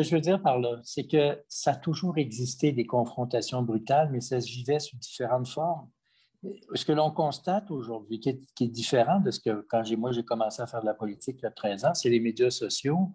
Que 0.00 0.06
je 0.06 0.14
veux 0.14 0.20
dire 0.22 0.40
par 0.40 0.58
là, 0.58 0.80
c'est 0.82 1.06
que 1.06 1.42
ça 1.46 1.72
a 1.72 1.76
toujours 1.76 2.16
existé 2.16 2.72
des 2.72 2.86
confrontations 2.86 3.62
brutales, 3.62 4.08
mais 4.10 4.20
ça 4.22 4.40
se 4.40 4.46
vivait 4.46 4.78
sous 4.78 4.96
différentes 4.96 5.48
formes. 5.48 5.90
Ce 6.74 6.86
que 6.86 6.92
l'on 6.92 7.10
constate 7.10 7.70
aujourd'hui, 7.70 8.18
qui 8.18 8.30
est, 8.30 8.40
qui 8.54 8.64
est 8.64 8.68
différent 8.68 9.20
de 9.20 9.30
ce 9.30 9.40
que 9.40 9.66
quand 9.68 9.82
moi 9.98 10.10
j'ai 10.12 10.22
commencé 10.24 10.62
à 10.62 10.66
faire 10.66 10.80
de 10.80 10.86
la 10.86 10.94
politique 10.94 11.36
il 11.40 11.42
y 11.42 11.46
a 11.46 11.50
13 11.50 11.84
ans, 11.84 11.92
c'est 11.92 12.08
les 12.08 12.18
médias 12.20 12.48
sociaux 12.48 13.12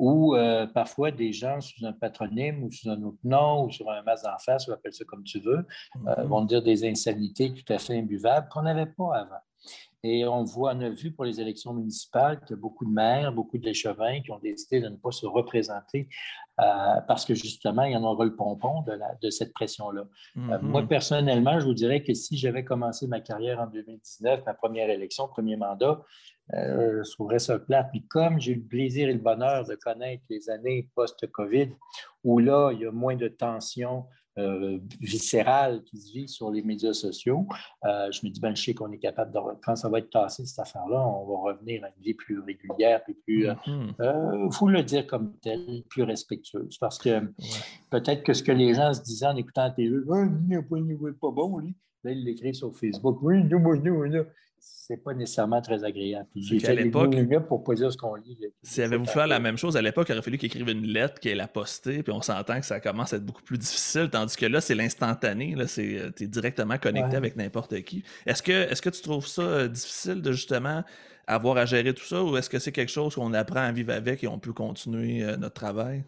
où 0.00 0.34
euh, 0.34 0.66
parfois 0.66 1.12
des 1.12 1.32
gens 1.32 1.60
sous 1.60 1.86
un 1.86 1.92
patronyme 1.92 2.64
ou 2.64 2.72
sous 2.72 2.90
un 2.90 3.00
autre 3.04 3.18
nom 3.22 3.66
ou 3.66 3.70
sur 3.70 3.88
un 3.88 4.02
masque 4.02 4.24
d'en 4.24 4.36
face, 4.38 4.66
ou 4.66 4.72
appelle 4.72 4.92
ça 4.92 5.04
comme 5.04 5.22
tu 5.22 5.38
veux, 5.38 5.64
euh, 6.08 6.14
Mhm. 6.18 6.26
vont 6.26 6.44
dire 6.44 6.64
des 6.64 6.84
insanités 6.84 7.54
tout 7.54 7.72
à 7.72 7.78
fait 7.78 7.96
imbuvables 7.96 8.48
qu'on 8.48 8.62
n'avait 8.62 8.86
pas 8.86 9.18
avant. 9.18 9.38
Et 10.06 10.26
on 10.26 10.44
voit, 10.44 10.74
on 10.74 10.80
a 10.82 10.90
vu 10.90 11.12
pour 11.12 11.24
les 11.24 11.40
élections 11.40 11.72
municipales 11.72 12.38
qu'il 12.40 12.50
y 12.50 12.58
a 12.58 12.60
beaucoup 12.60 12.84
de 12.84 12.90
maires, 12.92 13.32
beaucoup 13.32 13.56
d'échevins 13.56 14.20
qui 14.20 14.30
ont 14.32 14.38
décidé 14.38 14.80
de 14.80 14.88
ne 14.90 14.96
pas 14.96 15.10
se 15.10 15.24
représenter 15.24 16.08
euh, 16.60 17.00
parce 17.08 17.24
que 17.24 17.34
justement, 17.34 17.82
il 17.84 17.92
y 17.92 17.96
en 17.96 18.04
aura 18.04 18.24
le 18.26 18.36
pompon 18.36 18.82
de, 18.82 18.92
la- 18.92 19.14
de 19.22 19.30
cette 19.30 19.52
pression-là. 19.54 20.02
Euh, 20.02 20.58
Mhm. 20.58 20.68
moi, 20.68 20.82
personnellement, 20.86 21.58
je 21.58 21.64
vous 21.64 21.72
dirais 21.74 22.02
que 22.02 22.12
si 22.12 22.36
j'avais 22.36 22.64
commencé 22.64 23.06
ma 23.08 23.20
carrière 23.20 23.58
en 23.60 23.66
2019, 23.66 24.44
ma 24.44 24.52
première 24.54 24.90
élection, 24.90 25.26
premier 25.26 25.56
mandat, 25.56 26.02
euh, 26.52 27.02
je 27.02 27.10
trouverais 27.12 27.38
ça 27.38 27.58
plate. 27.58 27.88
Puis 27.90 28.06
comme 28.06 28.38
j'ai 28.38 28.52
eu 28.52 28.56
le 28.56 28.66
plaisir 28.68 29.08
et 29.08 29.14
le 29.14 29.18
bonheur 29.20 29.64
de 29.66 29.74
connaître 29.74 30.22
les 30.28 30.50
années 30.50 30.90
post-COVID, 30.94 31.70
où 32.24 32.38
là, 32.38 32.70
il 32.72 32.80
y 32.80 32.86
a 32.86 32.92
moins 32.92 33.16
de 33.16 33.28
tensions 33.28 34.04
euh, 34.38 34.78
viscérales 35.00 35.82
qui 35.84 35.98
se 35.98 36.12
vivent 36.12 36.28
sur 36.28 36.50
les 36.50 36.62
médias 36.62 36.92
sociaux, 36.92 37.46
euh, 37.84 38.10
je 38.10 38.26
me 38.26 38.30
dis, 38.30 38.40
ben, 38.40 38.54
je 38.54 38.62
sais 38.62 38.74
qu'on 38.74 38.90
est 38.92 38.98
capable 38.98 39.32
de, 39.32 39.38
quand 39.64 39.76
ça 39.76 39.88
va 39.88 39.98
être 39.98 40.10
tassé, 40.10 40.44
cette 40.44 40.58
affaire-là, 40.58 41.06
on 41.06 41.26
va 41.26 41.52
revenir 41.52 41.84
à 41.84 41.88
une 41.88 42.02
vie 42.02 42.14
plus 42.14 42.40
régulière, 42.40 43.02
puis 43.04 43.14
plus, 43.14 43.48
il 43.68 44.48
faut 44.52 44.68
le 44.68 44.82
dire 44.82 45.06
comme 45.06 45.34
tel, 45.42 45.82
plus 45.88 46.02
respectueuse. 46.02 46.78
Parce 46.78 46.98
que 46.98 47.20
peut-être 47.90 48.22
que 48.22 48.32
ce 48.32 48.42
que 48.42 48.52
les 48.52 48.74
gens 48.74 48.92
se 48.92 49.02
disaient 49.02 49.26
en 49.26 49.36
écoutant 49.36 49.64
la 49.64 49.70
télé, 49.70 49.96
ah, 50.10 50.24
il 50.26 50.48
n'est 50.48 50.62
pas, 50.62 50.76
il 50.78 50.84
n'est 50.84 51.12
pas 51.12 51.30
bon, 51.30 51.58
lui. 51.58 51.74
Là, 52.04 52.10
ils 52.10 52.24
l'écrivent 52.24 52.54
sur 52.54 52.74
Facebook. 52.74 53.18
Oui, 53.22 53.42
nous, 53.44 53.58
nous, 53.58 54.06
nous. 54.06 54.24
C'est 54.86 54.96
pas 55.02 55.14
nécessairement 55.14 55.62
très 55.62 55.82
agréable. 55.84 56.26
Puis 56.30 56.42
j'ai 56.42 56.74
l'époque- 56.74 57.16
pour 57.48 57.64
pas 57.64 57.74
dire 57.74 57.90
ce 57.90 57.96
qu'on 57.96 58.16
lit. 58.16 58.38
Si 58.62 58.82
avez-vous 58.82 59.06
fait 59.06 59.26
la 59.26 59.38
même 59.38 59.56
chose 59.56 59.76
à 59.76 59.82
l'époque, 59.82 60.08
il 60.08 60.12
aurait 60.12 60.22
fallu 60.22 60.36
qu'il 60.36 60.46
écrive 60.46 60.68
une 60.68 60.86
lettre, 60.86 61.20
qu'elle 61.20 61.38
la 61.38 61.48
postée, 61.48 62.02
puis 62.02 62.12
on 62.12 62.20
s'entend 62.20 62.60
que 62.60 62.66
ça 62.66 62.80
commence 62.80 63.12
à 63.12 63.16
être 63.16 63.24
beaucoup 63.24 63.42
plus 63.42 63.56
difficile, 63.56 64.08
tandis 64.10 64.36
que 64.36 64.46
là, 64.46 64.60
c'est 64.60 64.74
l'instantané, 64.74 65.54
là, 65.54 65.66
c'est, 65.66 65.98
euh, 65.98 66.10
t'es 66.10 66.26
directement 66.26 66.76
connecté 66.78 67.10
Ouais. 67.12 67.16
avec 67.16 67.36
n'importe 67.36 67.80
qui. 67.82 68.04
Est-ce 68.26 68.42
que, 68.42 68.52
est-ce 68.52 68.82
que 68.82 68.90
tu 68.90 69.00
trouves 69.00 69.26
ça 69.26 69.42
euh, 69.42 69.68
difficile 69.68 70.20
de 70.20 70.32
justement 70.32 70.82
avoir 71.26 71.56
à 71.56 71.64
gérer 71.64 71.94
tout 71.94 72.04
ça, 72.04 72.22
ou 72.22 72.36
est-ce 72.36 72.50
que 72.50 72.58
c'est 72.58 72.72
quelque 72.72 72.92
chose 72.92 73.14
qu'on 73.14 73.32
apprend 73.32 73.60
à 73.60 73.72
vivre 73.72 73.92
avec 73.92 74.22
et 74.24 74.28
on 74.28 74.38
peut 74.38 74.52
continuer 74.52 75.22
euh, 75.22 75.36
notre 75.38 75.54
travail? 75.54 76.04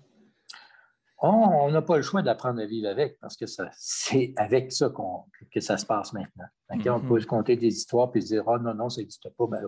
Oh, 1.23 1.29
on 1.63 1.71
n'a 1.71 1.81
pas 1.83 1.97
le 1.97 2.03
choix 2.03 2.21
d'apprendre 2.23 2.61
à 2.61 2.67
vivre 2.67 2.89
avec 2.89 3.19
parce 3.21 3.37
que 3.37 3.47
ça- 3.47 3.71
c'est 3.73 4.35
avec 4.37 4.71
ça 4.73 4.91
qu'on- 4.91 5.25
que 5.51 5.61
ça 5.61 5.79
se 5.79 5.87
passe 5.87 6.13
maintenant. 6.13 6.45
On 6.71 6.99
Mhm. 6.99 7.09
peut 7.09 7.21
se 7.21 7.27
compter 7.27 7.57
des 7.57 7.69
histoires 7.69 8.11
et 8.15 8.21
se 8.21 8.27
dire 8.27 8.45
Ah 8.47 8.59
non, 8.59 8.75
non, 8.75 8.89
ça 8.91 9.01
n'existe 9.01 9.29
pas. 9.31 9.47
Ben, 9.47 9.63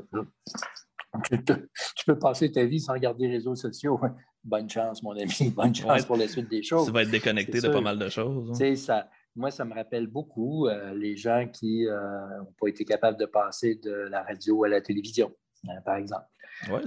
tu, 1.24 1.42
te- 1.44 1.52
tu 1.96 2.04
peux 2.06 2.18
passer 2.18 2.52
ta 2.52 2.64
vie 2.64 2.80
sans 2.80 2.92
regarder 2.92 3.26
les 3.26 3.32
réseaux 3.34 3.54
sociaux. 3.54 3.98
Bonne 4.44 4.68
chance, 4.68 5.02
mon 5.02 5.12
ami. 5.12 5.26
Bonne 5.56 5.74
chance 5.74 6.00
Ouais. 6.00 6.06
pour 6.06 6.16
la 6.16 6.28
suite 6.28 6.48
des 6.50 6.62
choses. 6.62 6.86
Tu 6.86 6.92
vas 6.92 7.02
être 7.02 7.10
déconnecté 7.10 7.60
de 7.60 7.68
pas 7.68 7.80
mal 7.80 7.98
de 7.98 8.08
choses. 8.08 8.50
hein. 8.62 8.74
Ça, 8.76 9.08
moi, 9.34 9.50
ça 9.50 9.64
me 9.64 9.74
rappelle 9.74 10.06
beaucoup 10.06 10.66
euh, 10.68 10.94
les 10.94 11.16
gens 11.16 11.48
qui 11.52 11.86
n'ont 11.86 12.52
pas 12.60 12.68
été 12.68 12.84
capables 12.84 13.18
de 13.18 13.26
passer 13.26 13.76
de 13.76 13.90
la 14.10 14.22
radio 14.22 14.64
à 14.64 14.68
la 14.68 14.80
télévision, 14.82 15.32
hein, 15.68 15.80
par 15.84 15.96
exemple. 15.96 16.26
Ouais, 16.70 16.80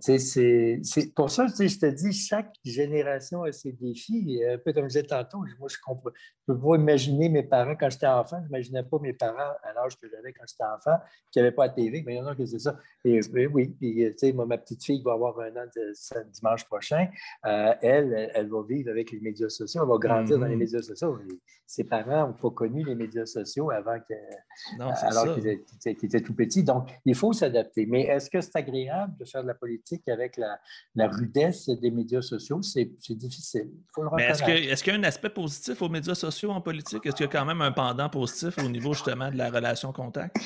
c'est. 0.00 0.40
Euh, 0.40 1.04
pour 1.14 1.30
ça, 1.30 1.46
je 1.46 1.78
te 1.78 1.86
dis, 1.86 2.12
chaque 2.12 2.54
génération 2.64 3.42
a 3.42 3.52
ses 3.52 3.72
défis. 3.72 4.38
Et 4.40 4.52
Un 4.54 4.58
peu 4.58 4.72
comme 4.72 4.84
je 4.84 4.88
disais 4.88 5.02
tantôt, 5.02 5.38
moi, 5.58 5.68
je 5.68 5.76
comprends. 5.84 6.10
Je 6.14 6.52
peux 6.54 6.58
pas 6.58 6.76
imaginer 6.76 7.28
mes 7.28 7.42
parents 7.42 7.76
quand 7.78 7.90
j'étais 7.90 8.06
enfant. 8.06 8.38
Je 8.40 8.46
n'imaginais 8.46 8.82
pas 8.82 8.98
mes 9.00 9.12
parents 9.12 9.52
à 9.62 9.72
l'âge 9.74 9.98
que 10.00 10.08
j'avais 10.08 10.32
quand 10.32 10.44
j'étais 10.48 10.64
enfant, 10.64 10.98
qui 11.30 11.38
n'avaient 11.38 11.52
pas 11.52 11.68
de 11.68 11.74
TV. 11.74 12.02
Mais 12.06 12.14
il 12.14 12.18
y 12.18 12.20
en 12.20 12.26
a 12.26 12.34
que 12.34 12.46
c'est 12.46 12.58
ça. 12.58 12.76
Et 13.04 13.18
et 13.18 13.46
oui, 13.46 13.68
puis, 13.78 13.94
tu 14.12 14.14
sais, 14.16 14.32
moi, 14.32 14.46
ma 14.46 14.56
petite 14.58 14.82
fille 14.82 15.02
va 15.04 15.12
avoir 15.12 15.38
un 15.40 15.50
an 15.50 15.66
de, 15.76 16.30
dimanche 16.32 16.64
prochain. 16.64 17.08
Euh, 17.46 17.74
elle, 17.82 18.30
elle, 18.34 18.48
va 18.48 18.62
vivre 18.62 18.90
avec 18.90 19.10
les 19.12 19.20
médias 19.20 19.48
sociaux. 19.48 19.82
Elle 19.82 19.88
va 19.88 19.98
grandir 19.98 20.38
dans 20.38 20.46
les 20.46 20.52
Mhm. 20.54 20.58
médias 20.58 20.82
sociaux. 20.82 21.18
Et 21.30 21.38
ses 21.66 21.84
parents 21.84 22.28
n'ont 22.28 22.32
pas 22.32 22.50
connu 22.50 22.82
les 22.84 22.94
médias 22.94 23.26
sociaux 23.26 23.70
avant 23.70 23.98
que, 24.00 24.14
Non, 24.78 24.90
alors 25.02 25.36
étaient, 25.38 25.94
qu'ils 25.94 26.06
étaient 26.06 26.20
tout 26.22 26.34
petits. 26.34 26.62
Donc, 26.62 26.88
il 27.04 27.14
faut 27.14 27.32
s'adapter. 27.32 27.86
Mais 27.86 28.02
est-ce 28.04 28.30
que 28.30 28.40
c'est 28.40 28.56
agréable? 28.56 29.12
De 29.18 29.24
faire 29.24 29.42
de 29.42 29.48
la 29.48 29.54
politique 29.54 30.08
avec 30.08 30.36
la, 30.36 30.58
la 30.94 31.08
rudesse 31.08 31.68
des 31.68 31.90
médias 31.90 32.22
sociaux? 32.22 32.62
C'est 32.62 32.86
difficile. 33.10 33.70
Il 33.74 33.84
faut 33.92 34.02
le 34.02 34.08
est-ce 34.20 34.82
qu'il 34.82 34.92
y 34.92 34.96
a 34.96 34.98
un 34.98 35.04
aspect 35.04 35.30
positif 35.30 35.82
aux 35.82 35.88
médias 35.88 36.14
sociaux 36.14 36.50
en 36.50 36.60
politique? 36.60 37.04
Est-ce 37.04 37.16
qu'il 37.16 37.26
y 37.26 37.28
a 37.28 37.32
quand 37.32 37.44
même 37.44 37.60
un 37.60 37.72
pendant 37.72 38.08
positif 38.08 38.58
au 38.58 38.68
niveau 38.68 38.92
justement 38.94 39.30
de 39.30 39.36
la 39.36 39.50
relation 39.50 39.92
contact? 39.92 40.36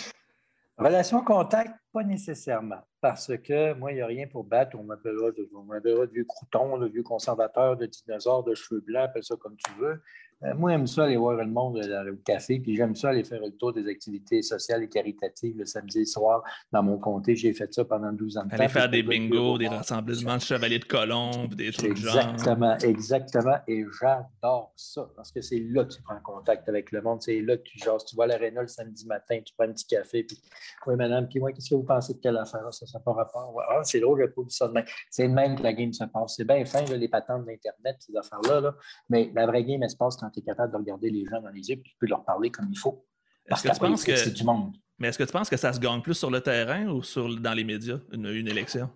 Relation 0.79 1.23
contact, 1.23 1.75
pas 1.93 2.03
nécessairement. 2.03 2.81
Parce 3.01 3.37
que 3.37 3.75
moi, 3.75 3.93
il 3.93 3.97
n'y 3.97 4.01
a 4.01 4.07
rien 4.07 4.27
pour 4.27 4.45
battre. 4.45 4.77
On 4.79 4.85
m'appellera 4.85 5.31
de, 5.31 5.49
on 5.55 5.63
m'appellera 5.63 6.07
de 6.07 6.13
vieux 6.13 6.25
crouton, 6.25 6.79
de 6.79 6.89
vieux 6.89 7.03
conservateur, 7.03 7.77
de 7.77 7.87
dinosaure, 7.87 8.43
de 8.43 8.55
cheveux 8.55 8.81
blancs, 8.81 9.05
appelle 9.05 9.23
ça 9.23 9.37
comme 9.37 9.57
tu 9.57 9.71
veux. 9.79 10.03
Euh, 10.45 10.55
moi, 10.57 10.73
j'aime 10.73 10.87
ça 10.87 11.05
aller 11.05 11.17
voir 11.17 11.35
le 11.37 11.47
monde 11.47 11.79
euh, 11.79 12.13
au 12.13 12.17
café, 12.25 12.59
puis 12.59 12.75
j'aime 12.77 12.95
ça 12.97 13.11
aller 13.11 13.25
faire 13.25 13.41
le 13.41 13.51
tour 13.53 13.73
des 13.73 13.87
activités 13.89 14.43
sociales 14.43 14.83
et 14.83 14.89
caritatives 14.89 15.57
le 15.57 15.65
samedi 15.67 16.05
soir 16.07 16.43
dans 16.73 16.83
mon 16.83 16.99
comté. 16.99 17.37
J'ai 17.37 17.53
fait 17.53 17.73
ça 17.73 17.85
pendant 17.85 18.13
12 18.13 18.39
ans 18.39 18.45
de 18.47 18.55
Aller 18.55 18.65
temps. 18.67 18.73
faire 18.73 18.89
des 18.89 19.03
le 19.03 19.09
bingos, 19.09 19.59
des 19.59 19.69
rassemblements 19.69 20.37
de 20.37 20.43
chevaliers 20.43 20.79
de 20.79 20.85
colombe, 20.85 21.55
des 21.55 21.71
trucs 21.71 21.95
du 21.95 22.03
genre. 22.03 22.17
Exactement, 22.33 22.77
exactement. 22.79 23.57
Et 23.69 23.85
j'adore 24.01 24.73
ça 24.77 25.09
parce 25.15 25.31
que 25.31 25.41
c'est 25.41 25.61
là 25.61 25.85
que 25.85 25.93
tu 25.93 26.03
prends 26.03 26.19
contact 26.23 26.69
avec 26.69 26.91
le 26.93 27.03
monde. 27.03 27.23
C'est 27.23 27.41
là 27.41 27.57
que 27.57 27.63
tu 27.63 27.79
jases. 27.79 28.05
Tu 28.05 28.17
vas 28.17 28.25
à 28.25 28.27
l'aréna 28.27 28.63
le 28.63 28.69
samedi 28.69 29.07
matin, 29.07 29.39
tu 29.45 29.55
prends 29.57 29.67
un 29.69 29.73
petit 29.73 29.87
café, 29.87 30.25
puis 30.25 30.39
oui, 30.87 30.97
madame, 30.97 31.29
puis 31.29 31.41
ouais, 31.41 31.53
qu'est-ce 31.53 31.71
que 31.71 31.75
vous 31.77 31.85
pensez 31.85 32.15
de 32.15 32.19
telle 32.19 32.37
affaire? 32.37 32.67
Ça, 32.73 32.87
ça 32.87 32.99
n'a 32.99 33.03
pas 33.05 33.13
rapport. 33.13 33.55
Ouais, 33.55 33.65
Ah, 33.71 33.81
c'est 33.85 34.01
drôle, 34.01 34.21
je 34.21 34.27
pas 34.27 34.43
ça 34.49 34.67
de 34.69 34.73
même. 34.73 34.85
C'est 35.11 35.29
de 35.29 35.33
même 35.33 35.57
que 35.57 35.63
la 35.63 35.73
game 35.73 35.93
se 35.93 36.05
passe. 36.05 36.35
C'est 36.37 36.45
bien 36.47 36.65
fin, 36.65 36.85
là, 36.85 36.97
les 36.97 37.09
patentes 37.09 37.45
d'Internet, 37.47 37.97
ces 38.01 38.17
affaires-là. 38.17 38.61
là. 38.61 38.75
Mais 39.09 39.31
la 39.35 39.47
vraie 39.47 39.65
game, 39.65 39.83
elle 39.83 39.91
se 39.91 39.97
passe 39.97 40.17
quand 40.17 40.32
tu 40.33 40.41
es 40.41 40.43
capable 40.43 40.73
de 40.73 40.79
regarder 40.79 41.11
les 41.11 41.25
gens 41.25 41.41
dans 41.41 41.51
les 41.51 41.69
yeux 41.69 41.77
et 41.77 41.83
tu 41.83 41.97
peux 41.99 42.07
leur 42.07 42.25
parler 42.25 42.51
comme 42.51 42.69
il 42.71 42.79
faut. 42.79 43.05
Parce 43.49 43.65
Est-ce 43.65 44.05
que 44.07 44.17
c'est 44.17 44.31
du 44.33 44.45
monde. 44.45 44.77
Mais 44.99 45.09
est-ce 45.09 45.19
que 45.19 45.25
tu 45.25 45.33
penses 45.33 45.51
que 45.51 45.57
ça 45.57 45.73
se 45.73 45.81
gagne 45.81 46.01
plus 46.01 46.15
sur 46.15 46.31
le 46.31 46.41
terrain 46.41 46.87
ou 46.87 47.03
sur, 47.03 47.29
dans 47.41 47.55
les 47.55 47.65
médias, 47.65 47.99
une, 48.13 48.27
une 48.27 48.49
élection? 48.49 48.89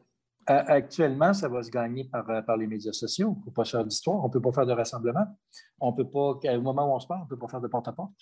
Actuellement, 0.49 1.35
ça 1.35 1.49
va 1.49 1.61
se 1.65 1.71
gagner 1.71 2.05
par, 2.05 2.31
euh, 2.31 2.41
par 2.41 2.57
les 2.57 2.69
médias 2.69 2.93
sociaux. 2.93 3.35
On 3.37 3.41
ne 3.41 3.45
peut 3.47 3.51
pas 3.51 3.65
faire 3.65 3.85
d'histoire, 3.85 4.23
on 4.23 4.29
ne 4.29 4.33
peut 4.33 4.41
pas 4.41 4.53
faire 4.53 4.67
de 4.67 4.73
rassemblement. 4.73 5.27
On 5.81 5.93
peut 5.93 6.09
pas, 6.09 6.39
au 6.55 6.61
moment 6.61 6.89
où 6.89 6.95
on 6.95 7.01
se 7.01 7.09
parle, 7.09 7.23
on 7.23 7.25
ne 7.25 7.29
peut 7.29 7.39
pas 7.39 7.49
faire 7.49 7.61
de 7.61 7.67
porte-à-porte. 7.67 8.13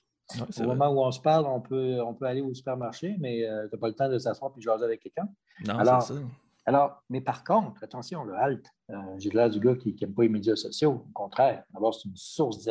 au 0.59 0.62
moment 0.62 0.88
où 0.88 1.05
on 1.05 1.11
se 1.11 1.20
parle, 1.20 1.44
on 1.44 1.61
peut, 1.61 2.00
on 2.00 2.14
peut 2.14 2.24
aller 2.24 2.40
au 2.40 2.55
supermarché, 2.55 3.16
mais 3.20 3.44
euh, 3.44 3.68
tu 3.68 3.74
n'as 3.74 3.81
pas 3.81 3.88
le 3.88 3.94
temps 3.94 4.09
de 4.09 4.18
s'asseoir 4.18 4.53
et 4.57 4.59
de 4.59 4.62
jaser 4.62 4.85
avec 4.85 5.03
quelqu'un. 5.03 5.29
Non, 5.66 6.00
c'est 6.00 6.14
ça. 6.14 6.20
Alors, 6.66 7.03
mais 7.11 7.20
par 7.20 7.44
contre, 7.44 7.85
attention, 7.85 8.24
le 8.24 8.35
halt, 8.35 8.66
euh, 8.90 8.94
j'ai 9.18 9.31
l'air 9.31 9.50
du 9.50 9.61
gars 9.61 9.74
qui 9.74 9.94
n'aime 10.00 10.14
pas 10.14 10.22
les 10.22 10.31
médias 10.31 10.57
sociaux. 10.57 11.05
Au 11.09 11.12
contraire, 11.12 11.62
d'abord, 11.74 11.94
c'est 11.94 12.09
une 12.09 12.16
source 12.16 12.64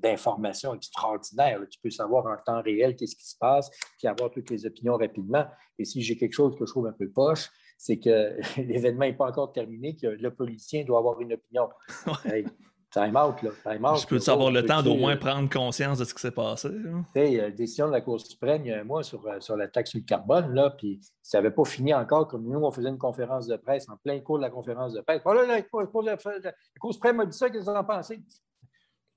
d'information 0.00 0.74
extraordinaire. 0.74 1.60
Tu 1.68 1.80
peux 1.80 1.90
savoir 1.90 2.26
en 2.26 2.36
temps 2.44 2.62
réel 2.62 2.94
qu'est-ce 2.94 3.16
qui 3.16 3.28
se 3.28 3.36
passe, 3.36 3.68
puis 3.98 4.06
avoir 4.06 4.30
toutes 4.30 4.50
les 4.50 4.64
opinions 4.64 4.96
rapidement. 4.96 5.44
Et 5.78 5.84
si 5.84 6.02
j'ai 6.02 6.16
quelque 6.16 6.34
chose 6.34 6.56
que 6.56 6.64
je 6.64 6.70
trouve 6.70 6.86
un 6.86 6.92
peu 6.92 7.10
poche, 7.10 7.50
c'est 7.78 7.98
que 7.98 8.36
l'événement 8.60 9.06
n'est 9.06 9.16
pas 9.16 9.28
encore 9.28 9.52
terminé, 9.52 9.96
que 9.96 10.06
le 10.06 10.32
politicien 10.32 10.84
doit 10.84 10.98
avoir 10.98 11.20
une 11.20 11.32
opinion. 11.32 11.68
Time 12.92 13.16
out, 13.16 13.40
là. 13.42 13.50
Time 13.62 13.84
out. 13.84 14.00
Je 14.00 14.06
peux 14.06 14.30
avoir 14.30 14.50
le 14.50 14.64
temps 14.64 14.82
d'au 14.82 14.96
moins 14.96 15.16
prendre 15.16 15.48
conscience 15.48 15.98
de 15.98 16.04
ce 16.04 16.12
qui 16.12 16.20
s'est 16.20 16.32
passé. 16.32 16.70
Tu 16.70 17.04
sais, 17.14 17.36
la 17.36 17.50
décision 17.50 17.86
de 17.86 17.92
la 17.92 18.00
Cour 18.00 18.20
suprême 18.20 18.62
il 18.64 18.70
y 18.70 18.72
a 18.72 18.80
un 18.80 18.84
mois 18.84 19.04
sur, 19.04 19.24
euh, 19.26 19.38
sur 19.38 19.56
la 19.56 19.68
taxe 19.68 19.90
sur 19.90 20.00
le 20.00 20.04
carbone, 20.04 20.52
là, 20.54 20.70
puis 20.70 21.00
ça 21.22 21.38
n'avait 21.38 21.54
pas 21.54 21.64
fini 21.64 21.94
encore, 21.94 22.26
comme 22.26 22.42
nous, 22.42 22.58
on 22.58 22.70
faisait 22.72 22.88
une 22.88 22.98
conférence 22.98 23.46
de 23.46 23.56
presse 23.56 23.88
en 23.88 23.96
plein 23.96 24.18
cours 24.20 24.38
de 24.38 24.42
la 24.42 24.50
conférence 24.50 24.92
de 24.92 25.02
presse. 25.02 25.20
Voilà, 25.24 25.46
la, 25.46 25.62
Cour 25.62 26.92
suprême 26.92 27.20
a 27.20 27.26
dit 27.26 27.36
ça, 27.36 27.48
qu'est-ce 27.48 27.64
que 27.64 27.70
vous 27.70 27.76
en 27.76 27.84
pensez? 27.84 28.20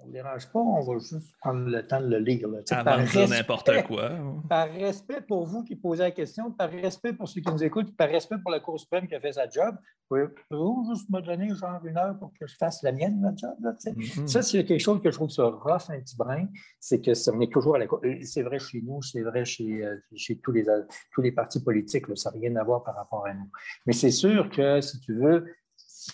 Ça 0.04 0.10
ne 0.10 0.13
dérange 0.13 0.52
pas, 0.52 0.60
on 0.60 0.82
va 0.82 1.00
juste 1.00 1.34
prendre 1.39 1.66
le 1.70 1.88
temps 1.88 2.02
de 2.02 2.08
le 2.08 2.18
lire. 2.18 2.50
Là. 2.50 2.60
Avant 2.72 3.02
de 3.02 3.08
dire 3.08 3.30
n'importe 3.30 3.72
quoi. 3.88 4.12
Par 4.50 4.70
respect 4.70 5.22
pour 5.22 5.46
vous 5.46 5.63
qui 5.63 5.78
posez 5.78 6.04
la 6.04 6.12
question, 6.12 6.52
par 6.52 6.70
respect 6.70 7.13
pour 7.13 7.30
ceux 7.30 7.39
qui 7.39 7.50
nous 7.50 7.63
écoutent, 7.63 7.96
par 7.96 8.10
respect 8.10 8.36
pour 8.42 8.52
la 8.52 8.60
Cour 8.60 8.78
suprême 8.78 9.08
qui 9.08 9.16
a 9.16 9.22
fait 9.22 9.32
sa 9.32 9.48
job, 9.48 9.76
pouvez-vous 10.10 10.89
juste 10.94 11.10
me 11.10 11.22
donner 11.22 11.48
genre 11.56 11.80
une 11.86 11.98
heure 11.98 12.20
pour 12.20 12.34
que 12.38 12.46
je 12.46 12.56
fasse 12.56 12.84
la 12.84 12.92
mienne, 12.92 13.18
ma 13.22 13.34
job? 13.34 13.56
Là, 13.62 13.72
mm-hmm. 13.72 14.28
Ça, 14.28 14.42
c'est 14.42 14.66
quelque 14.66 14.82
chose 14.82 15.02
que 15.02 15.10
je 15.10 15.16
trouve 15.16 15.30
ça 15.30 15.46
rough 15.46 15.89
un 15.89 16.00
petit 16.02 16.18
brin, 16.18 16.48
c'est 16.82 17.00
que 17.00 17.13
ça 17.13 17.32
est 17.39 17.52
toujours 17.52 17.76
à 17.76 17.80
la 17.80 17.88
Cour. 17.88 18.02
C'est 18.24 18.42
vrai 18.42 18.60
chez 18.60 18.82
nous, 18.82 19.02
c'est 19.02 19.22
vrai 19.22 19.46
chez, 19.46 19.86
euh, 19.86 19.96
chez 20.18 20.38
tous, 20.38 20.52
les, 20.52 20.66
tous 21.13 21.22
les 21.22 21.32
partis 21.32 21.63
politiques, 21.63 22.06
ça 22.18 22.30
n'a 22.32 22.39
rien 22.39 22.56
à 22.58 22.63
voir 22.66 22.84
par 22.84 22.96
rapport 22.96 23.26
à 23.26 23.34
nous. 23.34 23.50
Mais 23.86 23.94
c'est 23.94 24.12
sûr 24.12 24.50
que 24.50 24.82
si 24.82 25.00
tu 25.00 25.16
veux 25.16 25.46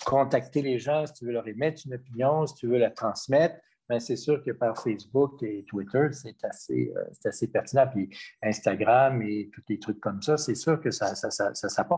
contacter 0.05 0.61
les 0.61 0.77
gens, 0.77 1.07
si 1.07 1.13
tu 1.13 1.25
veux 1.25 1.31
leur 1.31 1.47
émettre 1.47 1.81
une 1.87 1.95
opinion, 1.95 2.45
si 2.45 2.53
tu 2.53 2.67
veux 2.67 2.77
la 2.77 2.91
transmettre, 2.91 3.55
mais 3.89 3.99
c'est 3.99 4.15
sûr 4.15 4.43
que 4.43 4.51
par 4.51 4.77
Facebook 4.81 5.41
et 5.41 5.65
Twitter, 5.67 6.09
c'est 6.11 6.43
assez, 6.43 6.93
euh, 6.95 7.03
assez 7.25 7.47
pertinent. 7.51 7.87
Puis 7.87 8.09
Instagram 8.43 9.21
et 9.21 9.49
tous 9.53 9.63
les 9.67 9.79
trucs 9.79 9.99
comme 9.99 10.21
ça, 10.21 10.37
c'est 10.37 10.55
sûr 10.55 10.79
que 10.79 10.91
ça, 10.91 11.15
ça, 11.15 11.31
ça, 11.31 11.53
ça 11.53 11.89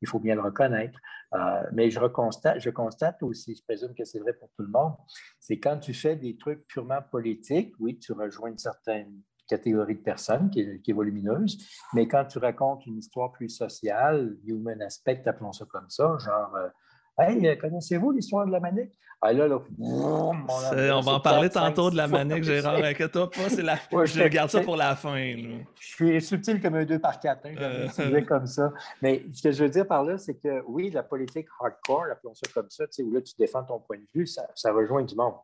Il 0.00 0.08
faut 0.08 0.20
bien 0.20 0.36
le 0.36 0.42
reconnaître. 0.42 0.98
Euh, 1.34 1.62
mais 1.72 1.90
je, 1.90 1.98
reconstate, 1.98 2.60
je 2.60 2.70
constate 2.70 3.22
aussi, 3.22 3.56
je 3.56 3.62
présume 3.62 3.94
que 3.94 4.04
c'est 4.04 4.20
vrai 4.20 4.32
pour 4.32 4.48
tout 4.56 4.62
le 4.62 4.68
monde, 4.68 4.94
c'est 5.40 5.58
quand 5.58 5.78
tu 5.78 5.92
fais 5.92 6.14
des 6.14 6.36
trucs 6.36 6.66
purement 6.68 7.02
politiques, 7.10 7.74
oui, 7.80 7.98
tu 7.98 8.12
rejoins 8.12 8.50
une 8.50 8.58
certaine 8.58 9.22
catégorie 9.48 9.96
de 9.96 10.02
personnes 10.02 10.50
qui 10.50 10.60
est, 10.60 10.80
qui 10.82 10.92
est, 10.92 10.94
volumineuse, 10.94 11.58
mais 11.94 12.06
quand 12.06 12.24
tu 12.26 12.38
racontes 12.38 12.86
une 12.86 12.98
histoire 12.98 13.32
plus 13.32 13.48
sociale, 13.48 14.36
human 14.44 14.80
aspect, 14.82 15.22
appelons 15.26 15.52
ça 15.52 15.64
comme 15.66 15.90
ça, 15.90 16.16
genre 16.18 16.54
euh, 16.54 16.68
Hey, 17.18 17.48
euh, 17.48 17.56
connaissez-vous 17.56 18.12
l'histoire 18.12 18.46
de 18.46 18.52
la 18.52 18.60
manique? 18.60 18.92
Ah 19.22 19.32
là, 19.32 19.48
là, 19.48 19.58
on 19.78 21.00
va 21.00 21.12
en 21.12 21.20
parler 21.20 21.48
tantôt 21.48 21.90
de 21.90 21.96
la 21.96 22.06
manique, 22.06 22.44
Gérard. 22.44 22.76
Inquiète-toi 22.84 23.30
pas, 23.30 23.48
c'est 23.48 23.62
la... 23.62 23.76
je 24.04 24.28
garde 24.28 24.50
ça 24.50 24.60
pour 24.60 24.76
la 24.76 24.94
fin. 24.94 25.16
Je 25.16 25.64
suis 25.80 26.20
subtil 26.20 26.60
comme 26.60 26.74
un 26.74 26.84
2 26.84 26.98
par 26.98 27.18
4, 27.18 27.46
hein, 27.46 27.54
euh... 27.58 28.20
comme 28.20 28.46
ça. 28.46 28.70
Mais 29.00 29.24
ce 29.32 29.44
que 29.44 29.52
je 29.52 29.64
veux 29.64 29.70
dire 29.70 29.86
par 29.86 30.04
là, 30.04 30.18
c'est 30.18 30.34
que 30.34 30.62
oui, 30.66 30.90
la 30.90 31.02
politique 31.02 31.46
hardcore, 31.58 32.04
appelons 32.12 32.34
ça 32.34 32.50
comme 32.52 32.68
ça, 32.68 32.84
où 33.02 33.10
là, 33.10 33.22
tu 33.22 33.32
défends 33.38 33.64
ton 33.64 33.80
point 33.80 33.96
de 33.96 34.06
vue, 34.14 34.26
ça, 34.26 34.46
ça 34.54 34.70
rejoint 34.70 35.02
du 35.02 35.14
monde. 35.14 35.36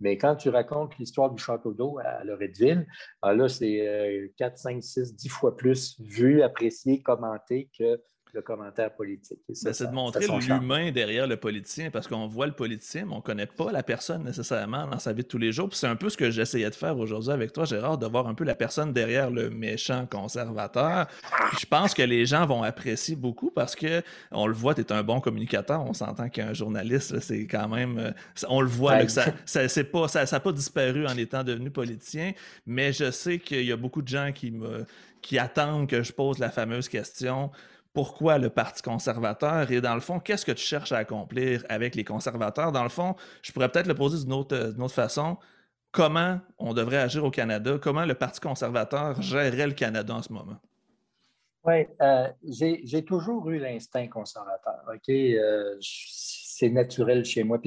Mais 0.00 0.16
quand 0.16 0.36
tu 0.36 0.48
racontes 0.48 0.96
l'histoire 0.98 1.30
du 1.30 1.42
château 1.42 1.74
d'eau 1.74 1.98
à 2.02 2.24
Loretteville, 2.24 2.86
ah 3.20 3.34
là, 3.34 3.48
c'est 3.48 4.32
4, 4.38 4.56
5, 4.56 4.82
6, 4.82 5.14
10 5.14 5.28
fois 5.28 5.56
plus 5.56 6.00
vu, 6.00 6.40
apprécié, 6.40 7.02
commenté 7.02 7.68
que 7.78 8.00
le 8.32 8.42
commentaire 8.42 8.94
politique. 8.94 9.38
Ben, 9.48 9.72
c'est 9.72 9.86
de 9.86 9.94
montrer 9.94 10.26
l'humain 10.26 10.90
derrière 10.90 11.26
le 11.26 11.36
politicien, 11.36 11.90
parce 11.90 12.06
qu'on 12.06 12.26
voit 12.26 12.46
le 12.46 12.52
politicien, 12.52 13.04
mais 13.06 13.12
on 13.12 13.16
ne 13.16 13.22
connaît 13.22 13.46
pas 13.46 13.72
la 13.72 13.82
personne 13.82 14.24
nécessairement 14.24 14.86
dans 14.86 14.98
sa 14.98 15.12
vie 15.12 15.22
de 15.22 15.28
tous 15.28 15.38
les 15.38 15.52
jours. 15.52 15.68
c'est 15.72 15.86
un 15.86 15.96
peu 15.96 16.10
ce 16.10 16.16
que 16.16 16.30
j'essayais 16.30 16.70
de 16.70 16.74
faire 16.74 16.98
aujourd'hui 16.98 17.32
avec 17.32 17.52
toi, 17.52 17.64
Gérard, 17.64 17.98
de 17.98 18.06
voir 18.06 18.26
un 18.26 18.34
peu 18.34 18.44
la 18.44 18.54
personne 18.54 18.92
derrière 18.92 19.30
le 19.30 19.50
méchant 19.50 20.06
conservateur. 20.06 21.06
je 21.58 21.66
pense 21.66 21.94
que 21.94 22.02
les 22.02 22.26
gens 22.26 22.46
vont 22.46 22.62
apprécier 22.62 23.16
beaucoup 23.16 23.50
parce 23.50 23.74
que 23.74 24.02
on 24.30 24.46
le 24.46 24.54
voit, 24.54 24.74
tu 24.74 24.82
es 24.82 24.92
un 24.92 25.02
bon 25.02 25.20
communicateur. 25.20 25.84
On 25.84 25.94
s'entend 25.94 26.28
qu'un 26.28 26.52
journaliste, 26.52 27.20
c'est 27.20 27.46
quand 27.46 27.68
même. 27.68 27.98
Euh, 27.98 28.10
on 28.48 28.60
le 28.60 28.68
voit, 28.68 29.04
que 29.04 29.10
ça 29.10 29.26
n'a 29.26 29.84
pas, 29.84 30.08
ça, 30.08 30.40
pas 30.40 30.52
disparu 30.52 31.06
en 31.06 31.16
étant 31.16 31.44
devenu 31.44 31.70
politicien, 31.70 32.32
mais 32.66 32.92
je 32.92 33.10
sais 33.10 33.38
qu'il 33.38 33.64
y 33.64 33.72
a 33.72 33.76
beaucoup 33.76 34.02
de 34.02 34.08
gens 34.08 34.32
qui 34.32 34.50
me 34.50 34.84
qui 35.20 35.38
attendent 35.38 35.88
que 35.88 36.02
je 36.02 36.12
pose 36.12 36.38
la 36.38 36.50
fameuse 36.50 36.88
question 36.88 37.50
pourquoi 37.98 38.38
le 38.38 38.48
Parti 38.48 38.80
conservateur 38.80 39.72
et 39.72 39.80
dans 39.80 39.94
le 39.94 40.00
fond, 40.00 40.20
qu'est-ce 40.20 40.46
que 40.46 40.52
tu 40.52 40.62
cherches 40.62 40.92
à 40.92 40.98
accomplir 40.98 41.64
avec 41.68 41.96
les 41.96 42.04
conservateurs? 42.04 42.70
Dans 42.70 42.84
le 42.84 42.88
fond, 42.88 43.16
je 43.42 43.50
pourrais 43.50 43.68
peut-être 43.68 43.88
le 43.88 43.96
poser 43.96 44.24
d'une 44.24 44.34
autre, 44.34 44.86
façon. 44.86 45.36
Comment 45.90 46.38
on 46.58 46.74
devrait 46.74 46.98
agir 46.98 47.24
au 47.24 47.32
Canada? 47.32 47.76
Comment 47.82 48.04
le 48.04 48.14
Parti 48.14 48.38
conservateur 48.38 49.20
gérerait 49.20 49.66
le 49.66 49.72
Canada 49.72 50.14
en 50.14 50.22
ce 50.22 50.32
moment? 50.32 50.58
Oui, 51.64 51.88
euh, 52.00 52.28
j'ai 52.44 53.04
toujours 53.04 53.50
eu 53.50 53.58
l'instinct 53.58 54.06
conservateur. 54.06 54.78
Euh, 55.08 55.76
c'est 55.80 56.70
naturel 56.70 57.24
chez 57.24 57.42
moi. 57.42 57.58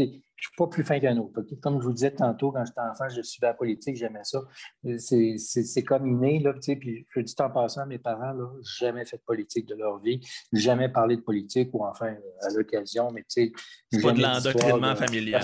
Je 0.42 0.48
ne 0.48 0.50
suis 0.50 0.56
pas 0.58 0.68
plus 0.68 0.84
fin 0.84 1.00
qu'un 1.00 1.18
autre. 1.18 1.46
Comme 1.62 1.80
je 1.80 1.86
vous 1.86 1.94
disais 1.94 2.10
tantôt, 2.10 2.52
quand 2.52 2.66
j'étais 2.66 2.82
enfant, 2.82 3.08
je 3.08 3.22
suivais 3.22 3.48
la 3.48 3.54
politique, 3.54 3.96
j'aimais 3.96 4.24
ça. 4.24 4.40
C'est 4.98 5.84
comme 5.84 6.08
inné. 6.08 6.40
Là, 6.40 6.54
puis 6.54 7.06
je 7.16 7.20
dis 7.22 7.36
en 7.40 7.50
passant, 7.52 7.86
mes 7.86 8.00
parents 8.00 8.34
n'ont 8.34 8.60
jamais 8.64 9.06
fait 9.06 9.18
de 9.18 9.22
politique 9.22 9.68
de 9.68 9.76
leur 9.76 10.00
vie, 10.00 10.20
jamais 10.52 10.90
parlé 10.90 11.18
de 11.18 11.22
politique, 11.22 11.70
ou 11.74 11.86
enfin 11.86 12.16
à 12.42 12.50
l'occasion, 12.56 13.12
mais 13.12 13.22
tu 13.22 13.28
sais. 13.30 13.52
C'est 13.92 14.02
pas 14.02 14.14
de 14.14 14.22
l'endoctrinement 14.22 14.96
familial. 14.96 15.44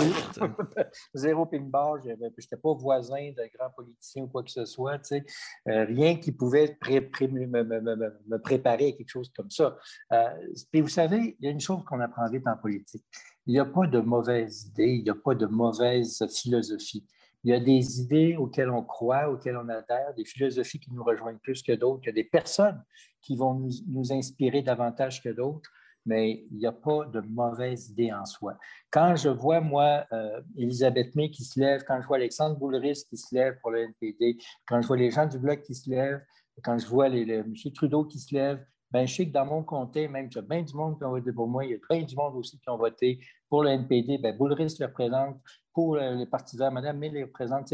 Zéro 1.14 1.46
pin-bar, 1.46 2.02
je 2.04 2.10
n'étais 2.10 2.58
pas 2.58 2.74
voisin 2.74 3.34
de 3.38 3.56
grands 3.56 3.70
politiciens 3.76 4.24
ou 4.24 4.28
quoi 4.28 4.42
que 4.42 4.52
ce 4.52 4.66
soit. 4.66 4.98
Tu 4.98 5.10
sais. 5.10 5.26
Euh, 5.70 5.86
rien 5.86 6.16
qui 6.16 6.32
pouvait 6.32 6.76
me, 6.82 8.38
préparer 8.38 8.88
à 8.88 8.92
quelque 8.94 9.10
chose 9.10 9.30
comme 9.36 9.52
ça. 9.52 9.78
Euh, 10.12 10.30
puis 10.72 10.82
vous 10.82 10.90
savez, 10.90 11.38
il 11.40 11.46
y 11.46 11.48
a 11.48 11.52
une 11.52 11.60
chose 11.60 11.84
qu'on 11.86 12.00
apprend 12.00 12.28
vite 12.32 12.48
en 12.48 12.58
politique 12.58 13.06
il 13.48 13.54
n'y 13.54 13.60
a 13.60 13.66
pas 13.66 13.88
de 13.88 14.00
mauvaise 14.00 14.66
idée, 14.66 14.87
il 14.95 15.04
n'y 15.04 15.10
a 15.10 15.15
pas 15.15 15.36
de 15.36 15.45
mauvaise 15.45 16.26
philosophie. 16.30 17.06
Il 17.43 17.52
y 17.52 17.54
a 17.54 17.60
des 17.60 18.02
idées 18.02 18.36
auxquelles 18.36 18.69
on 18.69 18.84
croit, 18.84 19.30
auxquelles 19.30 19.58
on 19.58 19.69
adhère, 19.69 20.13
des 20.15 20.26
philosophies 20.26 20.80
qui 20.80 20.91
nous 20.91 21.04
rejoignent 21.04 21.38
plus 21.38 21.62
que 21.62 21.71
d'autres. 21.71 22.02
Il 22.04 22.08
y 22.08 22.10
a 22.10 22.13
des 22.13 22.23
personnes 22.23 22.84
qui 23.21 23.36
vont 23.36 23.54
nous, 23.88 24.12
inspirer 24.12 24.62
davantage 24.62 25.21
que 25.21 25.30
d'autres, 25.30 25.69
mais 26.06 26.45
il 26.52 26.58
n'y 26.58 26.65
a 26.65 26.71
pas 26.71 27.06
de 27.06 27.21
mauvaise 27.21 27.89
idée 27.89 28.12
en 28.12 28.26
soi. 28.26 28.58
Quand 28.89 29.15
je 29.15 29.30
vois, 29.30 29.62
moi, 29.62 30.06
euh, 30.12 30.41
Elisabeth 30.58 31.15
May 31.15 31.30
qui 31.30 31.43
se 31.43 31.60
lève, 31.60 31.84
quand 31.88 32.02
je 32.02 32.08
vois 32.08 32.17
Alexandre 32.17 32.58
Boulris 32.58 33.04
qui 33.08 33.17
se 33.17 33.36
lève 33.36 33.58
pour 33.62 33.71
le 33.71 33.82
NPD, 33.82 34.38
quand 34.65 34.82
je 34.82 34.88
vois 34.88 34.97
les 34.97 35.12
gens 35.12 35.26
du 35.26 35.38
Bloc 35.38 35.62
qui 35.62 35.76
se 35.76 35.89
lèvent, 35.89 36.21
quand 36.63 36.78
je 36.78 36.88
vois 36.88 37.10
les, 37.10 37.30
M. 37.32 37.54
Trudeau 37.73 38.06
qui 38.06 38.19
se 38.19 38.34
lève, 38.34 38.65
ben, 38.91 39.06
je 39.06 39.15
sais 39.15 39.28
que 39.28 39.34
dans 39.34 39.45
mon 39.45 39.63
comté, 39.63 40.08
même, 40.08 40.30
il 40.32 40.36
y 40.36 40.39
a 40.39 40.41
bien 40.41 40.62
du 40.62 40.73
monde 40.73 40.97
qui 40.97 41.04
ont 41.04 41.10
voté 41.10 41.32
pour 41.32 41.47
moi, 41.47 41.65
il 41.65 41.71
y 41.71 41.73
a 41.73 41.78
bien 41.89 42.04
du 42.04 42.15
monde 42.15 42.36
aussi 42.36 42.60
qui 42.60 42.69
ont 42.69 42.78
voté 42.78 43.19
pour 43.50 43.63
le 43.63 43.71
NPD. 43.71 44.17
Ben, 44.17 44.36
Boulris 44.36 44.76
le 44.80 44.86
représente, 44.86 45.41
pour 45.73 45.97
les 45.97 46.26
partisans, 46.26 46.73
Mme 46.73 46.97
May 46.97 47.10
le 47.10 47.26
représente. 47.26 47.73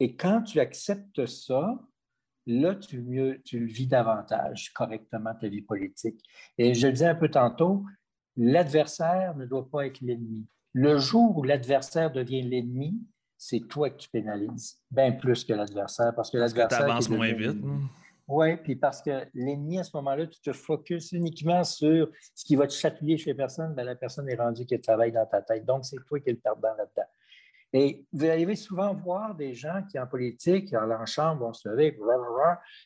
Et 0.00 0.16
quand 0.16 0.42
tu 0.42 0.60
acceptes 0.60 1.26
ça, 1.26 1.78
là, 2.46 2.74
tu, 2.74 3.00
mieux, 3.02 3.40
tu 3.44 3.60
le 3.60 3.66
vis 3.66 3.86
davantage 3.86 4.72
correctement 4.72 5.34
ta 5.34 5.48
vie 5.48 5.62
politique. 5.62 6.20
Et 6.58 6.74
je 6.74 6.86
le 6.86 6.92
disais 6.92 7.06
un 7.06 7.14
peu 7.14 7.28
tantôt, 7.28 7.84
l'adversaire 8.36 9.36
ne 9.36 9.46
doit 9.46 9.68
pas 9.68 9.86
être 9.86 10.00
l'ennemi. 10.00 10.46
Le 10.72 10.98
jour 10.98 11.36
où 11.36 11.42
l'adversaire 11.42 12.10
devient 12.10 12.42
l'ennemi, 12.42 12.98
c'est 13.36 13.60
toi 13.68 13.90
que 13.90 13.96
tu 13.96 14.08
pénalises, 14.08 14.80
bien 14.90 15.12
plus 15.12 15.44
que 15.44 15.52
l'adversaire. 15.52 16.14
Parce 16.14 16.30
que 16.30 16.38
l'adversaire. 16.38 16.78
tu 16.78 16.84
avances 16.84 17.08
moins 17.08 17.32
vite. 17.32 17.58
Oui, 18.32 18.56
puis 18.56 18.76
parce 18.76 19.02
que 19.02 19.26
l'ennemi, 19.34 19.78
à 19.78 19.84
ce 19.84 19.94
moment-là, 19.98 20.26
tu 20.26 20.40
te 20.40 20.54
focuses 20.54 21.12
uniquement 21.12 21.64
sur 21.64 22.08
ce 22.34 22.44
qui 22.46 22.56
va 22.56 22.66
te 22.66 22.72
chatouiller 22.72 23.18
chez 23.18 23.34
personne, 23.34 23.74
ben, 23.74 23.84
la 23.84 23.94
personne 23.94 24.26
est 24.30 24.36
rendue 24.36 24.64
qu'elle 24.64 24.80
travaille 24.80 25.12
dans 25.12 25.26
ta 25.26 25.42
tête. 25.42 25.66
Donc, 25.66 25.84
c'est 25.84 26.02
toi 26.06 26.18
qui 26.18 26.30
es 26.30 26.32
le 26.32 26.38
perdant 26.38 26.74
là-dedans. 26.78 27.06
Et 27.74 28.06
vous 28.10 28.24
arrivez 28.24 28.56
souvent 28.56 28.94
voir 28.94 29.34
des 29.34 29.52
gens 29.52 29.82
qui, 29.86 29.98
en 29.98 30.06
politique, 30.06 30.72
en 30.72 30.86
l'enchant, 30.86 31.36
vont 31.36 31.52
se 31.52 31.68
lever, 31.68 31.92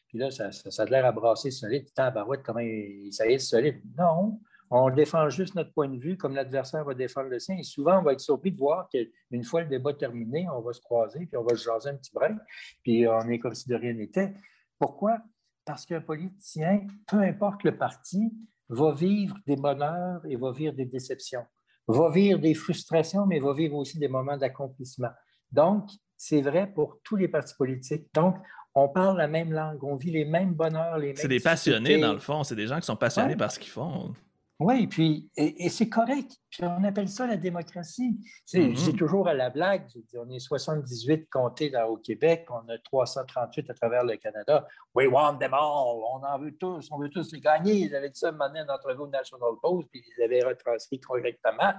puis 0.08 0.18
là, 0.18 0.32
ça, 0.32 0.50
ça, 0.50 0.82
a 0.82 0.86
l'air 0.86 1.06
à 1.06 1.12
brasser 1.12 1.52
solide. 1.52 1.94
Tabarouette, 1.94 2.42
comment 2.42 2.66
ça 3.12 3.28
est 3.28 3.38
solide? 3.38 3.80
Non, 3.96 4.40
on 4.70 4.90
défend 4.90 5.30
juste 5.30 5.54
notre 5.54 5.72
point 5.72 5.88
de 5.88 5.96
vue 5.96 6.16
comme 6.16 6.34
l'adversaire 6.34 6.84
va 6.84 6.94
défendre 6.94 7.28
le 7.28 7.38
sien. 7.38 7.56
Et 7.56 7.62
souvent, 7.62 8.00
on 8.00 8.02
va 8.02 8.14
être 8.14 8.20
surpris 8.20 8.50
de 8.50 8.56
voir 8.56 8.88
qu'une 8.88 9.44
fois 9.44 9.62
le 9.62 9.68
débat 9.68 9.94
terminé, 9.94 10.48
on 10.52 10.60
va 10.60 10.72
se 10.72 10.80
croiser, 10.80 11.26
puis 11.26 11.36
on 11.36 11.44
va 11.44 11.54
se 11.54 11.62
jaser 11.62 11.90
un 11.90 11.94
petit 11.94 12.12
brin, 12.12 12.36
puis 12.82 13.06
on 13.06 13.28
est 13.28 13.38
comme 13.38 13.54
si 13.54 13.68
de 13.68 13.76
rien 13.76 13.92
n'était. 13.92 14.34
Pourquoi? 14.80 15.20
Parce 15.66 15.84
qu'un 15.84 16.00
politicien, 16.00 16.86
peu 17.06 17.18
importe 17.18 17.64
le 17.64 17.76
parti, 17.76 18.32
va 18.68 18.92
vivre 18.92 19.36
des 19.46 19.56
bonheurs 19.56 20.22
et 20.26 20.36
va 20.36 20.52
vivre 20.52 20.74
des 20.74 20.86
déceptions, 20.86 21.44
va 21.86 22.10
vivre 22.10 22.38
des 22.38 22.54
frustrations, 22.54 23.26
mais 23.26 23.38
va 23.38 23.52
vivre 23.52 23.76
aussi 23.76 23.98
des 23.98 24.08
moments 24.08 24.36
d'accomplissement. 24.36 25.10
Donc, 25.52 25.90
c'est 26.16 26.40
vrai 26.40 26.72
pour 26.72 27.00
tous 27.02 27.16
les 27.16 27.28
partis 27.28 27.54
politiques. 27.56 28.06
Donc, 28.14 28.36
on 28.74 28.88
parle 28.88 29.18
la 29.18 29.28
même 29.28 29.52
langue, 29.52 29.82
on 29.82 29.96
vit 29.96 30.10
les 30.10 30.24
mêmes 30.24 30.54
bonheurs, 30.54 30.98
les 30.98 31.08
mêmes. 31.08 31.16
C'est 31.16 31.28
des 31.28 31.40
passionnés, 31.40 31.98
dans 31.98 32.12
le 32.12 32.18
fond. 32.18 32.44
C'est 32.44 32.56
des 32.56 32.66
gens 32.66 32.78
qui 32.78 32.86
sont 32.86 32.96
passionnés 32.96 33.36
par 33.36 33.50
ce 33.50 33.58
qu'ils 33.58 33.72
font. 33.72 34.12
Oui, 34.58 34.86
puis, 34.86 35.30
et, 35.36 35.68
c'est 35.68 35.88
correct. 35.88 36.32
Puis 36.56 36.66
on 36.66 36.84
appelle 36.84 37.08
ça 37.08 37.26
la 37.26 37.36
démocratie. 37.36 38.18
C'est 38.44 38.60
mm-hmm. 38.60 38.96
toujours 38.96 39.28
à 39.28 39.34
la 39.34 39.50
blague. 39.50 39.84
on 40.14 40.30
est 40.30 40.38
78 40.38 41.28
comtés 41.28 41.70
au 41.86 41.98
Québec, 41.98 42.46
on 42.48 42.66
a 42.70 42.78
338 42.78 43.70
à 43.70 43.74
travers 43.74 44.04
le 44.04 44.16
Canada. 44.16 44.66
We 44.94 45.06
want 45.06 45.36
them 45.36 45.52
all. 45.52 46.00
On 46.14 46.24
en 46.24 46.38
veut 46.38 46.52
tous. 46.52 46.88
On 46.90 46.98
veut 46.98 47.10
tous 47.10 47.30
les 47.32 47.40
gagner. 47.40 47.74
Ils 47.74 47.94
avaient 47.94 48.08
dit 48.08 48.18
ça 48.18 48.32
maintenant 48.32 48.64
dans 48.64 48.72
notre 48.72 48.96
au 48.98 49.08
National 49.08 49.50
Post, 49.60 49.88
puis 49.90 50.02
ils 50.16 50.22
avaient 50.22 50.42
retranscrit 50.42 50.98
correctement. 51.00 51.74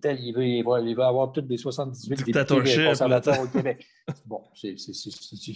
Tel, 0.00 0.18
il 0.20 0.32
veut, 0.34 0.44
il, 0.44 0.64
veut, 0.96 1.02
avoir 1.02 1.32
toutes 1.32 1.48
les 1.48 1.58
78 1.58 2.24
députés 2.24 2.84
conservateurs 2.86 3.40
au 3.40 3.46
Québec. 3.46 3.86
Bon, 4.24 4.42
c'est 4.54 4.74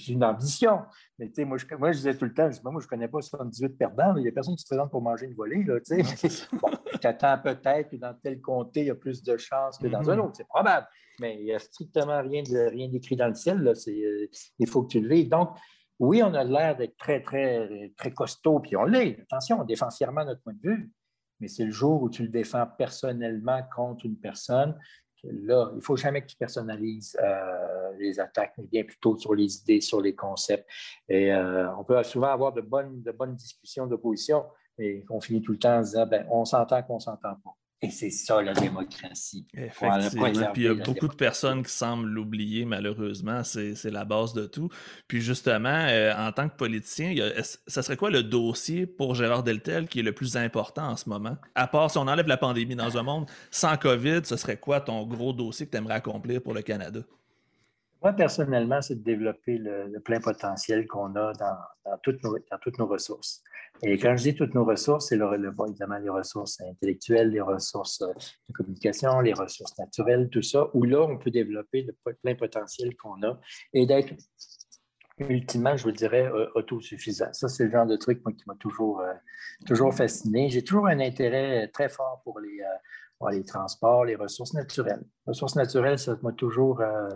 une 0.08 0.24
ambition. 0.24 0.80
Mais 1.18 1.28
tu 1.28 1.34
sais, 1.34 1.44
moi, 1.44 1.58
moi, 1.78 1.92
je 1.92 1.96
disais 1.96 2.16
tout 2.16 2.26
le 2.26 2.32
temps, 2.32 2.50
je 2.50 2.60
moi, 2.62 2.80
je 2.80 2.86
ne 2.86 2.90
connais 2.90 3.08
pas 3.08 3.20
78 3.20 3.76
perdants. 3.76 4.16
Il 4.16 4.22
n'y 4.22 4.28
a 4.28 4.32
personne 4.32 4.54
qui 4.54 4.62
se 4.62 4.68
présente 4.68 4.90
pour 4.90 5.02
manger 5.02 5.26
une 5.26 5.34
volée. 5.34 5.64
Là, 5.64 5.78
bon, 6.52 6.70
tu 7.00 7.06
attends 7.06 7.38
peut-être 7.38 7.94
dans 7.96 8.14
tel 8.22 8.40
comté, 8.40 8.80
il 8.80 8.86
y 8.86 8.90
a 8.90 8.94
plus 8.94 9.22
de 9.22 9.36
chances 9.36 9.78
que 9.78 9.86
dans 9.86 10.08
un 10.10 10.16
mm-hmm. 10.16 10.20
autre. 10.20 10.36
C'est 10.36 10.48
probable. 10.48 10.86
Mais 11.20 11.36
il 11.36 11.44
n'y 11.44 11.52
a 11.52 11.58
strictement 11.58 12.22
rien, 12.22 12.42
de, 12.42 12.70
rien 12.70 12.88
d'écrit 12.88 13.16
dans 13.16 13.28
le 13.28 13.34
ciel. 13.34 13.58
Là. 13.62 13.72
Euh, 13.88 14.26
il 14.58 14.68
faut 14.68 14.82
que 14.82 14.88
tu 14.88 15.00
le 15.00 15.08
vives. 15.08 15.28
Donc, 15.28 15.50
oui, 15.98 16.22
on 16.22 16.32
a 16.34 16.44
l'air 16.44 16.76
d'être 16.76 16.96
très, 16.96 17.20
très, 17.20 17.92
très 17.96 18.12
costaud, 18.12 18.60
puis 18.60 18.76
on 18.76 18.84
l'est. 18.84 19.18
Attention, 19.22 19.60
on 19.60 19.64
défend 19.64 19.90
fièrement 19.90 20.24
notre 20.24 20.42
point 20.42 20.52
de 20.52 20.68
vue. 20.68 20.92
Mais 21.40 21.48
c'est 21.48 21.64
le 21.64 21.70
jour 21.70 22.02
où 22.02 22.10
tu 22.10 22.22
le 22.22 22.28
défends 22.28 22.66
personnellement 22.78 23.60
contre 23.74 24.06
une 24.06 24.16
personne 24.16 24.76
là, 25.24 25.68
il 25.72 25.76
ne 25.76 25.80
faut 25.80 25.96
jamais 25.96 26.22
que 26.22 26.26
tu 26.26 26.36
personnalises 26.36 27.16
euh, 27.22 27.92
les 27.98 28.20
attaques, 28.20 28.54
mais 28.58 28.64
bien 28.64 28.84
plutôt 28.84 29.16
sur 29.16 29.34
les 29.34 29.58
idées, 29.58 29.80
sur 29.80 30.00
les 30.00 30.14
concepts. 30.14 30.68
Et 31.08 31.32
euh, 31.32 31.74
on 31.76 31.84
peut 31.84 32.02
souvent 32.02 32.28
avoir 32.28 32.52
de 32.52 32.60
bonnes, 32.60 33.02
de 33.02 33.12
bonnes 33.12 33.34
discussions 33.34 33.86
d'opposition, 33.86 34.44
mais 34.78 35.04
on 35.10 35.20
finit 35.20 35.42
tout 35.42 35.52
le 35.52 35.58
temps 35.58 35.78
en 35.78 35.82
disant 35.82 36.06
ben, 36.06 36.26
on 36.30 36.44
s'entend 36.44 36.82
qu'on 36.82 36.96
ne 36.96 37.00
s'entend 37.00 37.34
pas. 37.44 37.56
Et 37.80 37.90
c'est 37.90 38.10
ça 38.10 38.42
la 38.42 38.54
démocratie. 38.54 39.46
Effectivement. 39.54 40.52
Puis 40.52 40.62
il 40.62 40.64
y 40.64 40.68
a 40.68 40.74
beaucoup 40.74 41.06
de 41.06 41.14
personnes 41.14 41.62
qui 41.62 41.70
semblent 41.70 42.08
l'oublier, 42.08 42.64
malheureusement. 42.64 43.44
C'est 43.44 43.90
la 43.90 44.04
base 44.04 44.32
de 44.32 44.46
tout. 44.46 44.68
Puis 45.06 45.20
justement, 45.20 45.86
euh, 45.88 46.12
en 46.16 46.32
tant 46.32 46.48
que 46.48 46.56
politicien, 46.56 47.14
ça 47.66 47.82
serait 47.82 47.96
quoi 47.96 48.10
le 48.10 48.24
dossier 48.24 48.86
pour 48.86 49.14
Gérard 49.14 49.44
Deltel 49.44 49.86
qui 49.86 50.00
est 50.00 50.02
le 50.02 50.12
plus 50.12 50.36
important 50.36 50.88
en 50.88 50.96
ce 50.96 51.08
moment? 51.08 51.36
À 51.54 51.68
part 51.68 51.90
si 51.90 51.98
on 51.98 52.08
enlève 52.08 52.26
la 52.26 52.36
pandémie 52.36 52.74
dans 52.74 52.98
un 52.98 53.04
monde 53.04 53.26
sans 53.52 53.76
COVID, 53.76 54.22
ce 54.24 54.36
serait 54.36 54.56
quoi 54.56 54.80
ton 54.80 55.06
gros 55.06 55.32
dossier 55.32 55.66
que 55.66 55.70
tu 55.70 55.76
aimerais 55.76 55.94
accomplir 55.94 56.42
pour 56.42 56.54
le 56.54 56.62
Canada? 56.62 57.00
Moi, 58.00 58.12
personnellement, 58.12 58.80
c'est 58.80 58.94
de 58.94 59.02
développer 59.02 59.58
le, 59.58 59.98
plein 60.00 60.20
potentiel 60.20 60.86
qu'on 60.86 61.16
a 61.16 61.32
dans, 61.32 61.56
toutes 62.02 62.22
nos, 62.22 62.86
ressources. 62.86 63.42
Et 63.82 63.98
quand 63.98 64.16
je 64.16 64.22
dis 64.22 64.34
toutes 64.36 64.54
nos 64.54 64.64
ressources, 64.64 65.08
c'est 65.08 65.16
le, 65.16 65.36
le, 65.36 65.52
évidemment 65.68 65.98
les 65.98 66.08
ressources 66.08 66.60
intellectuelles, 66.60 67.30
les 67.30 67.40
ressources 67.40 68.00
euh, 68.02 68.12
de 68.48 68.52
communication, 68.52 69.20
les 69.20 69.32
ressources 69.32 69.76
naturelles, 69.78 70.28
tout 70.30 70.42
ça, 70.42 70.68
où 70.74 70.84
là, 70.84 71.02
on 71.02 71.18
peut 71.18 71.30
développer 71.30 71.82
le 71.82 72.14
plein 72.22 72.34
potentiel 72.36 72.96
qu'on 72.96 73.20
a 73.22 73.40
et 73.72 73.84
d'être 73.84 74.14
ultimement, 75.18 75.76
je 75.76 75.82
vous 75.82 75.92
dirais, 75.92 76.26
euh, 76.26 76.46
autosuffisant. 76.54 77.32
Ça, 77.32 77.48
c'est 77.48 77.64
le 77.64 77.72
genre 77.72 77.86
de 77.86 77.96
truc 77.96 78.22
qui 78.22 78.44
m'a 78.46 78.54
toujours, 78.60 79.00
euh, 79.00 79.12
toujours 79.66 79.92
fasciné. 79.92 80.50
J'ai 80.50 80.62
toujours 80.62 80.86
un 80.86 81.00
intérêt 81.00 81.66
très 81.68 81.88
fort 81.88 82.20
pour 82.22 82.38
les, 82.38 82.62
les 83.26 83.44
transports, 83.44 84.04
les 84.04 84.14
ressources 84.14 84.54
naturelles. 84.54 85.02
Les 85.26 85.30
ressources 85.30 85.56
naturelles, 85.56 85.98
ça 85.98 86.16
m'a 86.22 86.32
toujours, 86.32 86.80
euh, 86.80 87.08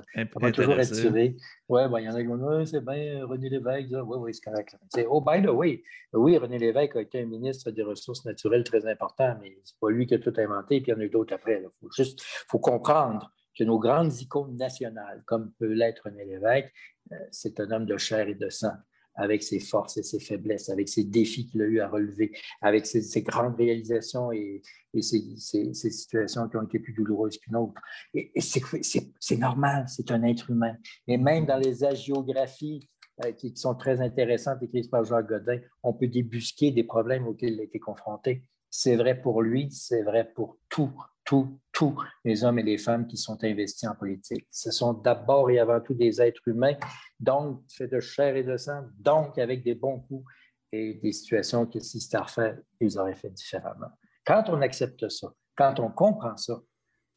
toujours 0.52 0.74
attiré. 0.74 1.36
Oui, 1.68 1.82
ben, 1.88 1.98
il 2.00 2.04
y 2.04 2.08
en 2.08 2.14
a 2.14 2.22
qui 2.22 2.26
dire, 2.26 2.68
c'est 2.68 2.84
bien 2.84 3.24
René 3.24 3.48
Lévesque. 3.48 3.90
Oui, 3.92 4.16
oui, 4.18 4.34
c'est 4.34 4.42
correct. 4.42 4.76
Oh, 5.08 5.20
by 5.20 5.42
the 5.42 5.50
way, 5.50 5.82
oui, 6.12 6.36
René 6.38 6.58
Lévesque 6.58 6.96
a 6.96 7.02
été 7.02 7.22
un 7.22 7.26
ministre 7.26 7.70
des 7.70 7.82
Ressources 7.82 8.24
naturelles 8.24 8.64
très 8.64 8.84
important, 8.86 9.36
mais 9.40 9.56
ce 9.62 9.72
n'est 9.72 9.78
pas 9.80 9.90
lui 9.90 10.06
qui 10.06 10.14
a 10.14 10.18
tout 10.18 10.34
inventé, 10.36 10.80
puis 10.80 10.90
il 10.90 10.94
y 10.94 10.98
en 10.98 11.00
a 11.00 11.04
eu 11.04 11.10
d'autres 11.10 11.34
après. 11.34 11.62
Il 11.62 11.68
faut 11.80 11.92
juste 11.92 12.20
faut 12.48 12.58
comprendre 12.58 13.32
que 13.56 13.64
nos 13.64 13.78
grandes 13.78 14.14
icônes 14.20 14.56
nationales, 14.56 15.22
comme 15.26 15.52
peut 15.58 15.72
l'être 15.72 16.02
René 16.06 16.24
Lévesque, 16.24 16.72
euh, 17.12 17.16
c'est 17.30 17.60
un 17.60 17.70
homme 17.70 17.86
de 17.86 17.96
chair 17.96 18.28
et 18.28 18.34
de 18.34 18.48
sang 18.48 18.74
avec 19.14 19.42
ses 19.42 19.60
forces 19.60 19.96
et 19.96 20.02
ses 20.02 20.20
faiblesses, 20.20 20.68
avec 20.68 20.88
ses 20.88 21.04
défis 21.04 21.46
qu'il 21.46 21.62
a 21.62 21.66
eu 21.66 21.80
à 21.80 21.88
relever, 21.88 22.32
avec 22.60 22.86
ses, 22.86 23.22
grandes 23.22 23.56
réalisations 23.56 24.32
et, 24.32 24.62
ses, 25.00 25.74
situations 25.74 26.48
qui 26.48 26.56
ont 26.56 26.62
été 26.62 26.78
plus 26.78 26.92
douloureuses 26.92 27.38
qu'une 27.38 27.56
autre. 27.56 27.80
Et, 28.14 28.32
c'est 28.40 29.36
normal, 29.36 29.86
c'est 29.88 30.10
un 30.10 30.22
être 30.22 30.50
humain. 30.50 30.76
Et 31.06 31.16
même 31.16 31.46
dans 31.46 31.58
les 31.58 31.84
agiographies 31.84 32.88
euh, 33.24 33.32
qui, 33.32 33.54
sont 33.56 33.74
très 33.74 34.00
intéressantes 34.00 34.62
écrites 34.62 34.90
par 34.90 35.04
Jacques 35.04 35.28
Godin, 35.28 35.60
on 35.82 35.92
peut 35.92 36.08
débusquer 36.08 36.70
des 36.70 36.84
problèmes 36.84 37.26
auxquels 37.26 37.54
il 37.54 37.60
a 37.60 37.64
été 37.64 37.78
confronté. 37.78 38.44
C'est 38.70 38.96
vrai 38.96 39.20
pour 39.20 39.42
lui, 39.42 39.70
c'est 39.70 40.02
vrai 40.02 40.32
pour 40.34 40.58
tout 40.68 40.92
tous, 41.24 41.58
tous 41.72 41.96
les 42.24 42.44
hommes 42.44 42.58
et 42.58 42.62
les 42.62 42.78
femmes 42.78 43.06
qui 43.06 43.16
sont 43.16 43.42
investis 43.44 43.88
en 43.88 43.94
politique. 43.94 44.46
Ce 44.50 44.70
sont 44.70 44.92
d'abord 44.92 45.50
et 45.50 45.58
avant 45.58 45.80
tout 45.80 45.94
des 45.94 46.20
êtres 46.20 46.46
humains, 46.46 46.76
donc 47.20 47.62
faits 47.70 47.90
de 47.90 48.00
chair 48.00 48.36
et 48.36 48.42
de 48.42 48.56
sang, 48.56 48.84
donc 48.98 49.38
avec 49.38 49.62
des 49.62 49.74
bons 49.74 50.00
coups 50.00 50.24
et 50.72 50.94
des 50.94 51.12
situations 51.12 51.66
que 51.66 51.80
si 51.80 52.00
c'était 52.00 52.16
à 52.16 52.22
refaire, 52.22 52.58
ils 52.80 52.98
auraient 52.98 53.14
fait 53.14 53.30
différemment. 53.30 53.90
Quand 54.24 54.44
on 54.48 54.60
accepte 54.62 55.08
ça, 55.08 55.32
quand 55.56 55.78
on 55.80 55.90
comprend 55.90 56.36
ça, 56.36 56.60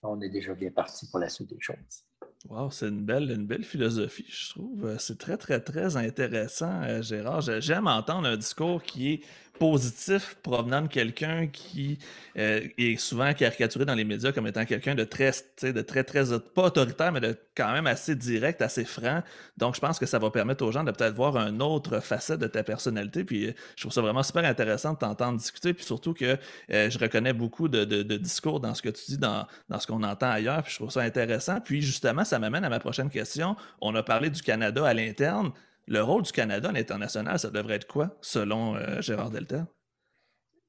on 0.01 0.21
est 0.21 0.29
déjà 0.29 0.53
bien 0.53 0.71
parti 0.71 1.09
pour 1.09 1.19
la 1.19 1.29
suite 1.29 1.49
des 1.49 1.59
choses. 1.59 2.04
Wow, 2.47 2.69
c'est 2.69 2.89
une 2.89 3.01
belle, 3.01 3.31
une 3.31 3.47
belle 3.47 3.63
philosophie, 3.63 4.27
je 4.29 4.49
trouve. 4.51 4.95
C'est 4.99 5.17
très, 5.17 5.35
très, 5.35 5.59
très 5.59 5.97
intéressant, 5.97 6.81
euh, 6.83 7.01
Gérard. 7.01 7.41
J'aime 7.41 7.87
entendre 7.87 8.27
un 8.27 8.37
discours 8.37 8.83
qui 8.83 9.13
est 9.13 9.21
positif 9.59 10.37
provenant 10.43 10.81
de 10.81 10.87
quelqu'un 10.87 11.47
qui 11.47 11.97
euh, 12.37 12.61
est 12.77 12.97
souvent 12.97 13.33
caricaturé 13.33 13.85
dans 13.85 13.95
les 13.95 14.03
médias 14.03 14.31
comme 14.31 14.47
étant 14.47 14.65
quelqu'un 14.65 14.95
de 14.95 15.03
très, 15.03 15.31
de 15.61 15.81
très, 15.81 16.03
très, 16.03 16.23
pas 16.53 16.63
autoritaire, 16.63 17.11
mais 17.11 17.21
de 17.21 17.37
quand 17.55 17.71
même 17.71 17.87
assez 17.87 18.15
direct, 18.15 18.61
assez 18.61 18.85
franc. 18.85 19.23
Donc, 19.57 19.75
je 19.75 19.79
pense 19.79 19.97
que 19.97 20.05
ça 20.05 20.19
va 20.19 20.29
permettre 20.29 20.65
aux 20.65 20.71
gens 20.71 20.83
de 20.83 20.91
peut-être 20.91 21.15
voir 21.15 21.37
une 21.37 21.61
autre 21.61 21.99
facette 21.99 22.39
de 22.39 22.47
ta 22.47 22.63
personnalité. 22.63 23.23
Puis, 23.23 23.47
euh, 23.47 23.51
je 23.75 23.83
trouve 23.83 23.93
ça 23.93 24.01
vraiment 24.01 24.23
super 24.23 24.43
intéressant 24.43 24.93
de 24.93 24.97
t'entendre 24.97 25.37
discuter. 25.37 25.73
Puis 25.73 25.85
surtout 25.85 26.13
que 26.13 26.37
euh, 26.71 26.89
je 26.89 26.99
reconnais 26.99 27.33
beaucoup 27.33 27.67
de, 27.67 27.85
discours 28.17 28.59
dans 28.59 28.73
ce 28.73 28.81
que 28.81 28.89
tu 28.89 29.03
dis, 29.07 29.17
dans, 29.17 29.47
dans 29.69 29.79
ce 29.79 29.87
qu'on 29.87 30.03
entend 30.03 30.29
ailleurs. 30.29 30.63
Puis, 30.63 30.73
je 30.73 30.77
trouve 30.77 30.91
ça 30.91 31.01
intéressant. 31.01 31.59
Puis, 31.61 31.81
justement, 31.81 32.25
ça 32.25 32.34
m'amène 32.39 32.63
à 32.63 32.69
ma 32.69 32.79
prochaine 32.79 33.09
question. 33.09 33.55
On 33.81 33.95
a 33.95 34.03
parlé 34.03 34.29
du 34.29 34.41
Canada 34.41 34.85
à 34.85 34.93
l'interne. 34.93 35.51
Le 35.87 36.01
rôle 36.01 36.23
du 36.23 36.31
Canada 36.31 36.69
à 36.69 36.71
l'international, 36.71 37.37
ça 37.37 37.49
devrait 37.51 37.75
être 37.75 37.87
quoi, 37.87 38.17
selon 38.21 38.75
euh, 38.75 39.01
Gérard 39.01 39.29
Delta? 39.29 39.67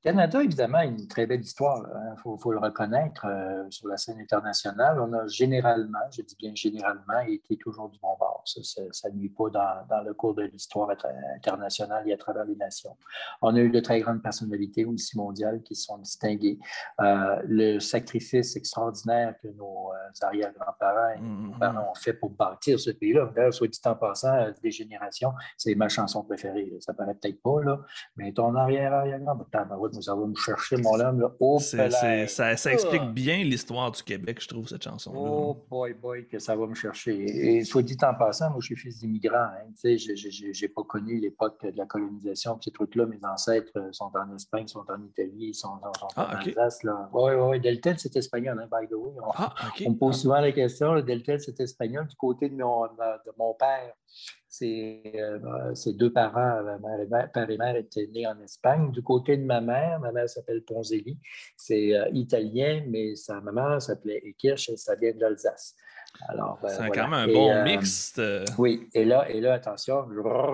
Canada, 0.06 0.40
évidemment, 0.40 0.78
a 0.78 0.84
une 0.84 1.08
très 1.08 1.26
belle 1.26 1.40
histoire. 1.40 1.84
Il 1.84 1.96
hein. 1.96 2.14
faut, 2.22 2.52
le 2.52 2.60
reconnaître 2.60 3.26
euh, 3.26 3.68
sur 3.70 3.88
la 3.88 3.96
scène 3.96 4.20
internationale. 4.20 5.00
On 5.00 5.12
a 5.12 5.26
généralement, 5.26 5.98
je 6.12 6.22
dis 6.22 6.36
bien 6.38 6.52
généralement, 6.54 7.18
été 7.26 7.56
toujours 7.56 7.88
du 7.88 7.98
bon 7.98 8.16
bord. 8.16 8.44
Ça 8.44 9.10
ne 9.10 9.16
nuit 9.16 9.30
pas 9.30 9.50
dans, 9.50 10.02
le 10.04 10.14
cours 10.14 10.34
de 10.34 10.44
l'histoire 10.44 10.90
internationale 11.34 12.08
et 12.08 12.12
à 12.12 12.16
travers 12.16 12.44
les 12.44 12.54
nations. 12.54 12.96
On 13.42 13.56
a 13.56 13.58
eu 13.58 13.68
de 13.68 13.80
très 13.80 13.98
grandes 13.98 14.22
personnalités 14.22 14.84
aussi 14.84 15.16
mondiales 15.16 15.60
qui 15.64 15.74
se 15.74 15.86
sont 15.86 15.98
distinguées. 15.98 16.60
Euh, 17.00 17.42
le 17.44 17.80
sacrifice 17.80 18.54
extraordinaire 18.54 19.34
que 19.42 19.48
nos 19.48 19.90
euh, 19.90 20.24
arrière-grands-parents 20.24 21.16
et 21.16 21.20
nos 21.20 21.56
mm-hmm. 21.56 21.58
parents 21.58 21.90
ont 21.90 21.94
fait 21.96 22.12
pour 22.12 22.30
bâtir 22.30 22.78
ce 22.78 22.90
pays-là. 22.92 23.32
D'ailleurs, 23.34 23.52
soit 23.52 23.66
dit 23.66 23.80
en 23.84 23.96
passant, 23.96 24.52
des 24.62 24.70
générations, 24.70 25.32
c'est 25.56 25.74
ma 25.74 25.88
chanson 25.88 26.22
préférée. 26.22 26.72
Ça 26.78 26.94
paraît 26.94 27.14
peut-être 27.14 27.42
pas, 27.42 27.60
là, 27.64 27.80
mais 28.14 28.32
ton 28.32 28.54
arrière-arrière-grand-père, 28.54 29.66
nous 29.96 30.10
allons 30.10 30.28
nous 30.28 30.36
chercher, 30.36 30.76
mon 30.76 30.98
homme. 31.00 31.20
Là. 31.20 31.32
Oh, 31.40 31.58
ça, 31.58 31.90
ça, 32.26 32.72
explique 32.72 33.02
ah! 33.04 33.10
bien 33.12 33.38
l'histoire 33.38 33.90
du 33.90 34.02
Québec, 34.02 34.38
je 34.40 34.48
trouve, 34.48 34.68
cette 34.68 34.82
chanson-là. 34.82 35.18
Oh 35.18 35.56
boy, 35.68 35.94
boy, 35.94 36.26
que 36.28 36.38
ça 36.38 36.54
va 36.54 36.66
me 36.66 36.74
chercher. 36.74 37.14
Et, 37.14 37.64
soit 37.64 37.82
dit 37.82 37.96
en 38.02 38.14
passant, 38.14 38.50
moi, 38.50 38.58
je 38.60 38.66
suis 38.66 38.76
fils 38.76 39.00
d'immigrants. 39.00 39.36
Hein, 39.36 39.70
je 39.82 40.62
n'ai 40.62 40.68
pas 40.68 40.82
connu 40.84 41.18
l'époque 41.18 41.64
de 41.64 41.76
la 41.76 41.86
colonisation, 41.86 42.58
ces 42.62 42.70
trucs-là. 42.70 43.06
Mes 43.06 43.24
ancêtres 43.24 43.88
sont 43.92 44.10
en 44.14 44.34
Espagne, 44.34 44.68
sont 44.68 44.84
en 44.88 45.02
Italie, 45.02 45.54
sont, 45.54 45.78
sont 45.98 46.08
ah, 46.16 46.30
en 46.32 46.36
Alsace. 46.36 46.80
Oui, 46.84 47.32
oui, 47.32 47.34
oui. 47.34 47.60
Deltel, 47.60 47.98
c'est 47.98 48.14
espagnol, 48.16 48.60
hein, 48.62 48.68
by 48.70 48.86
the 48.88 48.94
way. 48.94 49.12
On, 49.22 49.30
ah, 49.34 49.54
on 49.86 49.90
me 49.90 49.96
pose 49.96 50.20
souvent 50.20 50.40
la 50.40 50.52
question, 50.52 51.00
Deltel, 51.00 51.40
c'est 51.40 51.58
espagnol. 51.60 52.06
Du 52.06 52.16
côté 52.16 52.48
de 52.48 52.56
mon, 52.56 52.84
de 52.84 53.32
mon 53.38 53.54
père, 53.54 53.94
euh, 54.62 55.74
ses, 55.74 55.92
deux 55.92 56.12
parents, 56.12 56.62
père 57.32 57.50
et 57.50 57.56
mère, 57.56 57.76
étaient 57.76 58.08
nés 58.12 58.26
en 58.26 58.38
Espagne. 58.40 58.90
Du 58.90 59.02
côté 59.02 59.36
de 59.36 59.44
ma 59.44 59.60
mère, 59.60 60.00
ma 60.00 60.12
mère 60.12 60.28
s'appelle 60.28 60.62
Ponzelli, 60.62 61.18
c'est 61.56 61.96
euh, 61.96 62.08
italien, 62.12 62.84
mais 62.88 63.16
sa 63.16 63.40
maman 63.40 63.80
s'appelait 63.80 64.20
Ekirch 64.24 64.68
et 64.70 64.76
ça 64.76 64.94
vient 64.94 65.12
d'Alsace. 65.12 65.74
Alors, 66.28 66.58
ben, 66.62 66.68
c'est 66.68 66.88
quand 66.90 67.08
même 67.08 67.12
un 67.12 67.26
bon 67.26 67.50
euh, 67.50 67.64
mix. 67.64 68.18
Oui, 68.58 68.88
et 68.94 69.04
là, 69.04 69.28
et 69.28 69.40
là, 69.40 69.54
attention, 69.54 70.06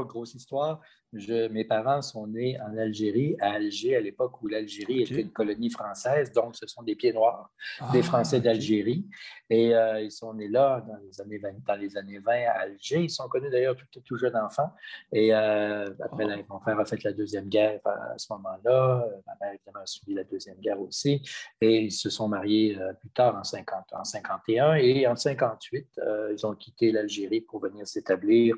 grosse 0.06 0.34
histoire. 0.34 0.80
Mes 1.12 1.64
parents 1.64 2.00
sont 2.00 2.26
nés 2.26 2.58
en 2.60 2.76
Algérie, 2.76 3.36
à 3.40 3.52
Alger, 3.52 3.96
à 3.96 4.00
l'époque 4.00 4.40
où 4.42 4.48
l'Algérie 4.48 5.02
était 5.02 5.20
une 5.20 5.30
colonie 5.30 5.70
française. 5.70 6.32
Donc, 6.32 6.56
ce 6.56 6.66
sont 6.66 6.82
des 6.82 6.94
pieds 6.94 7.12
noirs, 7.12 7.50
des 7.92 8.00
ah, 8.00 8.02
Français 8.02 8.40
d'Algérie. 8.40 9.06
Et 9.50 9.74
euh, 9.74 10.00
ils 10.00 10.10
sont 10.10 10.32
nés 10.32 10.48
là 10.48 10.82
dans 10.86 10.96
les, 10.96 11.20
années 11.20 11.38
20, 11.38 11.48
dans 11.66 11.74
les 11.74 11.96
années 11.98 12.18
20 12.18 12.32
à 12.32 12.60
Alger. 12.62 13.02
Ils 13.02 13.10
sont 13.10 13.28
connus 13.28 13.50
d'ailleurs 13.50 13.76
tout, 13.76 14.00
tout 14.00 14.16
jeunes 14.16 14.36
enfants. 14.36 14.70
Et 15.12 15.34
euh, 15.34 15.90
après, 16.00 16.24
mon 16.48 16.58
frère 16.60 16.80
a 16.80 16.86
fait 16.86 17.02
la 17.04 17.12
Deuxième 17.12 17.48
Guerre 17.48 17.80
à 17.84 18.16
ce 18.16 18.32
moment-là. 18.32 19.06
Ma 19.26 19.32
mère, 19.40 19.54
évidemment, 19.54 19.82
a 19.82 19.86
suivi 19.86 20.14
la 20.14 20.24
Deuxième 20.24 20.56
Guerre 20.56 20.80
aussi. 20.80 21.22
Et 21.60 21.82
ils 21.82 21.92
se 21.92 22.08
sont 22.08 22.28
mariés 22.28 22.78
euh, 22.80 22.94
plus 22.94 23.10
tard 23.10 23.36
en, 23.36 23.44
50, 23.44 23.84
en 23.92 24.04
51. 24.04 24.76
Et 24.76 25.06
en 25.06 25.16
58, 25.16 26.00
ils 26.34 26.46
ont 26.46 26.54
quitté 26.54 26.90
l'Algérie 26.90 27.42
pour 27.42 27.60
venir 27.60 27.86
s'établir 27.86 28.56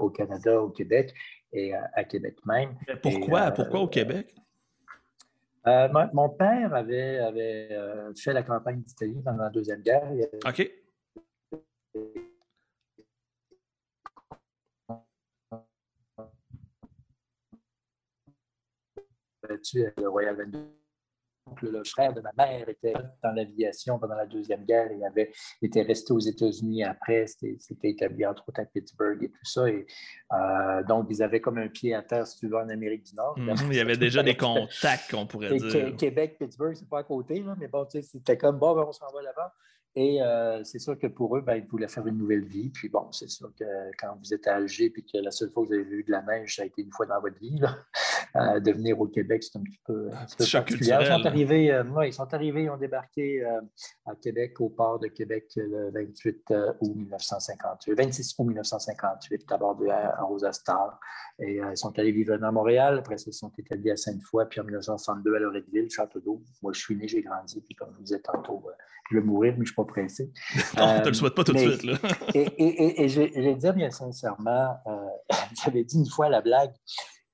au 0.00 0.10
Canada, 0.10 0.60
au 0.60 0.70
Québec 0.70 1.14
et 1.54 1.72
à, 1.72 2.04
Québec 2.04 2.36
même. 2.44 2.76
pourquoi, 3.00 3.42
euh, 3.42 3.50
pourquoi 3.52 3.80
au 3.80 3.88
Québec? 3.88 4.34
Euh, 5.66 5.88
mon, 6.12 6.28
père 6.28 6.74
avait, 6.74 7.18
avait 7.18 7.68
euh, 7.70 8.12
fait 8.14 8.34
la 8.34 8.42
campagne 8.42 8.82
d'Italie 8.82 9.22
pendant 9.24 9.44
la 9.44 9.50
Deuxième 9.50 9.80
Guerre. 9.80 10.10
OK. 10.46 10.70
le 19.96 20.08
Royal 20.08 20.36
22 20.36 20.83
le 21.62 21.82
frère 21.84 22.12
de 22.12 22.20
ma 22.20 22.30
mère 22.36 22.68
était 22.68 22.94
dans 23.22 23.32
l'aviation 23.32 23.98
pendant 23.98 24.14
la 24.14 24.26
Deuxième 24.26 24.64
Guerre 24.64 24.90
et 24.90 25.04
avait 25.04 25.30
été 25.62 25.82
resté 25.82 26.12
aux 26.12 26.20
États-Unis 26.20 26.84
après. 26.84 27.26
C'était 27.26 27.90
établi 27.90 28.26
entre 28.26 28.48
autres 28.48 28.60
à 28.60 28.64
Pittsburgh 28.64 29.22
et 29.22 29.28
tout 29.28 29.44
ça. 29.44 29.68
Et, 29.68 29.86
euh, 30.32 30.82
donc, 30.84 31.06
ils 31.10 31.22
avaient 31.22 31.40
comme 31.40 31.58
un 31.58 31.68
pied 31.68 31.94
à 31.94 32.02
terre, 32.02 32.26
si 32.26 32.38
tu 32.38 32.48
veux, 32.48 32.56
en 32.56 32.68
Amérique 32.68 33.04
du 33.04 33.14
Nord. 33.14 33.38
Mhm, 33.38 33.70
il 33.70 33.76
y 33.76 33.80
avait 33.80 33.96
déjà 33.96 34.22
des 34.22 34.36
contacts, 34.36 35.14
on 35.14 35.26
pourrait 35.26 35.56
dire. 35.56 35.96
Québec, 35.96 36.36
Pittsburgh, 36.38 36.74
c'est 36.74 36.88
pas 36.88 37.00
à 37.00 37.04
côté, 37.04 37.44
mais 37.58 37.68
bon, 37.68 37.86
c'était 37.88 38.36
comme 38.36 38.58
bon, 38.58 38.74
ben, 38.74 38.84
on 38.86 38.92
s'en 38.92 39.10
va 39.12 39.22
là-bas. 39.22 39.52
Et 39.96 40.20
euh, 40.20 40.64
c'est 40.64 40.80
sûr 40.80 40.98
que 40.98 41.06
pour 41.06 41.36
eux, 41.36 41.40
ben, 41.40 41.56
ils 41.56 41.66
voulaient 41.66 41.88
faire 41.88 42.06
une 42.06 42.18
nouvelle 42.18 42.44
vie. 42.44 42.68
Puis 42.70 42.88
bon, 42.88 43.12
c'est 43.12 43.30
sûr 43.30 43.52
que 43.56 43.64
quand 43.98 44.16
vous 44.18 44.34
êtes 44.34 44.46
à 44.48 44.56
Alger 44.56 44.90
puis 44.90 45.04
que 45.04 45.18
la 45.18 45.30
seule 45.30 45.50
fois 45.50 45.62
que 45.62 45.68
vous 45.68 45.74
avez 45.74 45.84
vu 45.84 46.02
de 46.02 46.10
la 46.10 46.22
neige, 46.22 46.56
ça 46.56 46.62
a 46.62 46.64
été 46.64 46.82
une 46.82 46.90
fois 46.90 47.06
dans 47.06 47.20
votre 47.20 47.38
vie. 47.38 47.60
Euh, 48.36 48.58
de 48.58 48.72
venir 48.72 49.00
au 49.00 49.06
Québec, 49.06 49.44
c'est 49.44 49.56
un 49.56 49.62
petit 49.62 49.78
peu, 49.84 50.08
un 50.12 50.24
petit 50.24 50.36
peu 50.36 50.44
particulier. 50.50 50.96
Ils 51.00 51.06
sont, 51.06 51.26
arrivés, 51.26 51.72
euh, 51.72 51.84
ils 52.04 52.12
sont 52.12 52.34
arrivés, 52.34 52.64
ils 52.64 52.70
ont 52.70 52.76
débarqué 52.76 53.44
à 54.06 54.14
Québec, 54.16 54.60
au 54.60 54.70
port 54.70 54.98
de 54.98 55.06
Québec, 55.06 55.52
le 55.56 55.90
28 55.92 56.52
août 56.80 56.94
1958, 56.96 57.94
26 57.94 58.34
août 58.38 58.44
1958, 58.44 59.48
d'abord 59.48 59.78
à 59.88 60.22
Rosa 60.24 60.52
Star. 60.52 60.98
Et 61.38 61.56
ils 61.58 61.76
sont 61.76 61.96
allés 61.98 62.12
vivre 62.12 62.34
à 62.34 62.50
Montréal. 62.50 62.98
Après 62.98 63.18
ça, 63.18 63.26
ils 63.28 63.34
sont 63.34 63.52
établis 63.56 63.92
à 63.92 63.96
Sainte-Foy, 63.96 64.46
puis 64.48 64.60
en 64.60 64.64
1962 64.64 65.36
à 65.36 65.38
Loretteville, 65.38 65.90
Château-d'Eau. 65.90 66.42
Moi, 66.62 66.72
je 66.72 66.80
suis 66.80 66.96
né, 66.96 67.06
j'ai 67.06 67.22
grandi, 67.22 67.60
puis 67.60 67.74
comme 67.76 67.90
je 67.92 67.96
vous 67.98 68.02
disais 68.02 68.20
tantôt, 68.20 68.64
je 69.10 69.18
vais 69.18 69.22
mourir, 69.22 69.52
mais 69.52 69.58
je 69.58 69.60
ne 69.60 69.66
suis 69.66 69.74
pas 69.74 69.84
pressé. 69.84 70.30
Non, 70.76 70.94
ne 70.94 70.98
te 71.00 71.04
le 71.04 71.10
euh, 71.10 71.12
souhaite 71.12 71.34
pas 71.34 71.44
tout 71.44 71.52
de 71.52 71.58
suite. 71.58 71.84
Là. 71.84 71.94
et, 72.34 73.08
je, 73.08 73.20
vais 73.20 73.54
dire 73.54 73.74
bien 73.74 73.90
sincèrement, 73.90 74.76
euh, 74.86 75.06
j'avais 75.64 75.84
dit 75.84 75.98
une 75.98 76.08
fois 76.08 76.28
la 76.28 76.40
blague, 76.40 76.72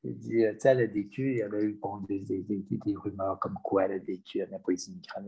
j'ai 0.02 0.12
dit, 0.12 0.28
tu 0.28 0.60
sais, 0.60 0.68
à 0.68 0.74
la 0.74 0.86
DQ, 0.86 1.32
il 1.32 1.38
y 1.38 1.42
avait 1.42 1.62
eu 1.62 1.78
des, 2.08 2.96
rumeurs 2.96 3.38
comme 3.38 3.58
quoi 3.62 3.86
la 3.86 3.98
DQ, 3.98 4.38
il 4.38 4.48
n'y 4.48 4.54
a 4.54 4.58
pas 4.58 4.72
les 4.72 4.88
immigrants, 4.88 5.20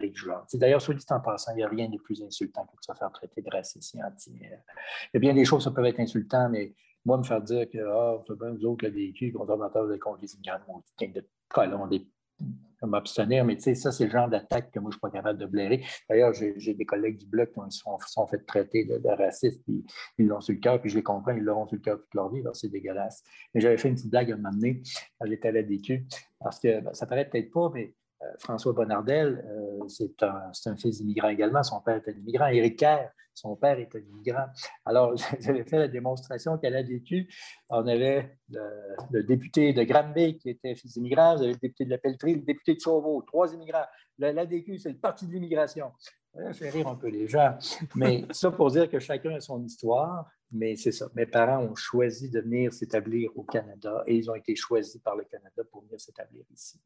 les 0.00 0.12
genre. 0.12 0.44
D'ailleurs, 0.54 0.82
soit 0.82 0.94
dit 0.94 1.04
en 1.10 1.20
passant, 1.20 1.52
il 1.52 1.58
n'y 1.58 1.62
a 1.62 1.68
rien 1.68 1.88
de 1.88 1.98
plus 1.98 2.20
insultant 2.22 2.66
que 2.66 2.72
de 2.72 2.82
se 2.82 2.92
faire 2.98 3.12
traiter 3.12 3.42
de 3.42 3.50
raciste 3.50 3.94
et 3.94 4.02
anti. 4.02 4.32
Il 4.34 4.50
y 5.14 5.16
a 5.16 5.20
bien 5.20 5.34
des 5.34 5.44
choses 5.44 5.64
qui 5.64 5.72
peuvent 5.72 5.84
être 5.84 6.00
insultantes, 6.00 6.50
mais 6.50 6.74
moi, 7.04 7.16
me 7.16 7.22
faire 7.22 7.40
dire 7.42 7.70
que, 7.70 7.78
ah, 7.78 8.16
oh, 8.16 8.22
c'est 8.26 8.64
autres, 8.64 8.84
la 8.84 8.90
DQ, 8.90 9.32
conservateurs 9.32 9.86
de 9.86 9.96
contre 9.96 10.20
les 10.20 10.34
immigrants, 10.34 10.82
de 11.00 11.24
colons, 11.48 11.86
des 11.86 12.04
m'abstenir, 12.86 13.44
mais 13.44 13.56
tu 13.56 13.62
sais, 13.62 13.74
ça, 13.74 13.92
c'est 13.92 14.04
le 14.04 14.10
genre 14.10 14.28
d'attaque 14.28 14.70
que 14.70 14.78
moi, 14.78 14.90
je 14.90 14.96
ne 14.96 14.98
suis 14.98 15.00
pas 15.00 15.10
capable 15.10 15.38
de 15.38 15.46
blairer. 15.46 15.84
D'ailleurs, 16.08 16.32
j'ai 16.34 16.74
des 16.74 16.84
collègues 16.84 17.18
du 17.18 17.26
Bloc 17.26 17.50
qui 17.52 17.60
sont, 17.70 17.98
sont 18.06 18.26
fait 18.26 18.44
traiter 18.46 18.84
de, 18.84 19.08
racistes, 19.08 19.62
puis 19.64 19.84
ils 20.18 20.26
l'ont 20.26 20.40
sur 20.40 20.54
le 20.54 20.60
cœur, 20.60 20.80
puis 20.80 20.90
je 20.90 20.96
les 20.96 21.02
comprends, 21.02 21.32
ils 21.32 21.42
l'auront 21.42 21.66
sur 21.66 21.76
le 21.76 21.82
cœur 21.82 21.98
toute 21.98 22.14
leur 22.14 22.32
vie, 22.32 22.42
c'est 22.52 22.70
dégueulasse. 22.70 23.22
Mais 23.54 23.60
j'avais 23.60 23.76
fait 23.76 23.88
une 23.88 23.94
petite 23.94 24.10
blague 24.10 24.30
à 24.30 24.34
un 24.34 24.36
moment 24.36 24.50
donné, 24.50 24.82
quand 25.18 25.26
j'étais 25.26 25.48
à 25.48 25.52
la 25.52 25.62
DQ, 25.62 26.06
parce 26.40 26.60
que 26.60 26.80
ben, 26.80 26.94
ça 26.94 27.06
paraît 27.06 27.28
peut-être 27.28 27.50
pas, 27.50 27.70
mais 27.74 27.94
François 28.38 28.72
Bonnardel, 28.72 29.44
euh, 29.46 29.88
c'est 29.88 30.22
un, 30.22 30.76
fils 30.76 30.98
d'immigrant 30.98 31.28
également. 31.28 31.62
Son 31.62 31.80
père 31.80 31.96
était 31.96 32.12
un 32.12 32.18
immigrant. 32.18 32.46
Éric 32.46 32.78
Kerr, 32.78 33.10
son 33.34 33.56
père 33.56 33.78
était 33.78 33.98
un 33.98 34.02
immigrant. 34.02 34.46
Alors, 34.84 35.14
j'avais 35.40 35.64
fait 35.64 35.78
la 35.78 35.88
démonstration 35.88 36.58
qu'à 36.58 36.70
la 36.70 36.82
DQ, 36.82 37.28
on 37.70 37.86
avait 37.86 38.36
le, 38.50 39.22
député 39.22 39.72
de 39.72 39.84
Granby 39.84 40.38
qui 40.38 40.50
était 40.50 40.74
fils 40.74 40.94
d'immigrant, 40.94 41.36
vous 41.36 41.42
avez 41.42 41.52
le 41.52 41.58
député 41.58 41.84
de 41.84 41.90
la 41.90 41.98
Pelletrie, 41.98 42.34
le 42.34 42.42
député 42.42 42.74
de 42.74 42.80
Chauveau, 42.80 43.22
trois 43.22 43.52
immigrants. 43.54 43.86
L'ADQ, 44.18 44.78
c'est 44.78 44.90
le 44.90 44.98
parti 44.98 45.26
de 45.26 45.32
l'immigration. 45.32 45.92
Ça 46.34 46.52
fait 46.52 46.70
rire 46.70 46.88
un 46.88 46.96
peu 46.96 47.08
les 47.08 47.28
gens. 47.28 47.56
Mais 47.94 48.24
ça 48.32 48.50
pour 48.50 48.70
dire 48.70 48.88
que 48.90 48.98
chacun 48.98 49.34
a 49.34 49.40
son 49.40 49.62
histoire. 49.64 50.28
Mais 50.50 50.76
c'est 50.76 50.92
ça. 50.92 51.08
Mes 51.14 51.26
parents 51.26 51.62
ont 51.62 51.74
choisi 51.74 52.30
de 52.30 52.40
venir 52.40 52.72
s'établir 52.72 53.30
au 53.36 53.42
Canada 53.42 54.02
et 54.06 54.16
ils 54.16 54.30
ont 54.30 54.34
été 54.34 54.56
choisis 54.56 55.00
par 55.02 55.14
le 55.14 55.24
Canada 55.24 55.62
pour 55.70 55.82
venir 55.82 56.00
s'établir 56.00 56.42
ici. 56.52 56.80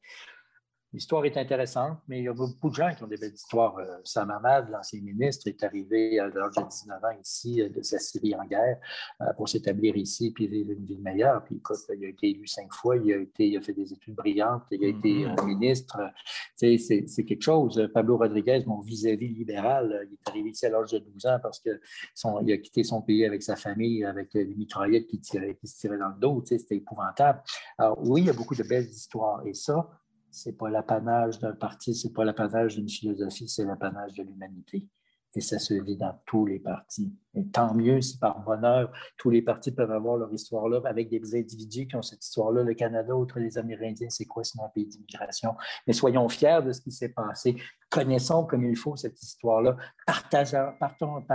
L'histoire 0.93 1.25
est 1.25 1.39
intéressante, 1.39 1.99
mais 2.07 2.19
il 2.19 2.25
y 2.25 2.29
a 2.29 2.35
beaucoup 2.35 2.69
de 2.69 2.75
gens 2.75 2.95
qui 2.95 3.03
ont 3.03 3.07
des 3.07 3.17
belles 3.17 3.33
histoires. 3.33 3.79
Euh, 3.79 3.97
Sam 4.05 4.31
Hamad, 4.31 4.69
l'ancien 4.69 5.01
ministre, 5.01 5.49
est 5.49 5.63
arrivé 5.65 6.19
à 6.19 6.27
l'âge 6.27 6.55
de 6.55 6.69
19 6.69 7.03
ans 7.03 7.19
ici, 7.19 7.63
euh, 7.63 7.71
de 7.71 7.81
sa 7.81 7.99
Syrie 7.99 8.35
en 8.35 8.45
guerre, 8.45 8.79
euh, 9.23 9.33
pour 9.39 9.49
s'établir 9.49 9.97
ici 9.97 10.33
puis 10.33 10.49
vivre 10.49 10.73
une 10.73 10.85
vie 10.85 10.99
meilleure. 10.99 11.43
Puis 11.45 11.57
écoute, 11.57 11.79
il 11.97 12.05
a 12.05 12.09
été 12.09 12.31
élu 12.31 12.47
cinq 12.47 12.71
fois, 12.75 12.99
il 12.99 13.11
a, 13.11 13.17
été, 13.17 13.49
il 13.49 13.57
a 13.57 13.63
fait 13.63 13.73
des 13.73 13.91
études 13.91 14.15
brillantes, 14.15 14.65
il 14.71 14.85
a 14.85 14.89
été 14.89 15.25
mm-hmm. 15.25 15.47
ministre. 15.47 15.99
c'est, 16.57 16.77
quelque 17.25 17.43
chose. 17.43 17.89
Pablo 17.95 18.19
Rodriguez, 18.19 18.63
mon 18.67 18.81
vis-à-vis 18.81 19.29
libéral, 19.29 20.07
il 20.11 20.13
est 20.13 20.29
arrivé 20.29 20.51
ici 20.51 20.67
à 20.67 20.69
l'âge 20.69 20.93
de 20.93 20.99
12 20.99 21.25
ans 21.25 21.39
parce 21.43 21.59
qu'il 21.59 22.53
a 22.53 22.57
quitté 22.59 22.85
son 22.85 23.01
pays 23.01 23.25
avec 23.25 23.43
sa 23.43 23.57
famille, 23.57 24.05
avec 24.05 24.33
des 24.35 24.55
mitraillettes 24.55 25.07
qui, 25.07 25.19
tiraient, 25.21 25.55
qui 25.55 25.69
se 25.69 25.81
tiraient 25.81 25.99
dans 25.99 26.09
le 26.09 26.21
dos. 26.21 26.43
C'était 26.45 26.77
épouvantable. 26.77 27.43
Alors 27.79 27.99
oui, 28.05 28.23
il 28.23 28.27
y 28.27 28.31
a 28.31 28.35
beaucoup 28.35 28.55
de 28.55 28.63
belles 28.63 28.91
histoires. 28.91 29.47
Et 29.47 29.55
ça, 29.55 29.89
c'est 30.33 30.57
pas 30.57 30.71
l'apanage 30.71 31.39
d'un 31.39 31.53
parti, 31.53 31.95
c'est 31.95 32.13
pas 32.13 32.25
l'apanage 32.25 32.77
d'une 32.77 32.89
philosophie, 32.89 33.49
c'est 33.49 33.65
l'apanage 33.65 34.15
de 34.15 34.23
l'humanité. 34.23 34.89
Et 35.35 35.41
ça 35.41 35.59
se 35.59 35.73
vit 35.75 35.97
dans 35.97 36.15
tous 36.27 36.45
les 36.45 36.59
partis. 36.59 37.11
Et 37.35 37.47
tant 37.47 37.73
mieux 37.75 38.03
si 38.03 38.19
par 38.19 38.41
bonheur, 38.41 38.93
tous 39.17 39.31
les 39.31 39.41
partis 39.41 39.73
peuvent 39.73 39.91
avoir 39.91 40.19
leur 40.19 40.31
histoire-là 40.33 40.83
avec 40.85 41.09
des 41.09 41.35
individus 41.35 41.87
qui 41.87 41.97
ont 41.97 42.03
cette 42.03 42.23
histoire-là. 42.23 42.63
Le 42.63 42.75
Canada, 42.75 43.17
outre 43.17 43.39
les 43.39 43.57
Amérindiens, 43.57 44.11
c'est 44.11 44.27
quoi 44.27 44.45
sinon 44.45 44.65
un 44.65 44.69
pays 44.69 44.87
d'immigration? 44.87 45.55
Mais 45.87 45.95
soyons 45.95 46.29
fiers 46.29 46.61
de 46.63 46.73
ce 46.73 46.83
qui 46.83 46.91
s'est 46.91 47.09
passé. 47.09 47.57
Connaissons 47.89 48.45
comme 48.45 48.65
il 48.67 48.77
faut 48.77 48.97
cette 48.97 49.23
histoire-là. 49.23 49.77
Partageons, 50.07 50.75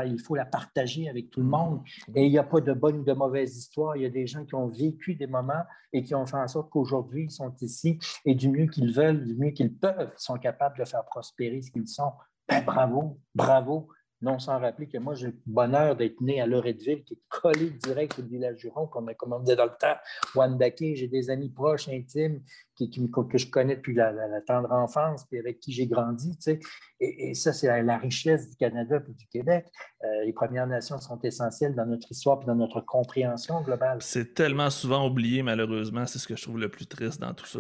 il 0.06 0.20
faut 0.20 0.36
la 0.36 0.46
partager 0.46 1.10
avec 1.10 1.32
tout 1.32 1.42
le 1.42 1.48
monde. 1.48 1.82
Et 2.14 2.26
il 2.26 2.32
n'y 2.32 2.38
a 2.38 2.44
pas 2.44 2.62
de 2.62 2.74
bonne 2.74 3.00
ou 3.00 3.04
de 3.04 3.14
mauvaise 3.14 3.58
histoire. 3.58 3.96
Il 3.96 4.04
y 4.04 4.06
a 4.06 4.10
des 4.10 4.28
gens 4.28 4.46
qui 4.46 4.54
ont 4.54 4.68
vécu 4.68 5.16
des 5.16 5.28
moments 5.28 5.64
et 5.92 6.04
qui 6.04 6.14
ont 6.14 6.28
fait 6.28 6.38
en 6.38 6.48
sorte 6.48 6.70
qu'aujourd'hui, 6.70 7.24
ils 7.24 7.32
sont 7.32 7.54
ici 7.62 7.98
et 8.26 8.36
du 8.36 8.50
mieux 8.50 8.68
qu'ils 8.68 8.94
veulent, 8.94 9.24
du 9.26 9.36
mieux 9.36 9.52
qu'ils 9.52 9.74
peuvent, 9.74 10.12
ils 10.16 10.22
sont 10.22 10.38
capables 10.38 10.78
de 10.78 10.86
faire 10.86 11.04
prospérer 11.06 11.62
ce 11.62 11.72
qu'ils 11.72 11.88
sont. 11.88 12.12
Ben, 12.48 12.64
bravo, 12.64 13.20
bravo. 13.36 13.90
Non 14.20 14.40
sans 14.40 14.60
rappeler 14.60 14.88
que 14.88 14.98
moi, 14.98 15.14
j'ai 15.14 15.28
le 15.28 15.38
bonheur 15.46 15.96
d'être 15.96 16.20
né 16.22 16.42
à 16.42 16.48
Loretteville, 16.48 17.04
qui 17.04 17.14
est 17.14 17.22
collé 17.30 17.70
direct 17.70 18.14
sur 18.14 18.24
le 18.24 18.30
village 18.30 18.58
Juron, 18.58 18.88
comme, 18.88 19.12
comme 19.16 19.34
on 19.34 19.40
disait 19.40 19.56
dans 19.56 19.66
le 19.66 19.78
temps, 19.80 19.96
Wandake. 20.34 20.96
J'ai 20.96 21.08
des 21.08 21.30
amis 21.30 21.50
proches, 21.50 21.88
intimes, 21.88 22.42
qui, 22.76 22.90
que 22.90 23.38
je 23.38 23.48
connais 23.48 23.76
depuis 23.76 23.94
la, 23.94 24.12
tendre 24.48 24.72
enfance, 24.72 25.24
puis 25.26 25.38
avec 25.38 25.60
qui 25.60 25.72
j'ai 25.72 25.86
grandi. 25.86 26.32
Tu 26.38 26.42
sais. 26.42 26.60
et, 27.00 27.36
ça, 27.36 27.54
c'est 27.54 27.84
la, 27.84 27.98
richesse 27.98 28.50
du 28.50 28.56
Canada 28.56 29.00
et 29.08 29.14
du 29.14 29.28
Québec. 29.28 29.68
Euh, 30.04 30.26
les 30.26 30.34
Premières 30.34 30.66
Nations 30.66 31.00
sont 31.00 31.20
essentielles 31.22 31.76
dans 31.76 31.86
notre 31.86 32.12
histoire 32.12 32.42
et 32.42 32.46
dans 32.46 32.56
notre 32.56 32.82
compréhension 32.82 33.62
globale. 33.62 34.00
C'est 34.02 34.34
tellement 34.34 34.72
souvent 34.72 35.08
oublié, 35.08 35.44
malheureusement. 35.44 36.08
C'est 36.08 36.18
ce 36.18 36.28
que 36.28 36.36
je 36.36 36.42
trouve 36.42 36.58
le 36.58 36.70
plus 36.70 36.88
triste 36.88 37.22
dans 37.22 37.36
tout 37.36 37.46
ça. 37.46 37.60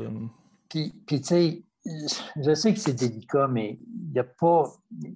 Puis, 0.70 0.92
puis 1.06 1.22
tu 1.22 1.28
sais, 1.28 1.64
je 2.42 2.54
sais 2.54 2.74
que 2.74 2.80
c'est 2.80 2.94
délicat, 2.94 3.48
mais 3.48 3.80
il 3.82 4.12
n'y 4.12 4.20
a 4.20 4.24
pas. 4.24 4.72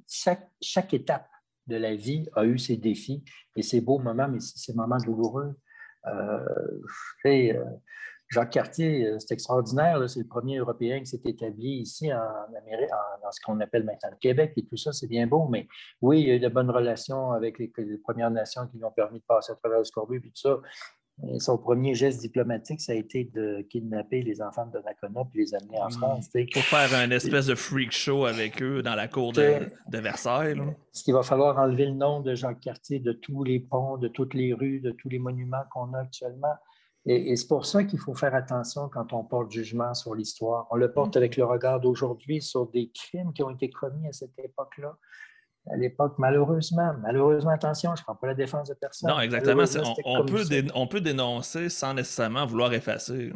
Chaque, 0.07 0.93
étape 0.93 1.28
de 1.67 1.76
la 1.76 1.95
vie 1.95 2.28
a 2.36 2.45
eu 2.45 2.57
ses 2.57 2.78
défis 2.78 3.24
et 3.55 3.61
ses 3.61 3.82
beaux 3.82 3.99
moments, 3.99 4.28
mais 4.28 4.39
ses 4.39 4.74
moments 4.74 4.97
douloureux. 4.97 5.55
Euh, 6.07 6.39
euh, 7.26 7.65
Jacques 8.30 8.51
Cartier, 8.51 9.05
euh, 9.05 9.19
c'est 9.19 9.34
extraordinaire. 9.34 10.09
C'est 10.09 10.22
le 10.22 10.28
premier 10.28 10.57
Européen 10.57 10.99
qui 10.99 11.05
s'est 11.05 11.22
établi 11.26 11.80
ici 11.80 12.11
en 12.13 12.53
Amérique, 12.57 12.89
dans 13.22 13.32
ce 13.32 13.41
qu'on 13.41 13.59
appelle 13.59 13.84
maintenant 13.84 14.09
le 14.09 14.17
Québec 14.17 14.53
et 14.55 14.65
tout 14.65 14.78
ça, 14.78 14.93
c'est 14.93 15.07
bien 15.07 15.28
beau. 15.28 15.47
Mais 15.47 15.67
oui, 16.01 16.22
il 16.22 16.28
y 16.28 16.32
a 16.32 16.36
eu 16.36 16.39
de 16.39 16.47
bonnes 16.47 16.72
relations 16.72 17.32
avec 17.32 17.59
les, 17.59 17.72
Premières 18.03 18.32
Nations 18.32 18.67
qui 18.67 18.78
lui 18.78 18.86
ont 18.86 18.91
permis 18.91 19.19
de 19.19 19.26
passer 19.26 19.51
à 19.51 19.55
travers 19.55 19.80
le 19.80 19.86
scorbut 19.86 20.17
et 20.17 20.30
tout 20.30 20.32
ça 20.36 20.57
son 21.39 21.57
premier 21.57 21.93
geste 21.93 22.20
diplomatique, 22.20 22.82
ça 22.82 22.93
a 22.93 22.95
été 22.95 23.26
de 23.34 23.62
kidnapper 23.70 24.24
les 24.24 24.41
enfants 24.41 24.66
de 24.66 24.72
Donnacona 24.72 25.24
puis 25.32 25.43
les 25.43 25.53
amener 25.53 25.80
en 25.80 25.89
France. 25.89 26.30
Pour 26.53 26.64
faire 26.64 26.93
un 26.97 27.12
espèce 27.12 27.45
de 27.45 27.55
freak 27.55 27.91
show 27.91 28.26
avec 28.26 28.62
eux 28.62 28.82
dans 28.82 28.95
la 28.95 29.07
cour 29.07 29.32
de, 29.34 29.68
Versailles. 29.91 30.59
Ce 30.91 31.03
qu'il 31.03 31.14
va 31.14 31.24
falloir 31.24 31.57
enlever 31.59 31.86
le 31.86 31.93
nom 31.93 32.22
de 32.22 32.34
Jacques 32.34 32.62
Cartier 32.62 32.99
de 32.99 33.12
tous 33.12 33.43
les 33.43 33.59
ponts, 33.59 33.97
de 33.97 34.07
toutes 34.07 34.34
les 34.34 34.53
rues, 34.53 34.80
de 34.80 34.91
tous 34.91 35.09
les 35.09 35.20
monuments 35.20 35.64
qu'on 35.72 35.93
a 35.93 35.99
actuellement. 35.99 36.55
Et, 37.05 37.36
c'est 37.36 37.47
pour 37.47 37.66
ça 37.66 37.84
qu'il 37.84 37.99
faut 37.99 38.14
faire 38.14 38.36
attention 38.36 38.88
quand 38.89 39.14
on 39.14 39.24
porte 39.24 39.51
jugement 39.51 39.93
sur 39.93 40.14
l'histoire. 40.14 40.68
On 40.70 40.76
le 40.76 40.91
porte 40.91 41.18
avec 41.18 41.36
le 41.36 41.45
regard 41.45 41.80
d'aujourd'hui 41.80 42.41
sur 42.41 42.68
des 42.68 42.91
crimes 42.93 43.34
qui 43.34 43.43
ont 43.43 43.49
été 43.49 43.70
commis 43.70 44.07
à 44.07 44.12
cette 44.12 44.38
époque-là. 44.38 44.97
À 45.70 45.78
l'époque, 45.78 46.16
malheureusement, 46.18 46.91
malheureusement, 47.01 47.51
attention, 47.51 47.95
je 47.95 48.01
ne 48.01 48.05
prends 48.05 48.16
pas 48.16 48.28
la 48.28 48.34
défense 48.34 48.70
de 48.70 48.74
personne. 48.74 49.12
Non, 49.12 49.20
exactement. 49.20 49.64
On, 50.05 50.26
peut 50.26 50.43
on, 50.74 50.88
peut 50.88 51.01
dénoncer 51.01 51.70
sans 51.70 51.93
nécessairement 51.93 52.45
vouloir 52.45 52.74
effacer. 52.74 53.32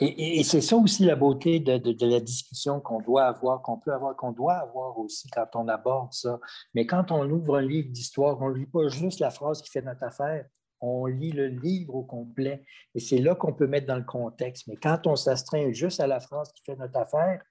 Et, 0.00 0.42
c'est 0.44 0.60
ça 0.60 0.76
aussi 0.76 1.04
la 1.04 1.16
beauté 1.16 1.60
de, 1.60 2.06
la 2.06 2.20
discussion 2.20 2.80
qu'on 2.80 3.00
doit 3.00 3.24
avoir, 3.24 3.62
qu'on 3.62 3.78
peut 3.78 3.92
avoir, 3.92 4.16
qu'on 4.16 4.32
doit 4.32 4.54
avoir 4.54 4.98
aussi 4.98 5.28
quand 5.30 5.46
on 5.54 5.68
aborde 5.68 6.12
ça. 6.12 6.38
Mais 6.74 6.86
quand 6.86 7.12
on 7.12 7.28
ouvre 7.30 7.58
un 7.58 7.62
livre 7.62 7.90
d'histoire, 7.90 8.40
on 8.40 8.50
ne 8.50 8.54
lit 8.54 8.66
pas 8.66 8.88
juste 8.88 9.20
la 9.20 9.30
phrase 9.30 9.62
qui 9.62 9.70
fait 9.70 9.82
notre 9.82 10.04
affaire, 10.04 10.44
on 10.80 11.06
lit 11.06 11.32
le 11.32 11.48
livre 11.48 11.94
au 11.94 12.02
complet. 12.02 12.64
Et 12.94 13.00
c'est 13.00 13.18
là 13.18 13.34
qu'on 13.34 13.52
peut 13.52 13.66
mettre 13.66 13.86
dans 13.86 13.96
le 13.96 14.04
contexte. 14.04 14.66
Mais 14.68 14.76
quand 14.76 15.06
on 15.06 15.16
s'astreint 15.16 15.72
juste 15.72 16.00
à 16.00 16.06
la 16.06 16.20
phrase 16.20 16.52
qui 16.52 16.62
fait 16.64 16.76
notre 16.76 16.98
affaire, 16.98 17.42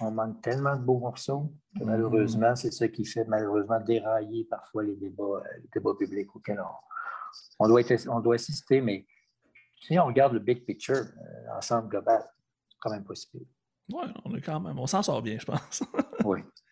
on 0.00 0.10
manque 0.10 0.40
tellement 0.42 0.76
de 0.76 0.82
beaux 0.82 0.98
morceaux 0.98 1.52
que 1.78 1.84
malheureusement, 1.84 2.54
c'est 2.56 2.70
ce 2.70 2.84
qui 2.84 3.04
fait 3.04 3.24
malheureusement 3.24 3.80
dérailler 3.80 4.44
parfois 4.44 4.84
les 4.84 4.96
débats, 4.96 5.42
les 5.56 5.68
débats 5.72 5.94
publics 5.98 6.34
auxquels 6.34 6.62
on, 7.58 7.68
doit 7.68 7.82
on 8.08 8.20
doit 8.20 8.34
assister. 8.34 8.80
Mais 8.80 9.06
si 9.80 9.98
on 9.98 10.06
regarde 10.06 10.32
le 10.32 10.40
big 10.40 10.64
picture, 10.64 10.96
euh, 10.96 11.46
l'ensemble 11.46 11.88
global, 11.88 12.24
c'est 12.68 12.78
quand 12.80 12.90
même 12.90 13.04
possible. 13.04 13.44
Oui, 13.92 14.04
on 14.24 14.34
est 14.36 14.40
quand 14.40 14.60
même, 14.60 14.78
on 14.78 14.86
s'en 14.86 15.02
sort 15.02 15.22
bien, 15.22 15.38
je 15.38 15.46
pense. 15.46 15.82
oui. 16.24 16.40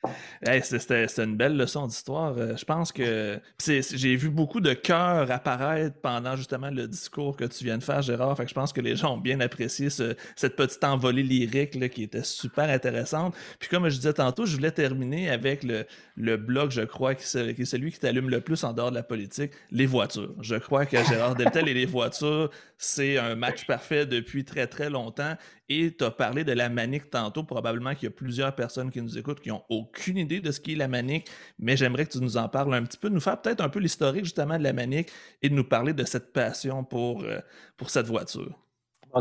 C'était 0.63 1.07
une 1.23 1.37
belle 1.37 1.57
leçon 1.57 1.87
d'histoire. 1.87 2.35
Euh, 2.39 2.57
je 2.57 2.65
pense 2.65 2.93
que 2.93 3.41
j'ai 3.59 4.17
vu 4.17 4.31
beaucoup 4.31 4.61
de 4.61 4.73
cœurs 4.73 5.31
apparaître 5.31 5.97
pendant 6.01 6.37
justement 6.37 6.71
le 6.71 6.89
discours 6.89 7.37
que 7.37 7.45
tu 7.45 7.65
viens 7.65 7.79
de 7.79 7.83
faire, 7.83 8.03
Gérard. 8.03 8.37
Fait 8.37 8.49
je 8.49 8.55
pense 8.55 8.73
que 8.73 8.81
les 8.81 8.97
gens 8.97 9.15
ont 9.15 9.19
bien 9.19 9.41
apprécié 9.41 9.91
cette 9.91 10.57
petite 10.57 10.85
envolée 10.85 11.23
lyrique 11.23 11.91
qui 11.91 12.03
était 12.03 12.23
super 12.23 12.69
intéressante. 12.71 13.35
Puis 13.59 13.69
comme 13.69 13.89
je 13.89 13.97
disais 13.97 14.13
tantôt, 14.13 14.47
je 14.47 14.57
voulais 14.57 14.71
terminer 14.71 15.31
avec 15.31 15.63
le, 15.63 15.87
le 16.17 16.37
blog, 16.37 16.71
je 16.71 16.83
crois, 16.83 17.15
qui, 17.15 17.25
est 17.25 17.65
celui 17.65 17.93
qui 17.93 17.99
t'allume 17.99 18.31
le 18.31 18.41
plus 18.41 18.65
en 18.65 18.73
dehors 18.73 18.91
de 18.91 18.97
la 18.97 19.03
politique, 19.03 19.53
les 19.71 19.87
voitures. 19.87 20.35
Je 20.41 20.57
crois 20.57 20.87
que 20.87 20.97
Gérard 21.05 21.35
Deltel 21.35 21.69
et 21.69 21.75
les 21.75 21.87
voitures, 21.87 22.51
c'est 22.79 23.19
un 23.19 23.35
match 23.35 23.67
parfait 23.67 24.07
depuis 24.07 24.45
très 24.45 24.67
très 24.67 24.91
longtemps. 24.91 25.37
Et 25.69 25.95
tu 25.97 26.05
as 26.05 26.11
parlé 26.11 26.45
de 26.45 26.53
la 26.53 26.69
manique 26.69 27.11
tantôt. 27.11 27.43
Probablement 27.43 27.95
qu'il 27.95 28.05
y 28.05 28.07
a 28.07 28.11
plusieurs 28.11 28.55
personnes 28.55 28.91
qui 28.91 29.03
nous 29.03 29.19
écoutent 29.19 29.41
qui 29.41 29.49
n'ont 29.49 29.65
aucune 29.97 30.19
idée 30.19 30.41
de 30.41 30.51
ce 30.51 30.61
qu'est 30.61 30.75
la 30.75 30.89
manique, 30.89 31.29
mais 31.59 31.77
j'aimerais 31.77 32.07
que 32.07 32.13
tu 32.13 32.19
nous 32.19 32.37
en 32.37 32.49
parles 32.49 32.75
un 32.75 32.83
petit 32.83 32.99
peu, 32.99 33.09
nous 33.09 33.21
faire 33.21 33.41
peut-être 33.41 33.61
un 33.61 33.69
peu 33.69 33.79
l'historique 33.79 34.25
justement 34.25 34.59
de 34.59 34.63
la 34.63 34.73
manique 34.73 35.11
et 35.43 35.49
de 35.49 35.55
nous 35.55 35.65
parler 35.65 35.93
de 35.93 36.05
cette 36.05 36.33
passion 36.33 36.85
pour, 36.85 37.23
euh, 37.23 37.41
pour 37.77 37.91
cette 37.91 38.07
voiture. 38.07 38.59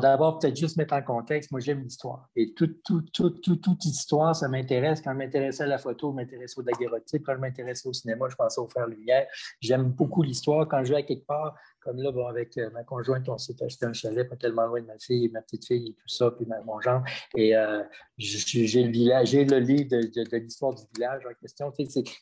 D'abord, 0.02 0.40
peut-être 0.40 0.58
juste 0.58 0.76
mettre 0.76 0.94
en 0.94 1.02
contexte, 1.02 1.52
moi 1.52 1.62
j'aime 1.62 1.82
l'histoire. 1.82 2.28
Et 2.36 2.54
toute, 2.54 2.84
toute, 2.84 3.86
histoire, 3.86 4.36
ça 4.36 4.50
m'intéresse. 4.50 5.00
Quand 5.02 5.14
je 5.14 5.18
m'intéressais 5.18 5.64
à 5.64 5.68
la 5.68 5.78
photo, 5.78 6.12
je 6.12 6.16
m'intéressais 6.18 6.60
au 6.60 6.64
daguerreotype. 6.64 7.24
Quand 7.26 7.36
je 7.36 7.40
m'intéressais 7.40 7.88
au 7.88 7.94
cinéma, 7.94 8.28
je 8.30 8.36
pensais 8.36 8.60
au 8.60 8.68
faire 8.68 8.88
lumière. 8.88 9.26
J'aime 9.62 9.84
beaucoup 9.84 10.22
l'histoire. 10.22 10.68
Quand 10.68 10.84
je 10.84 10.90
vais 10.90 11.00
à 11.00 11.04
quelque 11.04 11.26
part, 11.26 11.56
comme 11.86 12.02
là, 12.02 12.12
bon, 12.12 12.26
avec 12.26 12.58
euh, 12.58 12.72
ma 12.72 12.84
conjointe, 12.84 13.30
on 13.30 13.38
s'est 13.38 13.62
acheté 13.64 13.86
un 13.86 13.94
chalet 13.94 14.28
pas 14.28 14.36
tellement 14.36 14.66
loin 14.66 14.82
de 14.82 14.88
ma 14.88 14.98
fille, 14.98 15.30
ma 15.30 15.42
petite 15.44 15.68
fille 15.68 15.90
et 15.90 15.94
tout 15.94 16.08
ça, 16.08 16.32
puis 16.32 16.48
mon 16.66 16.82
genre. 16.82 17.04
Et 17.38 17.56
euh, 17.56 17.84
j'ai 18.18 18.84
le 18.84 18.92
village, 18.92 19.30
j'ai 19.30 19.46
le 19.46 19.60
livre 19.60 19.90
de, 19.90 20.38
l'histoire 20.38 20.74
du 20.74 20.82
village 20.96 21.22
en 21.28 21.34
question. 21.40 21.72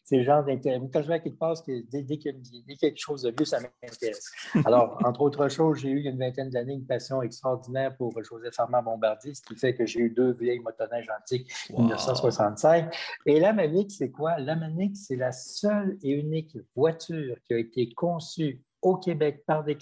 c'est 0.03 0.17
le 0.17 0.23
genre 0.23 0.43
d'intérêt. 0.43 0.81
Quand 0.91 1.01
je 1.01 1.07
vais 1.07 1.13
à 1.13 1.19
quelque 1.19 1.39
part, 1.39 1.55
dès, 1.65 2.03
dès 2.03 2.17
qu'il 2.17 2.35
y 2.67 2.73
a 2.73 2.75
quelque 2.75 2.99
chose 2.99 3.21
de 3.21 3.29
vieux, 3.29 3.45
ça 3.45 3.59
m'intéresse. 3.61 4.31
Alors, 4.65 4.99
entre 5.05 5.21
autres 5.21 5.47
choses, 5.47 5.77
j'ai 5.77 5.89
eu 5.89 5.99
il 5.99 6.05
y 6.05 6.07
a 6.09 6.11
une 6.11 6.19
vingtaine 6.19 6.49
d'années 6.49 6.73
une 6.73 6.85
passion 6.85 7.21
extraordinaire 7.21 7.95
pour 7.95 8.11
Joseph 8.21 8.59
Armand 8.59 8.83
Bombardier, 8.83 9.33
ce 9.33 9.41
qui 9.41 9.55
fait 9.55 9.73
que 9.73 9.85
j'ai 9.85 10.01
eu 10.01 10.09
deux 10.09 10.33
vieilles 10.33 10.59
motoneiges 10.59 11.09
antiques, 11.17 11.49
1965. 11.69 12.93
Et 13.27 13.39
la 13.39 13.53
Manique, 13.53 13.91
c'est 13.91 14.11
quoi? 14.11 14.37
La 14.39 14.57
Manique, 14.57 14.97
c'est 14.97 15.15
la 15.15 15.31
seule 15.31 15.97
et 16.03 16.11
unique 16.11 16.57
voiture 16.75 17.37
qui 17.47 17.53
a 17.53 17.57
été 17.57 17.93
conçue 17.93 18.61
au 18.83 18.97
Québec 18.97 19.43
par 19.47 19.63
des, 19.63 19.77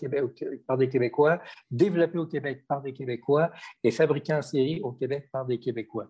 par 0.65 0.77
des 0.77 0.87
Québécois, 0.87 1.41
développé 1.69 2.17
au 2.17 2.27
Québec 2.27 2.63
par 2.67 2.81
des 2.81 2.93
Québécois 2.93 3.51
et 3.83 3.91
fabriqué 3.91 4.33
en 4.33 4.41
série 4.41 4.79
au 4.81 4.93
Québec 4.93 5.27
par 5.31 5.45
des 5.45 5.59
Québécois. 5.59 6.07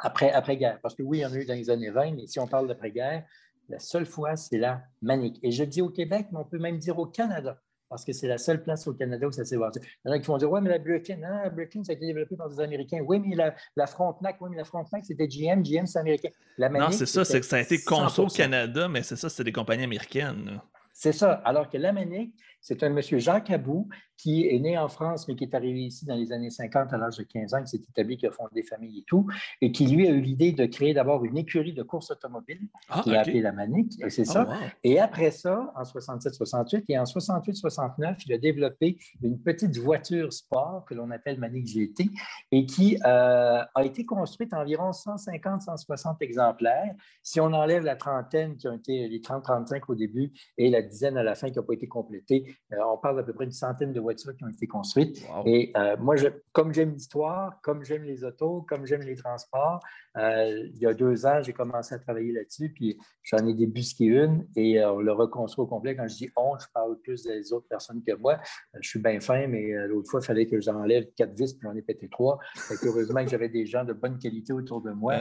Après, 0.00 0.30
après-guerre, 0.30 0.78
parce 0.82 0.94
que 0.94 1.02
oui, 1.02 1.18
il 1.18 1.20
y 1.22 1.26
en 1.26 1.32
a 1.32 1.36
eu 1.36 1.44
dans 1.46 1.54
les 1.54 1.70
années 1.70 1.90
20, 1.90 2.12
mais 2.12 2.26
si 2.26 2.38
on 2.38 2.46
parle 2.46 2.68
d'après-guerre, 2.68 3.24
la 3.68 3.78
seule 3.78 4.06
fois, 4.06 4.36
c'est 4.36 4.58
la 4.58 4.82
Manique. 5.02 5.38
Et 5.42 5.50
je 5.50 5.64
dis 5.64 5.82
au 5.82 5.90
Québec, 5.90 6.26
mais 6.32 6.38
on 6.38 6.44
peut 6.44 6.58
même 6.58 6.78
dire 6.78 6.98
au 6.98 7.06
Canada, 7.06 7.60
parce 7.88 8.04
que 8.04 8.12
c'est 8.12 8.28
la 8.28 8.38
seule 8.38 8.62
place 8.62 8.86
au 8.86 8.94
Canada 8.94 9.26
où 9.26 9.32
ça 9.32 9.44
s'est 9.44 9.56
vendu. 9.56 9.80
Il 10.04 10.08
y 10.08 10.10
en 10.10 10.14
a 10.14 10.18
qui 10.18 10.26
vont 10.26 10.38
dire, 10.38 10.50
oui, 10.50 10.60
mais 10.62 10.70
la 10.70 10.78
Birkin, 10.78 11.22
hein, 11.22 11.42
la 11.44 11.50
Birkin, 11.50 11.84
ça 11.84 11.92
a 11.92 11.94
été 11.94 12.06
développé 12.06 12.36
par 12.36 12.48
des 12.48 12.60
Américains. 12.60 13.00
Oui, 13.06 13.20
mais 13.20 13.34
la, 13.34 13.54
la 13.76 13.86
Frontenac, 13.86 14.36
oui, 14.40 14.50
mais 14.50 14.56
la 14.56 14.64
Frontenac, 14.64 15.04
c'était 15.04 15.26
GM, 15.28 15.62
GM, 15.62 15.86
c'est 15.86 15.98
américain. 15.98 16.30
La 16.56 16.68
non, 16.68 16.90
c'est 16.90 17.06
ça, 17.06 17.24
c'est 17.24 17.40
que 17.40 17.46
ça 17.46 17.56
a 17.56 17.60
été 17.60 17.78
conçu 17.80 18.20
au 18.20 18.26
Canada, 18.26 18.88
mais 18.88 19.02
c'est 19.02 19.16
ça, 19.16 19.28
c'est 19.28 19.44
des 19.44 19.52
compagnies 19.52 19.84
américaines. 19.84 20.60
C'est 21.00 21.12
ça. 21.12 21.34
Alors 21.44 21.68
que 21.68 21.76
l'Amérique, 21.76 22.34
c'est 22.60 22.82
un 22.82 22.88
monsieur 22.88 23.18
Jacques 23.18 23.50
Abou 23.50 23.88
qui 24.16 24.48
est 24.48 24.58
né 24.58 24.76
en 24.76 24.88
France, 24.88 25.28
mais 25.28 25.36
qui 25.36 25.44
est 25.44 25.54
arrivé 25.54 25.82
ici 25.82 26.04
dans 26.04 26.16
les 26.16 26.32
années 26.32 26.50
50 26.50 26.92
à 26.92 26.96
l'âge 26.98 27.16
de 27.18 27.22
15 27.22 27.54
ans, 27.54 27.62
qui 27.62 27.68
s'est 27.68 27.84
établi, 27.88 28.16
qui 28.16 28.26
a 28.26 28.32
fondé 28.32 28.64
famille 28.64 28.98
et 28.98 29.04
tout, 29.06 29.28
et 29.60 29.70
qui 29.70 29.86
lui 29.86 30.08
a 30.08 30.10
eu 30.10 30.20
l'idée 30.20 30.50
de 30.50 30.66
créer 30.66 30.92
d'abord 30.92 31.24
une 31.24 31.38
écurie 31.38 31.72
de 31.72 31.84
course 31.84 32.10
automobile, 32.10 32.58
ah, 32.88 33.02
qui 33.04 33.14
a 33.14 33.20
appelé 33.20 33.40
la 33.40 33.52
Manique, 33.52 33.92
et 34.04 34.10
c'est 34.10 34.28
oh, 34.28 34.32
ça. 34.32 34.48
Et 34.82 34.98
après 34.98 35.30
ça, 35.30 35.72
en 35.76 35.84
67-68 35.84 36.82
et 36.88 36.98
en 36.98 37.04
68-69, 37.04 38.16
il 38.26 38.32
a 38.32 38.38
développé 38.38 38.98
une 39.22 39.40
petite 39.40 39.78
voiture 39.78 40.32
sport 40.32 40.84
que 40.84 40.94
l'on 40.94 41.12
appelle 41.12 41.38
Manique 41.38 41.68
GT, 41.68 42.10
et 42.50 42.66
qui 42.66 42.98
euh, 43.06 43.62
a 43.72 43.84
été 43.84 44.04
construite 44.04 44.52
environ 44.52 44.90
150-160 44.90 46.16
exemplaires. 46.22 46.92
Si 47.22 47.38
on 47.38 47.52
enlève 47.52 47.84
la 47.84 47.94
trentaine 47.94 48.56
qui 48.56 48.66
ont 48.66 48.74
été, 48.74 49.06
les 49.06 49.20
30-35 49.20 49.82
au 49.86 49.94
début 49.94 50.32
et 50.56 50.70
la 50.70 50.82
dizaine 50.88 51.16
à 51.16 51.22
la 51.22 51.34
fin 51.34 51.48
qui 51.50 51.56
n'a 51.56 51.62
pas 51.62 51.74
été 51.74 51.86
complétée, 51.86 52.56
euh, 52.72 52.76
on 52.92 52.98
parle 52.98 53.16
d'à 53.16 53.22
peu 53.22 53.32
près 53.32 53.44
une 53.44 53.52
centaine 53.52 53.92
de 53.92 54.00
voitures 54.00 54.36
qui 54.36 54.44
ont 54.44 54.48
été 54.48 54.66
construites. 54.66 55.22
Et 55.46 55.72
euh, 55.76 55.96
moi, 55.98 56.16
je, 56.16 56.28
comme 56.52 56.72
j'aime 56.72 56.92
l'histoire, 56.92 57.60
comme 57.62 57.84
j'aime 57.84 58.02
les 58.02 58.24
autos, 58.24 58.66
comme 58.68 58.86
j'aime 58.86 59.02
les 59.02 59.16
transports, 59.16 59.80
euh, 60.16 60.68
il 60.74 60.78
y 60.78 60.86
a 60.86 60.94
deux 60.94 61.26
ans, 61.26 61.40
j'ai 61.42 61.52
commencé 61.52 61.94
à 61.94 61.98
travailler 61.98 62.32
là-dessus, 62.32 62.72
puis 62.72 62.98
j'en 63.22 63.46
ai 63.46 63.54
débusqué 63.54 64.06
une 64.06 64.46
et 64.56 64.84
on 64.84 64.98
l'a 65.00 65.14
reconstruit 65.14 65.62
au 65.62 65.66
complet. 65.66 65.94
Quand 65.94 66.08
je 66.08 66.16
dis 66.16 66.30
on, 66.36 66.58
je 66.58 66.66
parle 66.74 66.98
plus 67.00 67.22
des 67.22 67.52
autres 67.52 67.68
personnes 67.68 68.02
que 68.02 68.14
moi. 68.14 68.38
je 68.80 68.88
suis 68.88 69.00
bien 69.00 69.20
fin, 69.20 69.46
mais 69.46 69.70
l'autre 69.86 70.10
fois, 70.10 70.20
il 70.22 70.26
fallait 70.26 70.46
que 70.46 70.60
j'enlève 70.60 71.06
quatre 71.16 71.34
vis, 71.34 71.54
puis 71.54 71.68
j'en 71.68 71.76
ai 71.76 71.82
pété 71.82 72.08
trois. 72.08 72.38
heureusement 72.82 73.22
que 73.24 73.30
j'avais 73.30 73.48
des 73.48 73.66
gens 73.66 73.84
de 73.84 73.92
bonne 73.92 74.18
qualité 74.18 74.52
autour 74.52 74.80
de 74.80 74.90
moi. 74.90 75.16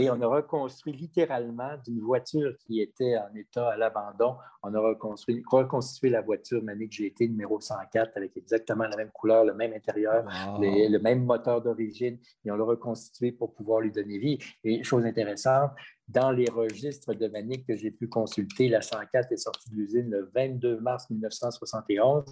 et 0.00 0.10
on 0.10 0.20
a 0.20 0.26
reconstruit 0.26 0.92
littéralement 0.92 1.76
d'une 1.84 2.00
voiture 2.00 2.56
qui 2.58 2.80
était 2.80 3.16
en 3.16 3.34
état 3.34 3.70
à 3.70 3.76
l'abandon. 3.76 4.36
On 4.62 4.74
a 4.74 4.80
reconstruit, 4.80 5.09
reconstitué 5.50 6.10
la 6.10 6.20
voiture 6.20 6.62
Manic 6.62 6.92
GT 6.92 7.28
numéro 7.28 7.60
104 7.60 8.16
avec 8.16 8.36
exactement 8.36 8.84
la 8.84 8.96
même 8.96 9.10
couleur, 9.10 9.44
le 9.44 9.54
même 9.54 9.72
intérieur, 9.72 10.24
le 10.60 10.98
même 10.98 11.24
moteur 11.24 11.62
d'origine, 11.62 12.18
et 12.44 12.50
on 12.50 12.56
l'a 12.56 12.64
reconstitué 12.64 13.32
pour 13.32 13.54
pouvoir 13.54 13.80
lui 13.80 13.90
donner 13.90 14.18
vie. 14.18 14.38
Et 14.64 14.82
chose 14.82 15.04
intéressante, 15.04 15.72
dans 16.08 16.30
les 16.32 16.50
registres 16.50 17.14
de 17.14 17.28
Manic 17.28 17.66
que 17.66 17.76
j'ai 17.76 17.90
pu 17.90 18.08
consulter, 18.08 18.68
la 18.68 18.82
104 18.82 19.32
est 19.32 19.36
sortie 19.36 19.70
de 19.70 19.76
l'usine 19.76 20.10
le 20.10 20.30
22 20.34 20.80
mars 20.80 21.08
1971. 21.10 22.24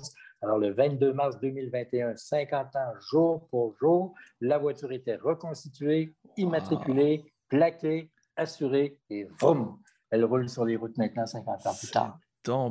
Alors, 0.43 0.59
le 0.59 0.73
22 0.73 1.13
mars 1.13 1.39
2021, 1.41 2.17
50 2.17 2.77
ans 2.77 2.93
jour 3.11 3.49
pour 3.51 3.77
jour, 3.77 4.15
la 4.41 4.59
voiture 4.59 4.93
était 4.93 5.17
reconstituée, 5.17 6.15
immatriculée, 6.37 7.33
plaquée, 7.49 8.11
assurée 8.37 8.99
et 9.11 9.25
vroom, 9.25 9.79
elle 10.11 10.25
roule 10.25 10.49
sur 10.49 10.65
les 10.65 10.77
routes 10.77 10.97
maintenant 10.97 11.27
50 11.27 11.67
ans 11.67 11.75
plus 11.79 11.91
tard. 11.91 12.19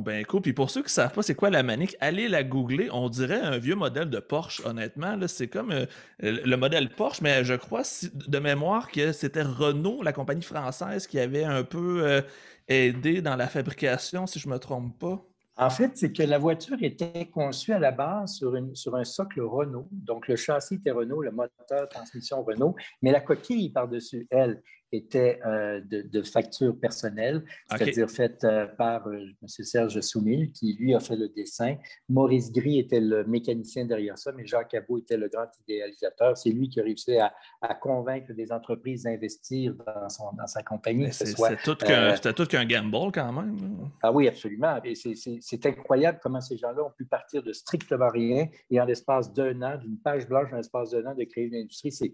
Ben 0.00 0.24
cool. 0.24 0.42
Puis 0.42 0.52
pour 0.52 0.70
ceux 0.70 0.80
qui 0.80 0.86
ne 0.86 0.90
savent 0.90 1.12
pas 1.12 1.22
c'est 1.22 1.34
quoi 1.34 1.50
la 1.50 1.62
manique, 1.62 1.96
allez 2.00 2.28
la 2.28 2.42
googler. 2.42 2.88
On 2.92 3.08
dirait 3.08 3.40
un 3.40 3.58
vieux 3.58 3.76
modèle 3.76 4.10
de 4.10 4.18
Porsche, 4.18 4.62
honnêtement. 4.64 5.16
C'est 5.26 5.48
comme 5.48 5.70
euh, 5.70 5.86
le 6.20 6.56
modèle 6.56 6.90
Porsche, 6.90 7.20
mais 7.22 7.44
je 7.44 7.54
crois 7.54 7.82
de 8.12 8.38
mémoire 8.38 8.90
que 8.90 9.12
c'était 9.12 9.42
Renault, 9.42 10.02
la 10.02 10.12
compagnie 10.12 10.42
française, 10.42 11.06
qui 11.06 11.18
avait 11.18 11.44
un 11.44 11.62
peu 11.64 12.02
euh, 12.04 12.20
aidé 12.66 13.22
dans 13.22 13.36
la 13.36 13.46
fabrication, 13.46 14.26
si 14.26 14.38
je 14.38 14.48
ne 14.48 14.54
me 14.54 14.58
trompe 14.58 14.98
pas. 14.98 15.24
En 15.60 15.70
fait, 15.70 15.90
c'est 15.96 16.12
que 16.12 16.22
la 16.22 16.38
voiture 16.38 16.76
était 16.82 17.26
conçue 17.26 17.72
à 17.72 17.80
la 17.80 17.90
base 17.90 18.34
sur, 18.34 18.56
sur 18.74 18.94
un 18.94 19.02
socle 19.02 19.40
Renault. 19.40 19.88
Donc, 19.90 20.28
le 20.28 20.36
châssis 20.36 20.74
était 20.74 20.92
Renault, 20.92 21.20
le 21.20 21.32
moteur, 21.32 21.88
transmission 21.88 22.44
Renault, 22.44 22.76
mais 23.02 23.10
la 23.10 23.20
coquille 23.20 23.70
par-dessus, 23.70 24.28
elle, 24.30 24.62
était 24.92 25.40
euh, 25.44 25.80
de, 25.84 26.22
facture 26.22 26.78
personnelle, 26.78 27.44
c'est-à-dire 27.70 28.10
faite 28.10 28.44
euh, 28.44 28.66
par 28.66 29.06
euh, 29.08 29.20
M. 29.42 29.48
Serge 29.48 30.00
Soumil, 30.00 30.52
qui 30.52 30.74
lui 30.74 30.94
a 30.94 31.00
fait 31.00 31.16
le 31.16 31.28
dessin. 31.28 31.76
Maurice 32.08 32.52
Gris 32.52 32.78
était 32.78 33.00
le 33.00 33.24
mécanicien 33.24 33.84
derrière 33.84 34.18
ça, 34.18 34.32
mais 34.32 34.46
Jacques 34.46 34.68
Cabot 34.68 34.98
était 34.98 35.16
le 35.16 35.28
grand 35.28 35.46
idéalisateur. 35.66 36.36
C'est 36.36 36.50
lui 36.50 36.68
qui 36.68 36.80
a 36.80 36.84
réussi 36.84 37.16
à, 37.18 37.32
convaincre 37.80 38.32
des 38.32 38.50
entreprises 38.50 39.04
d'investir 39.04 39.74
dans, 39.74 40.32
dans, 40.36 40.46
sa 40.46 40.62
compagnie. 40.62 41.12
C'était 41.12 42.32
tout 42.32 42.46
qu'un 42.46 42.64
gamble 42.64 43.12
quand 43.12 43.32
même. 43.32 43.56
Ah 44.02 44.12
oui, 44.12 44.26
absolument. 44.26 44.80
C'est 44.94 45.66
incroyable 45.66 46.18
comment 46.22 46.40
ces 46.40 46.56
gens-là 46.56 46.82
ont 46.82 46.92
pu 46.96 47.04
partir 47.04 47.42
de 47.42 47.52
strictement 47.52 48.08
rien 48.08 48.48
et 48.70 48.80
en 48.80 48.84
l'espace 48.84 49.32
d'un 49.32 49.60
an, 49.62 49.76
d'une 49.76 49.98
page 49.98 50.26
blanche 50.26 50.52
en 50.52 50.56
l'espace 50.56 50.90
d'un 50.90 51.06
an, 51.06 51.14
de 51.14 51.24
créer 51.24 51.44
une 51.44 51.54
industrie. 51.54 51.92
C'est 51.92 52.12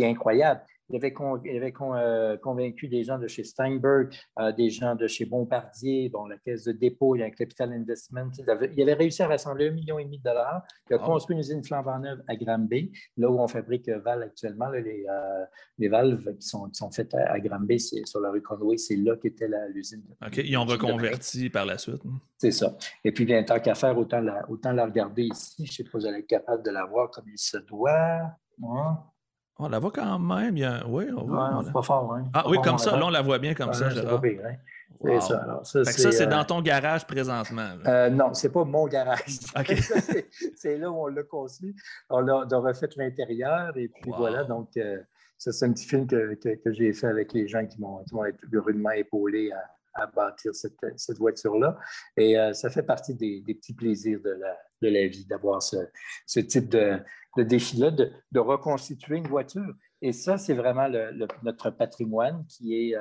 incroyable. 0.00 0.62
Il 0.92 0.96
avait, 0.96 1.72
euh, 1.80 2.36
convaincu 2.36 2.86
des 2.86 3.02
gens 3.02 3.18
de 3.18 3.26
chez 3.26 3.44
Steinberg, 3.44 4.14
euh, 4.38 4.52
des 4.52 4.68
gens 4.68 4.94
de 4.94 5.06
chez 5.06 5.24
Bombardier, 5.24 6.10
bon, 6.10 6.26
la 6.26 6.36
caisse 6.36 6.64
de 6.64 6.72
dépôt, 6.72 7.16
il 7.16 7.20
y 7.20 7.22
a 7.22 7.26
un 7.26 7.30
capital 7.30 7.72
investment. 7.72 8.30
Il 8.38 8.50
avait, 8.50 8.92
réussi 8.92 9.22
à 9.22 9.28
rassembler 9.28 9.68
un 9.68 9.70
million 9.70 9.98
et 9.98 10.04
demi 10.04 10.18
de 10.18 10.24
dollars. 10.24 10.62
Il 10.90 10.94
a 10.94 10.98
construit 10.98 11.34
une 11.34 11.40
usine 11.40 11.64
flambant 11.64 11.98
neuve 11.98 12.22
à 12.28 12.36
Granby, 12.36 12.92
là 13.16 13.30
où 13.30 13.40
on 13.40 13.48
fabrique 13.48 13.88
euh, 13.88 14.00
Val 14.00 14.22
actuellement. 14.22 14.68
les, 14.68 15.88
valves 15.88 16.36
qui 16.36 16.46
sont, 16.46 16.90
faites 16.92 17.14
à, 17.14 17.40
Granby, 17.40 17.80
c'est 17.80 18.06
sur 18.06 18.20
la 18.20 18.30
rue 18.30 18.42
Conway, 18.42 18.76
c'est 18.76 18.96
là 18.96 19.16
qu'était 19.16 19.48
l'usine. 19.70 20.02
OK, 20.24 20.36
ils 20.44 20.56
ont 20.58 20.64
reconverti 20.64 21.48
par 21.48 21.64
la 21.64 21.78
suite. 21.78 22.02
Hein? 22.04 22.20
C'est 22.36 22.52
ça. 22.52 22.76
Et 23.02 23.12
puis, 23.12 23.24
bien, 23.24 23.42
tant 23.44 23.60
qu'à 23.60 23.74
faire, 23.74 23.96
autant 23.96 24.20
la, 24.20 24.48
autant 24.50 24.72
la 24.72 24.84
regarder 24.84 25.22
ici. 25.22 25.64
Je 25.64 25.70
ne 25.70 25.74
sais 25.74 25.84
pas 25.84 25.90
si 25.90 25.96
vous 25.96 26.06
allez 26.06 26.18
être 26.18 26.26
capable 26.26 26.62
de 26.62 26.70
la 26.70 26.84
voir 26.84 27.10
comme 27.10 27.28
il 27.28 27.38
se 27.38 27.56
doit. 27.56 28.20
Hein? 28.62 28.98
On 29.58 29.68
la 29.68 29.78
voit 29.78 29.90
quand 29.92 30.18
même. 30.18 30.54
Oui, 30.88 31.06
on 31.16 31.24
voit. 31.24 31.64
pas 31.72 31.82
fort. 31.82 32.14
Hein? 32.14 32.24
Ah 32.34 32.44
oui, 32.48 32.58
comme 32.62 32.78
ça. 32.78 32.96
Là, 32.96 33.06
on 33.06 33.10
la 33.10 33.22
voit 33.22 33.38
bien 33.38 33.54
comme 33.54 33.72
ça. 33.72 33.90
C'est 33.90 34.02
pas 34.04 34.18
pire, 34.18 34.40
hein? 34.44 34.56
Ça. 35.20 35.60
ça, 35.64 35.84
c'est 35.84 36.26
dans 36.26 36.42
euh, 36.42 36.44
ton 36.44 36.62
garage 36.62 37.06
présentement. 37.06 37.70
Euh, 37.86 38.08
non, 38.08 38.34
c'est 38.34 38.52
pas 38.52 38.64
mon 38.64 38.86
garage. 38.86 39.38
c'est 40.56 40.78
là 40.78 40.90
où 40.90 40.94
on 40.94 41.06
l'a 41.08 41.24
construit. 41.24 41.74
On 42.08 42.26
a, 42.28 42.44
refait 42.44 42.88
l'intérieur 42.96 43.76
et 43.76 43.88
puis 43.88 44.12
voilà. 44.16 44.44
Donc, 44.44 44.68
euh, 44.76 44.98
ça, 45.38 45.50
c'est 45.52 45.66
un 45.66 45.72
petit 45.72 45.86
film 45.86 46.06
que, 46.06 46.34
que, 46.34 46.72
j'ai 46.72 46.92
fait 46.92 47.08
avec 47.08 47.32
les 47.32 47.48
gens 47.48 47.66
qui 47.66 47.80
m'ont 47.80 48.04
rudement 48.52 48.92
épaulé 48.92 49.50
à, 49.50 50.04
à 50.04 50.06
bâtir 50.06 50.54
cette, 50.54 50.78
cette 50.96 51.18
voiture-là. 51.18 51.78
Et 52.16 52.36
ça 52.52 52.70
fait 52.70 52.84
partie 52.84 53.14
des, 53.14 53.40
des, 53.40 53.54
petits 53.54 53.74
plaisirs 53.74 54.20
de 54.24 54.30
la, 54.30 54.56
de 54.82 54.88
la 54.88 55.08
vie 55.08 55.26
d'avoir 55.26 55.62
ce, 55.62 55.76
ce 56.26 56.38
type 56.38 56.68
de, 56.68 56.96
le 57.36 57.44
défi-là 57.44 57.90
de, 57.90 58.38
reconstituer 58.38 59.16
une 59.16 59.26
voiture. 59.26 59.74
Et 60.00 60.12
ça, 60.12 60.36
c'est 60.36 60.54
vraiment 60.54 60.88
notre 61.42 61.70
patrimoine 61.70 62.44
qui 62.48 62.74
est 62.74 62.96
euh, 62.96 63.00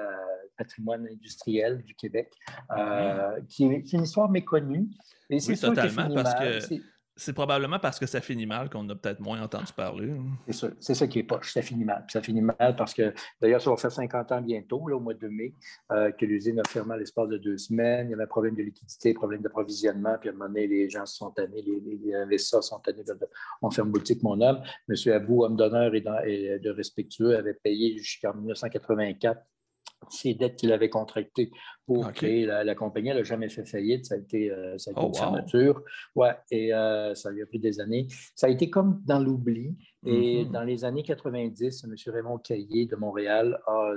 patrimoine 0.57 1.07
industriel 1.07 1.81
du 1.83 1.95
Québec, 1.95 2.31
euh, 2.77 3.39
qui, 3.49 3.65
est, 3.65 3.93
une 3.93 4.03
histoire 4.03 4.29
méconnue. 4.29 4.87
Et 5.29 5.39
c'est 5.39 5.55
totalement, 5.55 6.09
parce 6.13 6.35
que 6.35 6.75
c'est 7.21 7.33
probablement 7.33 7.77
parce 7.77 7.99
que 7.99 8.07
ça 8.07 8.19
finit 8.19 8.47
mal 8.47 8.67
qu'on 8.67 8.89
a 8.89 8.95
peut-être 8.95 9.19
moins 9.19 9.39
entendu 9.41 9.71
parler. 9.73 10.11
C'est 10.47 10.53
ça, 10.53 10.67
c'est 10.79 10.95
ça 10.95 11.07
qui 11.07 11.19
est 11.19 11.23
poche. 11.23 11.53
Ça 11.53 11.61
finit 11.61 11.85
mal. 11.85 12.03
Ça 12.09 12.19
finit 12.19 12.41
mal 12.41 12.75
parce 12.75 12.95
que, 12.95 13.13
d'ailleurs, 13.39 13.61
ça 13.61 13.69
va 13.69 13.77
faire 13.77 13.91
50 13.91 14.31
ans 14.31 14.41
bientôt, 14.41 14.87
là, 14.87 14.95
au 14.95 14.99
mois 14.99 15.13
de 15.13 15.27
mai, 15.27 15.53
euh, 15.91 16.11
que 16.11 16.25
l'usine 16.25 16.59
a 16.59 16.63
fermé 16.67 16.95
à 16.95 16.97
l'espace 16.97 17.29
de 17.29 17.37
deux 17.37 17.59
semaines. 17.59 18.07
Il 18.07 18.11
y 18.11 18.13
avait 18.15 18.23
un 18.23 18.27
problème 18.27 18.55
de 18.55 18.63
liquidité, 18.63 19.13
problème 19.13 19.41
d'approvisionnement. 19.41 20.17
Puis 20.19 20.29
à 20.29 20.31
un 20.31 20.35
moment 20.35 20.49
donné, 20.49 20.65
les 20.65 20.89
gens 20.89 21.05
sont 21.05 21.29
tannés, 21.29 21.61
les, 21.61 22.15
investisseurs 22.15 22.63
sont 22.63 22.79
tannés. 22.79 23.03
On 23.61 23.69
ferme 23.69 23.91
boutique, 23.91 24.23
mon 24.23 24.41
homme. 24.41 24.63
Monsieur 24.87 25.13
Abou, 25.13 25.43
homme 25.43 25.55
d'honneur 25.55 25.93
et, 25.93 26.03
et, 26.25 26.59
de 26.59 26.69
respectueux, 26.71 27.37
avait 27.37 27.53
payé 27.53 27.99
jusqu'en 27.99 28.33
1984 28.33 29.41
ces 30.09 30.33
dettes 30.33 30.55
qu'il 30.55 30.71
avait 30.71 30.89
contractées 30.89 31.51
pour 31.93 32.11
créer 32.13 32.45
la, 32.45 32.75
compagnie. 32.75 33.09
Elle 33.09 33.17
n'a 33.17 33.23
jamais 33.23 33.49
fait 33.49 33.65
faillite. 33.65 34.05
Ça 34.05 34.15
a 34.15 34.17
été, 34.17 34.51
euh, 34.51 34.77
ça 34.77 34.91
a 34.91 34.93
été 34.93 35.01
oh, 35.03 35.07
une 35.07 35.15
fermeture. 35.15 35.83
Ouais, 36.15 36.35
et 36.49 36.73
euh, 36.73 37.13
ça 37.15 37.31
lui 37.31 37.41
a 37.41 37.45
pris 37.45 37.59
des 37.59 37.79
années. 37.79 38.07
Ça 38.35 38.47
a 38.47 38.49
été 38.49 38.69
comme 38.69 39.01
dans 39.05 39.19
l'oubli. 39.19 39.75
Et 40.03 40.45
mm-hmm. 40.45 40.51
dans 40.51 40.63
les 40.63 40.83
années 40.83 41.03
90, 41.03 41.83
M. 41.83 41.95
Raymond 42.07 42.39
Caillé 42.39 42.87
de 42.87 42.95
Montréal 42.95 43.59
a 43.67 43.93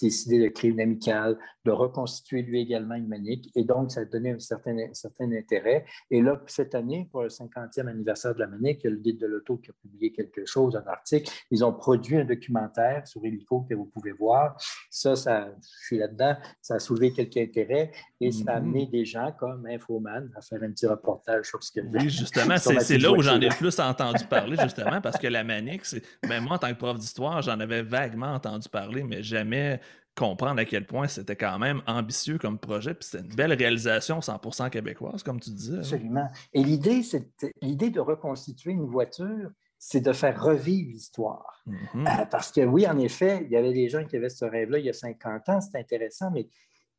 décidé 0.00 0.40
de 0.40 0.48
créer 0.48 0.72
une 0.72 0.80
amicale, 0.80 1.38
de 1.64 1.70
reconstituer 1.70 2.42
lui 2.42 2.60
également 2.60 2.96
une 2.96 3.06
manique. 3.06 3.52
Et 3.54 3.62
donc, 3.62 3.92
ça 3.92 4.00
a 4.00 4.04
donné 4.04 4.32
un 4.32 4.38
certain, 4.40 4.76
certain 4.92 5.30
intérêt. 5.30 5.84
Et 6.10 6.20
là, 6.20 6.42
cette 6.48 6.74
année, 6.74 7.08
pour 7.12 7.22
le 7.22 7.28
50e 7.28 7.86
anniversaire 7.86 8.34
de 8.34 8.40
la 8.40 8.48
manique, 8.48 8.82
le 8.82 8.96
guide 8.96 9.20
de 9.20 9.26
l'auto 9.26 9.58
qui 9.58 9.70
a 9.70 9.74
publié 9.74 10.10
quelque 10.10 10.44
chose, 10.44 10.74
un 10.74 10.86
article. 10.86 11.30
Ils 11.52 11.64
ont 11.64 11.72
produit 11.72 12.16
un 12.16 12.24
documentaire 12.24 13.06
sur 13.06 13.24
Helico 13.24 13.60
que 13.68 13.74
vous 13.74 13.86
pouvez 13.86 14.12
voir. 14.12 14.56
Ça, 14.90 15.14
ça 15.14 15.54
je 15.60 15.86
suis 15.86 15.98
là-dedans. 15.98 16.36
Ça 16.60 16.74
a 16.74 16.78
soulevé 16.78 17.12
quelques 17.12 17.33
intérêts 17.40 17.90
et 18.20 18.32
ça 18.32 18.38
a 18.38 18.54
mm-hmm. 18.54 18.56
amené 18.56 18.86
des 18.86 19.04
gens 19.04 19.32
comme 19.38 19.66
Infoman 19.66 20.30
à 20.36 20.40
faire 20.40 20.62
un 20.62 20.70
petit 20.70 20.86
reportage 20.86 21.46
sur 21.46 21.62
ce 21.62 21.72
que. 21.72 21.80
Oui, 21.80 22.10
justement, 22.10 22.56
c'est 22.58 22.98
là 22.98 23.12
où 23.12 23.22
j'en 23.22 23.40
ai 23.40 23.48
le 23.48 23.56
plus 23.56 23.78
entendu 23.80 24.24
parler, 24.24 24.56
justement, 24.62 25.00
parce 25.00 25.18
que 25.18 25.26
la 25.26 25.44
manique, 25.44 25.84
c'est. 25.84 26.02
Ben, 26.28 26.42
moi, 26.42 26.56
en 26.56 26.58
tant 26.58 26.68
que 26.68 26.78
prof 26.78 26.98
d'histoire, 26.98 27.42
j'en 27.42 27.60
avais 27.60 27.82
vaguement 27.82 28.34
entendu 28.34 28.68
parler, 28.68 29.02
mais 29.02 29.22
jamais 29.22 29.80
comprendre 30.16 30.60
à 30.60 30.64
quel 30.64 30.86
point 30.86 31.08
c'était 31.08 31.36
quand 31.36 31.58
même 31.58 31.82
ambitieux 31.86 32.38
comme 32.38 32.58
projet, 32.58 32.94
puis 32.94 33.08
c'était 33.10 33.24
une 33.24 33.34
belle 33.34 33.52
réalisation 33.52 34.20
100% 34.20 34.70
québécoise, 34.70 35.22
comme 35.22 35.40
tu 35.40 35.50
disais. 35.50 35.78
Absolument. 35.78 36.28
Et 36.52 36.62
l'idée, 36.62 37.02
c'est 37.02 37.28
l'idée 37.60 37.90
de 37.90 38.00
reconstituer 38.00 38.72
une 38.72 38.86
voiture, 38.86 39.50
c'est 39.78 40.00
de 40.00 40.12
faire 40.12 40.40
revivre 40.40 40.90
l'histoire. 40.90 41.62
Mm-hmm. 41.66 42.22
Euh, 42.22 42.26
parce 42.26 42.52
que 42.52 42.60
oui, 42.60 42.86
en 42.86 42.98
effet, 42.98 43.42
il 43.44 43.50
y 43.50 43.56
avait 43.56 43.72
des 43.72 43.88
gens 43.88 44.04
qui 44.04 44.16
avaient 44.16 44.28
ce 44.28 44.44
rêve-là 44.44 44.78
il 44.78 44.86
y 44.86 44.90
a 44.90 44.94
50 44.94 45.48
ans, 45.48 45.60
c'est 45.60 45.78
intéressant, 45.78 46.30
mais 46.30 46.46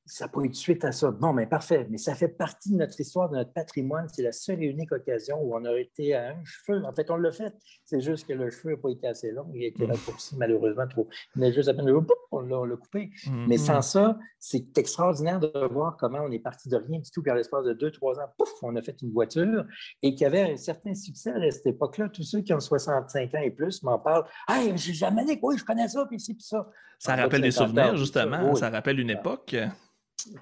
ça 0.08 0.26
n'a 0.26 0.30
pas 0.30 0.42
eu 0.42 0.50
de 0.50 0.56
suite 0.56 0.86
à 0.86 0.92
ça. 0.92 1.10
Bon, 1.10 1.34
mais 1.34 1.48
parfait, 1.48 1.88
mais 1.90 1.98
ça 1.98 2.14
fait 2.14 2.28
partie 2.28 2.72
de 2.72 2.78
notre 2.78 3.00
histoire, 3.00 3.30
de 3.30 3.38
notre 3.38 3.54
patrimoine. 3.54 4.08
C'est 4.14 4.22
la 4.22 4.32
seule 4.32 4.62
et 4.62 4.68
unique 4.68 4.92
occasion 4.92 5.42
où 5.42 5.56
on 5.56 5.66
a 5.66 5.80
été 5.80 6.14
à 6.14 6.30
un 6.30 6.44
cheveu. 6.44 6.86
En 6.86 6.94
fait, 6.94 7.10
on 7.10 7.16
l'a 7.16 7.32
fait. 7.32 7.56
C'est 7.86 8.02
juste 8.02 8.28
que 8.28 8.34
le 8.34 8.52
cheveu 8.52 8.72
n'a 8.72 8.78
pas 8.78 8.90
été 8.90 9.08
assez 9.08 9.32
long. 9.32 9.50
Il 9.56 9.64
a 9.64 9.68
été 9.68 9.88
mm. 9.88 9.92
raccourci, 9.92 10.38
malheureusement, 10.38 10.88
trop. 10.88 11.08
Il 11.36 11.44
a 11.44 11.52
juste 11.52 11.70
à 11.70 11.74
peine, 11.74 11.90
on 12.32 12.42
l'a 12.42 12.76
coupé. 12.76 13.10
Mm-hmm. 13.26 13.46
Mais 13.48 13.58
sans 13.58 13.82
ça, 13.82 14.20
c'est 14.40 14.78
extraordinaire 14.78 15.40
de 15.40 15.52
voir 15.72 15.98
comment 15.98 16.20
on 16.20 16.32
est 16.32 16.40
parti 16.40 16.70
de 16.70 16.78
rien 16.78 17.00
du 17.00 17.10
tout, 17.10 17.24
puis 17.24 17.32
l'espace 17.34 17.66
de 17.66 17.74
deux, 17.74 17.90
trois 17.90 18.20
ans, 18.20 18.28
pouf, 18.38 18.52
on 18.62 18.76
a 18.76 18.82
fait 18.84 19.02
une 19.02 19.12
voiture 19.12 19.66
et 20.04 20.14
qui 20.14 20.24
avait 20.24 20.52
un 20.52 20.58
certain 20.58 20.94
succès 20.94 21.32
à 21.32 21.52
cette 21.52 21.66
époque-là. 21.66 22.10
Tous 22.10 22.24
ceux 22.24 22.42
qui 22.42 22.54
ont 22.54 22.60
65 22.60 23.34
ans 23.34 23.42
et 23.42 23.52
plus 23.52 23.82
m'en 23.82 23.98
parlent. 23.98 24.26
Hey, 24.48 24.78
j'ai 24.78 24.94
jamais 24.94 25.26
dit, 25.26 25.40
oui, 25.42 25.58
je 25.58 25.66
connais 25.66 25.88
ça, 25.88 26.06
puis 26.06 26.20
ci, 26.20 26.36
puis 26.36 26.44
ça. 26.44 26.70
Ça 27.00 27.16
rappelle 27.16 27.42
des 27.42 27.52
souvenirs, 27.52 27.98
justement. 27.98 28.54
Ça 28.54 28.70
rappelle 28.70 29.00
une 29.00 29.10
époque. 29.10 29.56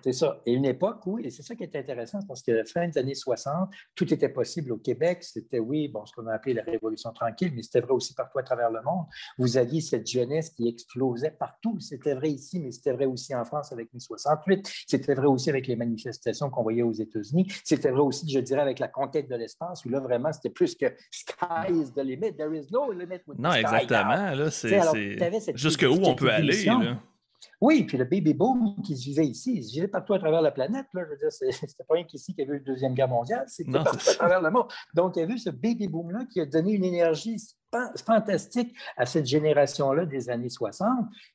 C'est 0.01 0.13
ça. 0.13 0.41
Et 0.45 0.53
une 0.53 0.65
époque 0.65 1.05
où, 1.05 1.19
et 1.19 1.30
c'est 1.30 1.43
ça 1.43 1.55
qui 1.55 1.63
est 1.63 1.76
intéressant, 1.76 2.19
parce 2.28 2.41
que 2.41 2.51
la 2.51 2.65
fin 2.65 2.88
des 2.88 2.97
années 2.97 3.15
60, 3.15 3.69
tout 3.95 4.13
était 4.13 4.30
possible 4.30 4.71
au 4.71 4.78
Québec. 4.78 5.24
C'était, 5.24 5.59
oui, 5.59 5.88
bon, 5.88 6.05
ce 6.05 6.13
qu'on 6.13 6.28
a 6.28 6.34
appelé 6.34 6.53
la 6.53 6.63
Révolution 6.63 7.11
tranquille, 7.11 7.51
mais 7.55 7.63
c'était 7.63 7.82
vrai 7.82 7.91
aussi 7.91 8.13
partout 8.13 8.39
à 8.39 8.43
travers 8.43 8.71
le 8.71 8.82
monde. 8.82 9.05
Vous 9.38 9.57
aviez 9.57 9.82
cette 9.82 10.07
jeunesse 10.07 10.51
qui 10.51 10.67
explosait 10.67 11.32
partout. 11.32 11.80
C'était 11.80 12.13
vrai 12.13 12.32
ici, 12.32 12.59
mais 12.59 12.71
c'était 12.71 12.93
vrai 12.93 13.05
aussi 13.05 13.36
en 13.36 13.45
France 13.45 13.71
avec 13.71 13.93
mai 13.93 13.99
68. 13.99 14.69
C'était 14.88 15.13
vrai 15.15 15.28
aussi 15.28 15.49
avec 15.49 15.67
les 15.67 15.76
manifestations 15.76 16.49
qu'on 16.49 16.63
voyait 16.63 16.84
aux 16.84 16.93
États-Unis. 16.93 17.51
C'était 17.63 17.91
vrai 17.91 18.01
aussi, 18.01 18.30
je 18.30 18.39
dirais, 18.39 18.61
avec 18.61 18.80
la 18.80 18.88
conquête 18.88 19.30
de 19.30 19.36
l'espace, 19.36 19.84
où 19.86 19.89
là, 19.89 19.99
vraiment, 19.99 20.32
c'était 20.32 20.49
plus 20.49 20.76
que 20.76 20.86
sky 21.11 21.71
is 21.71 21.91
the 21.93 22.03
limit. 22.03 22.34
There 22.34 22.55
is 22.55 22.67
no 22.71 22.91
limit 22.91 23.21
with 23.28 23.39
Non, 23.39 23.53
exactement. 23.53 24.32
Là, 24.34 24.51
c'est, 24.51 24.80
Jusqu'où 25.55 25.99
on 26.03 26.15
peut 26.15 26.30
aller. 26.30 26.65
Là. 26.65 26.97
Oui, 27.62 27.84
puis 27.84 27.98
le 27.98 28.06
baby 28.06 28.34
boom 28.34 28.82
qui 28.84 28.98
se 28.98 29.06
vivait 29.06 29.26
ici, 29.26 29.56
il 29.56 29.64
se 29.64 29.74
vivait 29.74 29.88
partout 29.88 30.14
à 30.14 30.20
travers 30.20 30.41
la 30.41 30.52
planète. 30.52 30.88
Là. 30.94 31.04
Je 31.06 31.10
veux 31.10 31.18
dire, 31.18 31.32
c'était 31.32 31.84
pas 31.84 31.96
rien 31.96 32.04
qu'ici 32.04 32.34
qu'il 32.34 32.46
y 32.46 32.48
avait 32.48 32.58
eu 32.58 32.60
la 32.60 32.66
Deuxième 32.66 32.94
Guerre 32.94 33.10
mondiale, 33.10 33.46
c'était 33.48 33.72
partout 33.72 34.10
à 34.10 34.14
travers 34.14 34.41
le 34.41 34.52
monde. 34.52 34.68
Donc, 34.94 35.16
il 35.16 35.20
y 35.20 35.26
a 35.26 35.28
eu 35.28 35.38
ce 35.38 35.50
baby 35.50 35.88
boom-là 35.88 36.26
qui 36.32 36.39
a 36.41 36.46
donné 36.46 36.74
une 36.74 36.86
énergie 36.86 37.38
fantastique 38.05 38.76
à 38.97 39.05
cette 39.05 39.26
génération-là 39.26 40.05
des 40.05 40.30
années 40.30 40.49
60, 40.49 40.88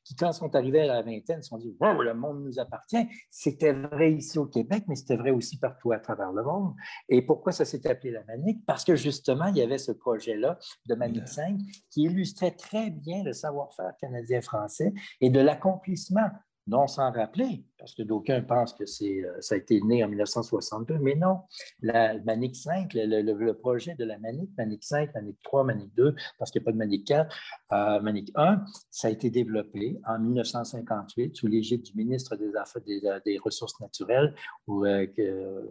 qui, 0.03 0.15
quand 0.15 0.31
sont 0.31 0.55
arrivés 0.55 0.81
à 0.81 0.87
la 0.87 1.01
vingtaine, 1.01 1.41
se 1.41 1.49
sont 1.49 1.57
dit 1.57 1.75
Wow, 1.79 2.01
le 2.01 2.13
monde 2.13 2.43
nous 2.43 2.59
appartient. 2.59 3.07
C'était 3.29 3.73
vrai 3.73 4.13
ici 4.13 4.37
au 4.37 4.45
Québec, 4.45 4.83
mais 4.87 4.95
c'était 4.95 5.17
vrai 5.17 5.31
aussi 5.31 5.57
partout 5.57 5.91
à 5.91 5.99
travers 5.99 6.31
le 6.31 6.43
monde. 6.43 6.73
Et 7.07 7.21
pourquoi 7.21 7.51
ça 7.51 7.65
s'est 7.65 7.87
appelé 7.87 8.11
la 8.11 8.23
Manique? 8.25 8.65
Parce 8.65 8.83
que 8.83 8.95
justement, 8.95 9.47
il 9.47 9.57
y 9.57 9.61
avait 9.61 9.77
ce 9.77 9.91
projet-là 9.91 10.57
de 10.87 10.95
Manique 10.95 11.27
5 11.27 11.57
qui 11.89 12.03
illustrait 12.03 12.51
très 12.51 12.89
bien 12.89 13.23
le 13.23 13.33
savoir-faire 13.33 13.93
canadien-français 13.99 14.93
et 15.21 15.29
de 15.29 15.39
l'accomplissement 15.39 16.29
non 16.69 16.87
sans 16.87 17.11
rappeler, 17.11 17.63
parce 17.77 17.95
que 17.95 18.03
d'aucuns 18.03 18.41
pensent 18.41 18.73
que 18.73 18.83
euh, 18.83 19.37
ça 19.41 19.55
a 19.55 19.57
été 19.57 19.81
né 19.81 20.03
en 20.03 20.07
1962, 20.07 20.99
mais 20.99 21.15
non. 21.15 21.39
La 21.81 22.17
Manic 22.19 22.55
5, 22.55 22.91
le, 22.93 23.51
projet 23.53 23.95
de 23.95 24.05
la 24.05 24.19
Manic, 24.19 24.51
Manic 24.57 24.83
5, 24.83 25.13
Manic 25.15 25.37
3, 25.43 25.63
Manic 25.63 25.93
2, 25.95 26.15
parce 26.37 26.51
qu'il 26.51 26.61
n'y 26.61 26.63
a 26.63 26.67
pas 26.67 26.71
de 26.71 26.77
Manic 26.77 27.07
4, 27.07 27.35
euh, 27.71 28.01
Manic 28.01 28.31
1, 28.35 28.63
ça 28.91 29.07
a 29.07 29.11
été 29.11 29.29
développé 29.29 29.99
en 30.07 30.19
1958 30.19 31.35
sous 31.35 31.47
l'égide 31.47 31.81
du 31.81 31.93
ministre 31.95 32.35
des 32.35 32.55
Affaires 32.55 32.81
des, 32.83 33.01
euh, 33.05 33.39
Ressources 33.43 33.79
naturelles 33.79 34.35
ou 34.67 34.83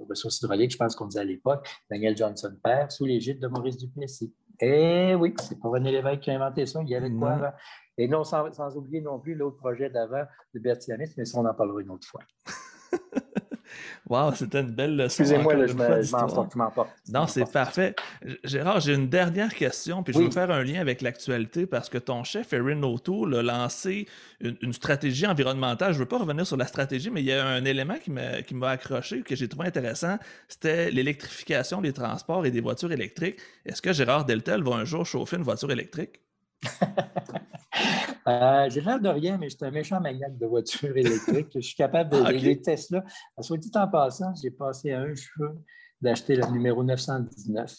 ressources 0.09 0.41
hydrauliques, 0.41 0.73
je 0.73 0.79
pense 0.79 0.97
qu'on 0.97 1.07
disait 1.07 1.21
à 1.21 1.25
l'époque, 1.25 1.69
Daniel 1.91 2.17
Johnson 2.17 2.55
Père, 2.63 2.91
sous 2.91 3.05
l'égide 3.05 3.41
de 3.41 3.47
Maurice 3.47 3.77
Duplessis. 3.77 4.33
Eh 4.61 5.15
oui, 5.15 5.35
c'est 5.39 5.61
pas 5.61 5.69
René 5.69 5.93
Lévesque 5.93 6.21
qui 6.21 6.31
a 6.31 6.35
inventé 6.35 6.67
ça. 6.67 6.81
Il 6.83 6.89
y 6.89 6.95
avait 6.95 7.11
quoi 7.11 7.33
avant? 7.33 7.53
Et 7.97 8.09
non, 8.09 8.25
sans, 8.25 8.77
oublier 8.77 9.01
non 9.01 9.19
plus 9.19 9.35
l'autre 9.35 9.57
projet 9.57 9.91
d'avant 9.91 10.25
de 10.55 10.61
Bertianis, 10.61 11.13
mais 11.17 11.25
ça, 11.25 11.39
on 11.39 11.47
en 11.47 11.55
parlera 11.55 11.81
une 11.81 11.91
autre 11.91 12.07
fois. 12.07 12.23
Wow, 14.09 14.35
c'était 14.35 14.61
une 14.61 14.71
belle 14.71 14.97
leçon. 14.97 15.23
Excusez-moi, 15.23 15.67
je 15.67 16.57
m'emporte. 16.57 16.91
Non, 17.13 17.27
c'est 17.27 17.51
parfait. 17.51 17.95
Gérard, 18.45 18.81
j'ai 18.81 18.95
une 18.95 19.09
dernière 19.09 19.55
question, 19.55 20.03
puis 20.03 20.15
je 20.15 20.19
veux 20.19 20.31
faire 20.31 20.51
un 20.51 20.63
lien 20.63 20.81
avec 20.81 21.03
l'actualité 21.03 21.67
parce 21.67 21.89
que 21.89 21.99
ton 21.99 22.25
chef, 22.25 22.53
Erin 22.53 22.83
O'Toole, 22.83 23.35
a 23.37 23.43
lancé 23.43 24.07
une, 24.41 24.73
stratégie 24.73 25.27
environnementale. 25.27 25.93
Je 25.93 25.99
ne 25.99 26.05
veux 26.05 26.09
pas 26.09 26.19
revenir 26.19 26.47
sur 26.47 26.57
la 26.57 26.67
stratégie, 26.67 27.11
mais 27.11 27.21
il 27.21 27.27
y 27.27 27.33
a 27.33 27.47
un 27.47 27.65
élément 27.65 27.97
qui 27.99 28.55
m'a 28.55 28.71
accroché, 28.71 29.23
que 29.23 29.37
j'ai 29.37 29.49
trouvé 29.49 29.69
intéressant. 29.69 30.19
C'était 30.49 30.91
l'électrification 30.91 31.81
des 31.81 31.93
transports 31.93 32.47
et 32.47 32.51
des 32.51 32.61
voitures 32.61 32.93
électriques. 32.93 33.39
Est-ce 33.67 33.83
que 33.83 33.93
Gérard 33.93 34.25
Deltel 34.25 34.63
va 34.63 34.77
un 34.77 34.85
jour 34.85 35.05
chauffer 35.05 35.37
une 35.37 35.43
voiture 35.43 35.71
électrique? 35.71 36.21
Euh, 38.27 38.69
j'ai 38.69 38.83
l'air 38.83 39.01
de 39.01 39.09
rien, 39.09 39.39
mais 39.39 39.49
je 39.49 39.57
suis 39.57 39.65
un 39.65 39.71
méchant 39.71 40.01
maniaque 40.01 40.37
de 40.37 40.45
voitures 40.45 40.95
électriques. 40.95 41.51
Je 41.55 41.61
suis 41.61 41.77
capable 41.77 42.11
de. 42.11 42.23
Ah, 42.25 42.31
Les 42.31 42.61
Tesla. 42.61 43.03
Soit 43.41 43.57
dit 43.57 43.71
en 43.75 43.89
passant, 43.89 44.35
j'ai 44.35 44.51
passé 44.51 44.93
à 44.93 45.01
un 45.01 45.15
cheveu 45.15 45.57
d'acheter 46.01 46.37
le 46.37 46.47
numéro 46.51 46.85
919, 46.85 47.75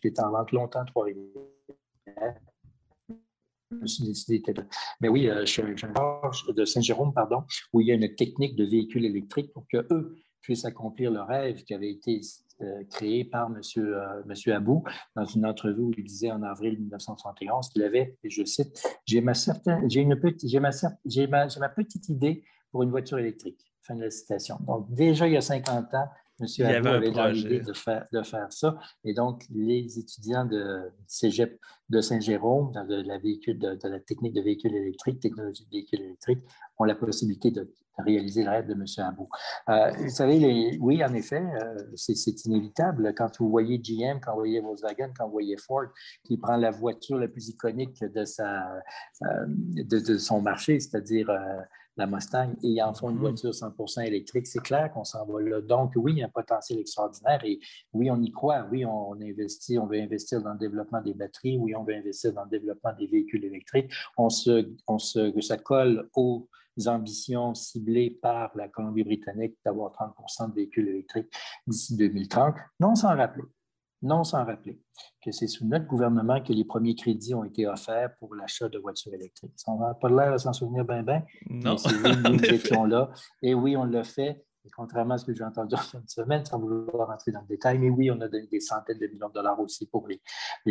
qui 0.00 0.06
est 0.06 0.18
en 0.20 0.30
vente 0.30 0.52
longtemps, 0.52 0.84
Trois-Rivières. 0.86 2.40
Je 3.70 3.76
me 3.76 3.86
suis 3.86 4.04
décidé. 4.04 4.42
Mais 5.00 5.08
oui, 5.08 5.28
euh, 5.28 5.40
je 5.40 5.46
suis 5.46 5.62
un 5.62 6.52
de 6.52 6.64
Saint-Jérôme, 6.64 7.12
pardon, 7.12 7.44
où 7.72 7.80
il 7.80 7.88
y 7.88 7.92
a 7.92 7.94
une 7.94 8.14
technique 8.14 8.56
de 8.56 8.64
véhicule 8.64 9.04
électrique 9.04 9.52
pour 9.52 9.66
qu'eux 9.68 10.16
puissent 10.46 10.64
accomplir 10.64 11.10
le 11.10 11.20
rêve 11.22 11.64
qui 11.64 11.74
avait 11.74 11.90
été 11.90 12.20
euh, 12.60 12.84
créé 12.88 13.24
par 13.24 13.48
M. 13.48 13.54
Monsieur, 13.56 13.98
euh, 13.98 14.22
monsieur 14.26 14.54
Abou 14.54 14.84
dans 15.16 15.24
une 15.24 15.44
entrevue 15.44 15.82
où 15.82 15.92
il 15.98 16.04
disait 16.04 16.30
en 16.30 16.40
avril 16.44 16.78
1971 16.78 17.68
qu'il 17.70 17.82
avait, 17.82 18.16
et 18.22 18.30
je 18.30 18.44
cite, 18.44 18.80
j'ai 19.04 19.20
ma, 19.20 19.32
j'ai 19.88 20.00
une 20.02 20.14
petite, 20.14 20.48
j'ai 20.48 20.60
ma, 20.60 20.70
j'ai 21.04 21.26
ma, 21.26 21.48
ma 21.58 21.68
petite 21.68 22.08
idée 22.08 22.44
pour 22.70 22.84
une 22.84 22.90
voiture 22.90 23.18
électrique. 23.18 23.58
Fin 23.82 23.96
de 23.96 24.04
la 24.04 24.10
citation. 24.10 24.56
Donc, 24.60 24.86
déjà 24.94 25.26
il 25.26 25.32
y 25.32 25.36
a 25.36 25.40
50 25.40 25.94
ans, 25.94 26.08
M. 26.38 26.66
Abou 26.66 26.88
avait, 26.88 27.10
dans 27.10 27.26
l'idée 27.26 27.60
de 27.60 27.72
faire, 27.72 28.06
de 28.12 28.22
faire 28.22 28.52
ça. 28.52 28.78
Et 29.02 29.14
donc, 29.14 29.42
les 29.50 29.98
étudiants 29.98 30.44
de 30.44 30.92
Cégep 31.08 31.58
de 31.88 32.00
Saint-Jérôme, 32.00 32.70
dans 32.72 32.86
de 32.86 33.02
la, 33.02 33.18
véhicule, 33.18 33.58
de, 33.58 33.76
la 33.82 33.98
technique 33.98 34.34
de 34.34 34.42
véhicule 34.42 34.76
électrique, 34.76 35.18
technologie 35.18 35.64
de 35.64 35.70
véhicule 35.70 36.02
électrique, 36.02 36.38
ont 36.78 36.84
la 36.84 36.94
possibilité 36.94 37.50
de 37.50 37.68
réaliser 37.98 38.44
le 38.44 38.50
rêve 38.50 38.66
de 38.66 38.74
M. 38.74 38.84
Abou. 38.98 39.28
Euh, 39.68 39.90
vous 39.98 40.08
savez, 40.10 40.78
oui, 40.80 41.04
en 41.04 41.14
effet, 41.14 41.42
euh, 41.62 41.78
c'est 41.94 42.44
inévitable. 42.44 43.14
Quand 43.16 43.38
vous 43.38 43.48
voyez 43.48 43.78
GM, 43.78 44.20
quand 44.20 44.32
vous 44.32 44.40
voyez 44.40 44.60
Volkswagen, 44.60 45.12
quand 45.16 45.26
vous 45.26 45.32
voyez 45.32 45.56
Ford, 45.56 45.86
qui 46.24 46.36
prend 46.36 46.56
la 46.56 46.70
voiture 46.70 47.18
la 47.18 47.28
plus 47.28 47.48
iconique 47.48 48.02
de, 48.04 48.24
sa, 48.24 48.66
euh, 49.22 49.46
de, 49.48 50.18
son 50.18 50.40
marché, 50.40 50.78
c'est-à-dire 50.80 51.30
la 51.96 52.06
Mustang, 52.06 52.52
et 52.62 52.82
en 52.82 52.92
font 52.92 53.10
une 53.10 53.16
mm-hmm. 53.16 53.20
voiture 53.20 53.50
100% 53.50 54.06
électrique, 54.06 54.46
c'est 54.46 54.62
clair 54.62 54.90
qu'on 54.92 55.04
s'en 55.04 55.24
va 55.24 55.40
là. 55.40 55.60
Donc, 55.62 55.92
oui, 55.96 56.12
il 56.12 56.18
y 56.18 56.22
a 56.22 56.26
un 56.26 56.30
potentiel 56.30 56.78
extraordinaire 56.78 57.40
et 57.44 57.58
oui, 57.94 58.10
on 58.10 58.20
y 58.20 58.30
croit. 58.30 58.66
Oui, 58.70 58.84
on 58.84 59.14
investit, 59.14 59.78
on 59.78 59.86
veut 59.86 60.00
investir 60.00 60.42
dans 60.42 60.52
le 60.52 60.58
développement 60.58 61.00
des 61.00 61.14
batteries. 61.14 61.56
Oui, 61.56 61.74
on 61.74 61.84
veut 61.84 61.94
investir 61.94 62.32
dans 62.34 62.44
le 62.44 62.50
développement 62.50 62.92
des 62.98 63.06
véhicules 63.06 63.44
électriques. 63.44 63.90
On 64.18 64.28
se, 64.28 64.68
on 64.86 64.98
se, 64.98 65.40
ça 65.40 65.56
colle 65.56 66.08
aux 66.14 66.46
ambitions 66.86 67.54
ciblées 67.54 68.10
par 68.10 68.50
la 68.56 68.68
Colombie-Britannique 68.68 69.56
d'avoir 69.64 69.92
30% 69.92 70.50
de 70.50 70.54
véhicules 70.54 70.88
électriques 70.88 71.32
d'ici 71.66 71.96
2030, 71.96 72.54
non 72.80 72.94
sans 72.94 73.16
rappeler, 73.16 73.44
non 74.02 74.24
sans 74.24 74.44
rappeler 74.44 74.80
que 75.22 75.32
c'est 75.32 75.46
sous 75.46 75.66
notre 75.66 75.86
gouvernement 75.86 76.40
que 76.40 76.52
les 76.52 76.64
premiers 76.64 76.94
crédits 76.94 77.34
ont 77.34 77.44
été 77.44 77.66
offerts 77.66 78.16
pour 78.18 78.34
l'achat 78.34 78.68
de 78.68 78.78
voitures 78.78 79.14
électriques. 79.14 79.52
On 79.66 79.78
n'a 79.78 79.94
pas 79.94 80.08
l'air 80.08 80.32
de 80.32 80.38
s'en 80.38 80.52
souvenir 80.52 80.84
bien, 80.84 81.02
bien, 81.02 81.24
mais 81.48 81.76
c'est 81.76 81.94
oui, 81.94 82.12
nous 82.30 82.44
étions 82.44 82.84
là. 82.84 83.10
Et 83.42 83.54
oui, 83.54 83.76
on 83.76 83.84
l'a 83.84 84.04
fait 84.04 84.44
contrairement 84.74 85.14
à 85.14 85.18
ce 85.18 85.24
que 85.24 85.34
j'ai 85.34 85.44
entendu 85.44 85.74
en 85.74 85.78
fin 85.78 86.00
de 86.00 86.08
semaine, 86.08 86.44
sans 86.44 86.58
vouloir 86.58 87.08
rentrer 87.08 87.32
dans 87.32 87.40
le 87.40 87.46
détail, 87.46 87.78
mais 87.78 87.90
oui, 87.90 88.10
on 88.10 88.20
a 88.20 88.28
donné 88.28 88.46
des 88.46 88.60
centaines 88.60 88.98
de 88.98 89.06
millions 89.06 89.28
de 89.28 89.34
dollars 89.34 89.58
aussi 89.60 89.86
pour 89.86 90.06
les, 90.08 90.20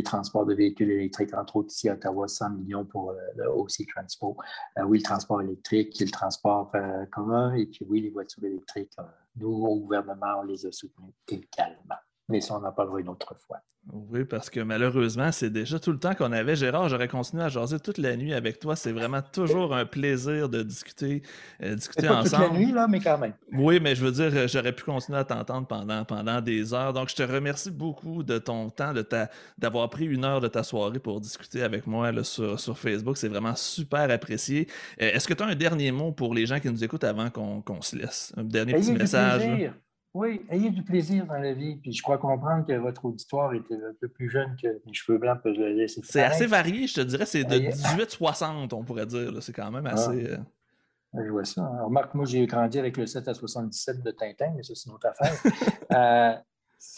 transports 0.04 0.46
de 0.46 0.54
véhicules 0.54 0.92
électriques, 0.92 1.34
entre 1.34 1.58
autres 1.58 1.74
ici 1.74 1.90
à 1.90 1.94
Ottawa, 1.94 2.28
100 2.28 2.50
millions 2.52 2.86
pour 2.86 3.12
euh, 3.12 3.16
le 3.36 3.50
OC 3.50 3.88
Transport. 3.88 4.36
Euh, 4.78 4.84
oui, 4.84 5.00
le 5.00 5.04
transport 5.04 5.42
électrique, 5.42 6.00
le 6.00 6.10
transport 6.10 6.72
euh, 6.76 7.06
commun, 7.08 7.54
et 7.54 7.66
puis 7.66 7.86
oui, 7.88 8.02
les 8.02 8.10
voitures 8.10 8.44
électriques. 8.44 8.96
nous, 9.38 9.50
au 9.50 9.80
gouvernement, 9.80 10.40
on 10.40 10.44
les 10.44 10.66
a 10.66 10.72
soutenus 10.72 11.14
également 11.28 11.96
mais 12.28 12.42
ça, 12.42 12.58
on 12.58 12.66
en 12.66 12.72
parlera 12.72 13.00
une 13.00 13.10
autre 13.10 13.36
fois. 13.36 13.58
Oui, 13.94 14.26
parce 14.26 14.50
que 14.50 14.60
malheureusement, 14.60 15.32
c'est 15.32 15.52
déjà 15.52 15.78
tout 15.78 15.92
le 15.92 16.00
temps 16.00 16.16
qu'on 16.16 16.32
avait. 16.32 16.56
Gérard, 16.56 16.90
j'aurais 16.90 17.08
continué 17.08 17.44
à 17.44 17.50
jaser 17.50 17.80
toute 17.80 18.00
la 18.00 18.16
nuit 18.16 18.34
avec 18.34 18.58
toi. 18.58 18.76
C'est 18.76 18.92
vraiment 18.92 19.22
toujours 19.22 19.76
un 19.76 19.86
plaisir 19.86 20.50
de 20.50 20.64
discuter, 20.64 21.22
euh, 21.62 21.76
discuter 21.76 22.08
pas 22.08 22.22
ensemble. 22.22 22.46
Toute 22.46 22.54
la 22.54 22.60
nuit, 22.60 22.72
là, 22.72 22.88
mais 22.88 23.00
quand 23.00 23.20
même. 23.20 23.34
Oui, 23.54 23.80
mais 23.80 23.94
je 23.94 24.04
veux 24.04 24.12
dire, 24.12 24.32
euh, 24.34 24.48
j'aurais 24.48 24.72
pu 24.72 24.84
continuer 24.84 25.20
à 25.20 25.24
t'entendre 25.24 25.68
pendant, 25.68 26.04
pendant 26.04 26.42
des 26.42 26.74
heures. 26.74 26.94
Donc, 26.94 27.10
je 27.10 27.16
te 27.16 27.22
remercie 27.22 27.70
beaucoup 27.70 28.24
de 28.24 28.40
ton 28.40 28.72
temps, 28.72 28.92
de 28.92 29.04
ta, 29.04 29.30
d'avoir 29.60 29.88
pris 29.92 30.06
une 30.06 30.26
heure 30.26 30.42
de 30.42 30.48
ta 30.48 30.64
soirée 30.64 31.00
pour 31.00 31.22
discuter 31.22 31.62
avec 31.62 31.86
moi 31.86 32.12
sur, 32.24 32.60
sur, 32.60 32.76
Facebook. 32.76 33.18
C'est 33.18 33.30
vraiment 33.30 33.56
super 33.56 34.10
apprécié. 34.10 34.68
Euh, 35.00 35.12
est-ce 35.14 35.28
que 35.28 35.36
tu 35.36 35.44
as 35.44 35.46
un 35.46 35.56
dernier 35.56 35.92
mot 35.92 36.12
pour 36.12 36.34
les 36.34 36.48
gens 36.48 36.60
qui 36.60 36.72
nous 36.72 36.84
écoutent 36.84 37.04
avant 37.04 37.30
qu'on, 37.30 37.82
se 37.82 37.96
laisse? 37.96 38.34
Un 38.36 38.44
dernier 38.44 38.74
petit 38.74 38.94
message? 38.94 39.70
Oui, 40.16 40.46
ayez 40.50 40.70
du 40.70 40.82
plaisir 40.82 41.26
dans 41.26 41.38
la 41.38 41.52
vie. 41.52 41.76
Puis 41.76 41.92
je 41.92 42.02
crois 42.02 42.18
comprendre 42.18 42.66
que 42.66 42.72
votre 42.72 43.04
auditoire 43.04 43.54
était 43.54 43.76
un 43.76 43.94
peu 44.00 44.08
plus 44.08 44.30
jeune 44.30 44.56
que 44.56 44.82
mes 44.86 44.94
cheveux 44.94 45.18
blancs 45.18 45.42
peuvent 45.44 45.58
le 45.58 45.74
laisser. 45.74 46.00
C'est 46.06 46.24
assez 46.24 46.46
varié, 46.46 46.88
je 46.88 46.94
te 46.94 47.02
dirais. 47.02 47.26
C'est 47.26 47.44
de 47.44 47.56
18-60, 47.58 48.74
on 48.74 48.84
pourrait 48.86 49.08
dire. 49.08 49.44
C'est 49.44 49.52
quand 49.52 49.70
même 49.70 49.86
assez. 49.86 50.26
Ah. 50.32 51.18
Euh, 51.20 51.26
je 51.26 51.30
vois 51.30 51.44
ça. 51.44 51.68
Remarque, 51.84 52.14
moi, 52.14 52.24
j'ai 52.24 52.48
grandi 52.48 52.80
avec 52.80 52.96
le 52.96 53.06
7 53.06 53.28
à 53.28 53.34
77 53.34 54.04
de 54.04 54.12
Tintin, 54.12 54.54
mais 54.56 54.64
ça, 54.64 54.74
c'est 54.74 54.90
une 54.90 54.96
autre 54.96 55.08
affaire. 55.20 55.52
euh, 55.92 56.34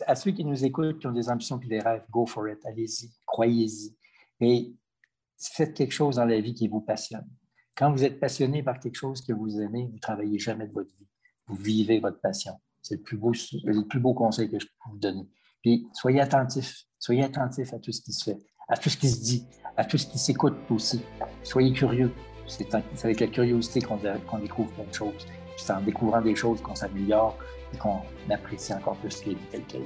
à 0.06 0.16
ceux 0.16 0.30
qui 0.30 0.46
nous 0.46 0.64
écoutent, 0.64 1.00
qui 1.00 1.08
ont 1.08 1.12
des 1.12 1.28
ambitions 1.28 1.60
et 1.60 1.66
des 1.66 1.80
rêves, 1.80 2.04
go 2.12 2.28
for 2.28 2.48
it. 2.48 2.64
Allez-y, 2.68 3.10
croyez-y. 3.26 3.96
Et 4.42 4.76
faites 5.40 5.74
quelque 5.74 5.94
chose 5.94 6.18
dans 6.18 6.26
la 6.26 6.40
vie 6.40 6.54
qui 6.54 6.68
vous 6.68 6.82
passionne. 6.82 7.28
Quand 7.76 7.92
vous 7.92 8.04
êtes 8.04 8.20
passionné 8.20 8.62
par 8.62 8.80
quelque 8.80 8.96
chose 8.96 9.22
que 9.22 9.34
vous 9.34 9.60
aimez, 9.60 9.88
vous 9.88 9.96
ne 9.96 10.00
travaillez 10.00 10.38
jamais 10.38 10.68
de 10.68 10.74
votre 10.74 10.96
vie. 10.96 11.08
Vous 11.48 11.56
vivez 11.56 12.00
votre 12.00 12.20
passion. 12.22 12.54
C'est 12.88 12.96
le 12.96 13.02
plus 13.02 13.18
beau, 13.18 13.34
le 13.66 13.86
plus 13.86 14.00
beau 14.00 14.14
conseil 14.14 14.50
que 14.50 14.60
je 14.60 14.66
peux 14.66 14.92
vous 14.92 14.98
donner. 14.98 15.28
Puis 15.62 15.88
soyez 15.94 16.22
attentifs, 16.22 16.86
soyez 17.00 17.24
attentifs 17.24 17.74
à 17.74 17.80
tout 17.80 17.92
ce 17.92 18.02
qui 18.02 18.14
se 18.14 18.24
fait, 18.24 18.38
à 18.70 18.78
tout 18.78 18.90
ce 18.90 18.96
qui 18.96 19.10
se 19.10 19.22
dit, 19.22 19.46
à 19.76 19.84
tout 19.84 19.98
ce 19.98 20.08
qui 20.08 20.18
s'écoute 20.18 20.56
aussi. 20.70 21.02
Soyez 21.44 21.74
curieux. 21.74 22.14
C'est 22.48 22.74
avec 23.04 23.20
la 23.20 23.28
curiosité 23.28 23.82
qu'on 23.82 23.98
découvre 24.40 24.72
plein 24.72 24.86
de 24.86 24.94
choses. 24.94 25.28
C'est 25.58 25.74
en 25.74 25.82
découvrant 25.82 26.22
des 26.22 26.36
choses 26.36 26.62
qu'on 26.62 26.76
s'améliore 26.76 27.38
et 27.74 27.78
qu'on 27.78 28.00
apprécie 28.30 28.74
encore 28.74 28.96
plus 28.96 29.26
les 29.26 29.34
vie 29.34 29.46
telle 29.52 29.64
qu'elle 29.66 29.82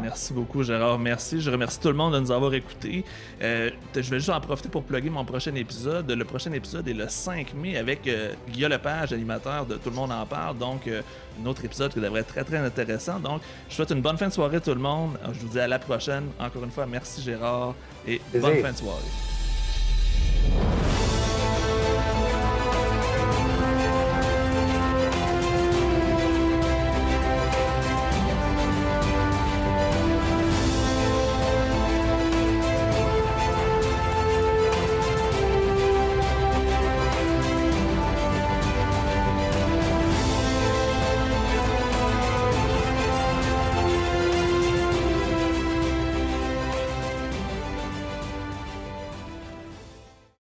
Merci 0.00 0.32
beaucoup, 0.32 0.62
Gérard. 0.62 0.98
Merci. 0.98 1.40
Je 1.40 1.50
remercie 1.50 1.78
tout 1.78 1.88
le 1.88 1.94
monde 1.94 2.14
de 2.14 2.20
nous 2.20 2.30
avoir 2.30 2.52
écoutés. 2.54 3.04
Euh, 3.42 3.70
je 3.94 4.00
vais 4.00 4.18
juste 4.18 4.30
en 4.30 4.40
profiter 4.40 4.68
pour 4.68 4.82
plugger 4.82 5.10
mon 5.10 5.24
prochain 5.24 5.54
épisode. 5.54 6.10
Le 6.10 6.24
prochain 6.24 6.52
épisode 6.52 6.88
est 6.88 6.94
le 6.94 7.08
5 7.08 7.54
mai 7.54 7.76
avec 7.76 8.06
euh, 8.06 8.32
Guillaume 8.50 8.72
Lepage, 8.72 9.12
animateur 9.12 9.66
de 9.66 9.76
Tout 9.76 9.90
le 9.90 9.96
monde 9.96 10.12
en 10.12 10.24
parle. 10.26 10.58
Donc, 10.58 10.86
euh, 10.86 11.02
un 11.42 11.46
autre 11.46 11.64
épisode 11.64 11.92
qui 11.92 12.00
devrait 12.00 12.20
être 12.20 12.28
très, 12.28 12.44
très 12.44 12.58
intéressant. 12.58 13.20
Donc, 13.20 13.42
je 13.68 13.74
souhaite 13.74 13.90
une 13.90 14.02
bonne 14.02 14.18
fin 14.18 14.28
de 14.28 14.32
soirée, 14.32 14.60
tout 14.60 14.74
le 14.74 14.80
monde. 14.80 15.18
Je 15.32 15.40
vous 15.40 15.48
dis 15.48 15.60
à 15.60 15.68
la 15.68 15.78
prochaine. 15.78 16.24
Encore 16.40 16.64
une 16.64 16.70
fois, 16.70 16.86
merci, 16.86 17.22
Gérard, 17.22 17.74
et 18.06 18.20
bonne 18.32 18.62
fin 18.62 18.72
de 18.72 18.76
soirée. 18.76 19.31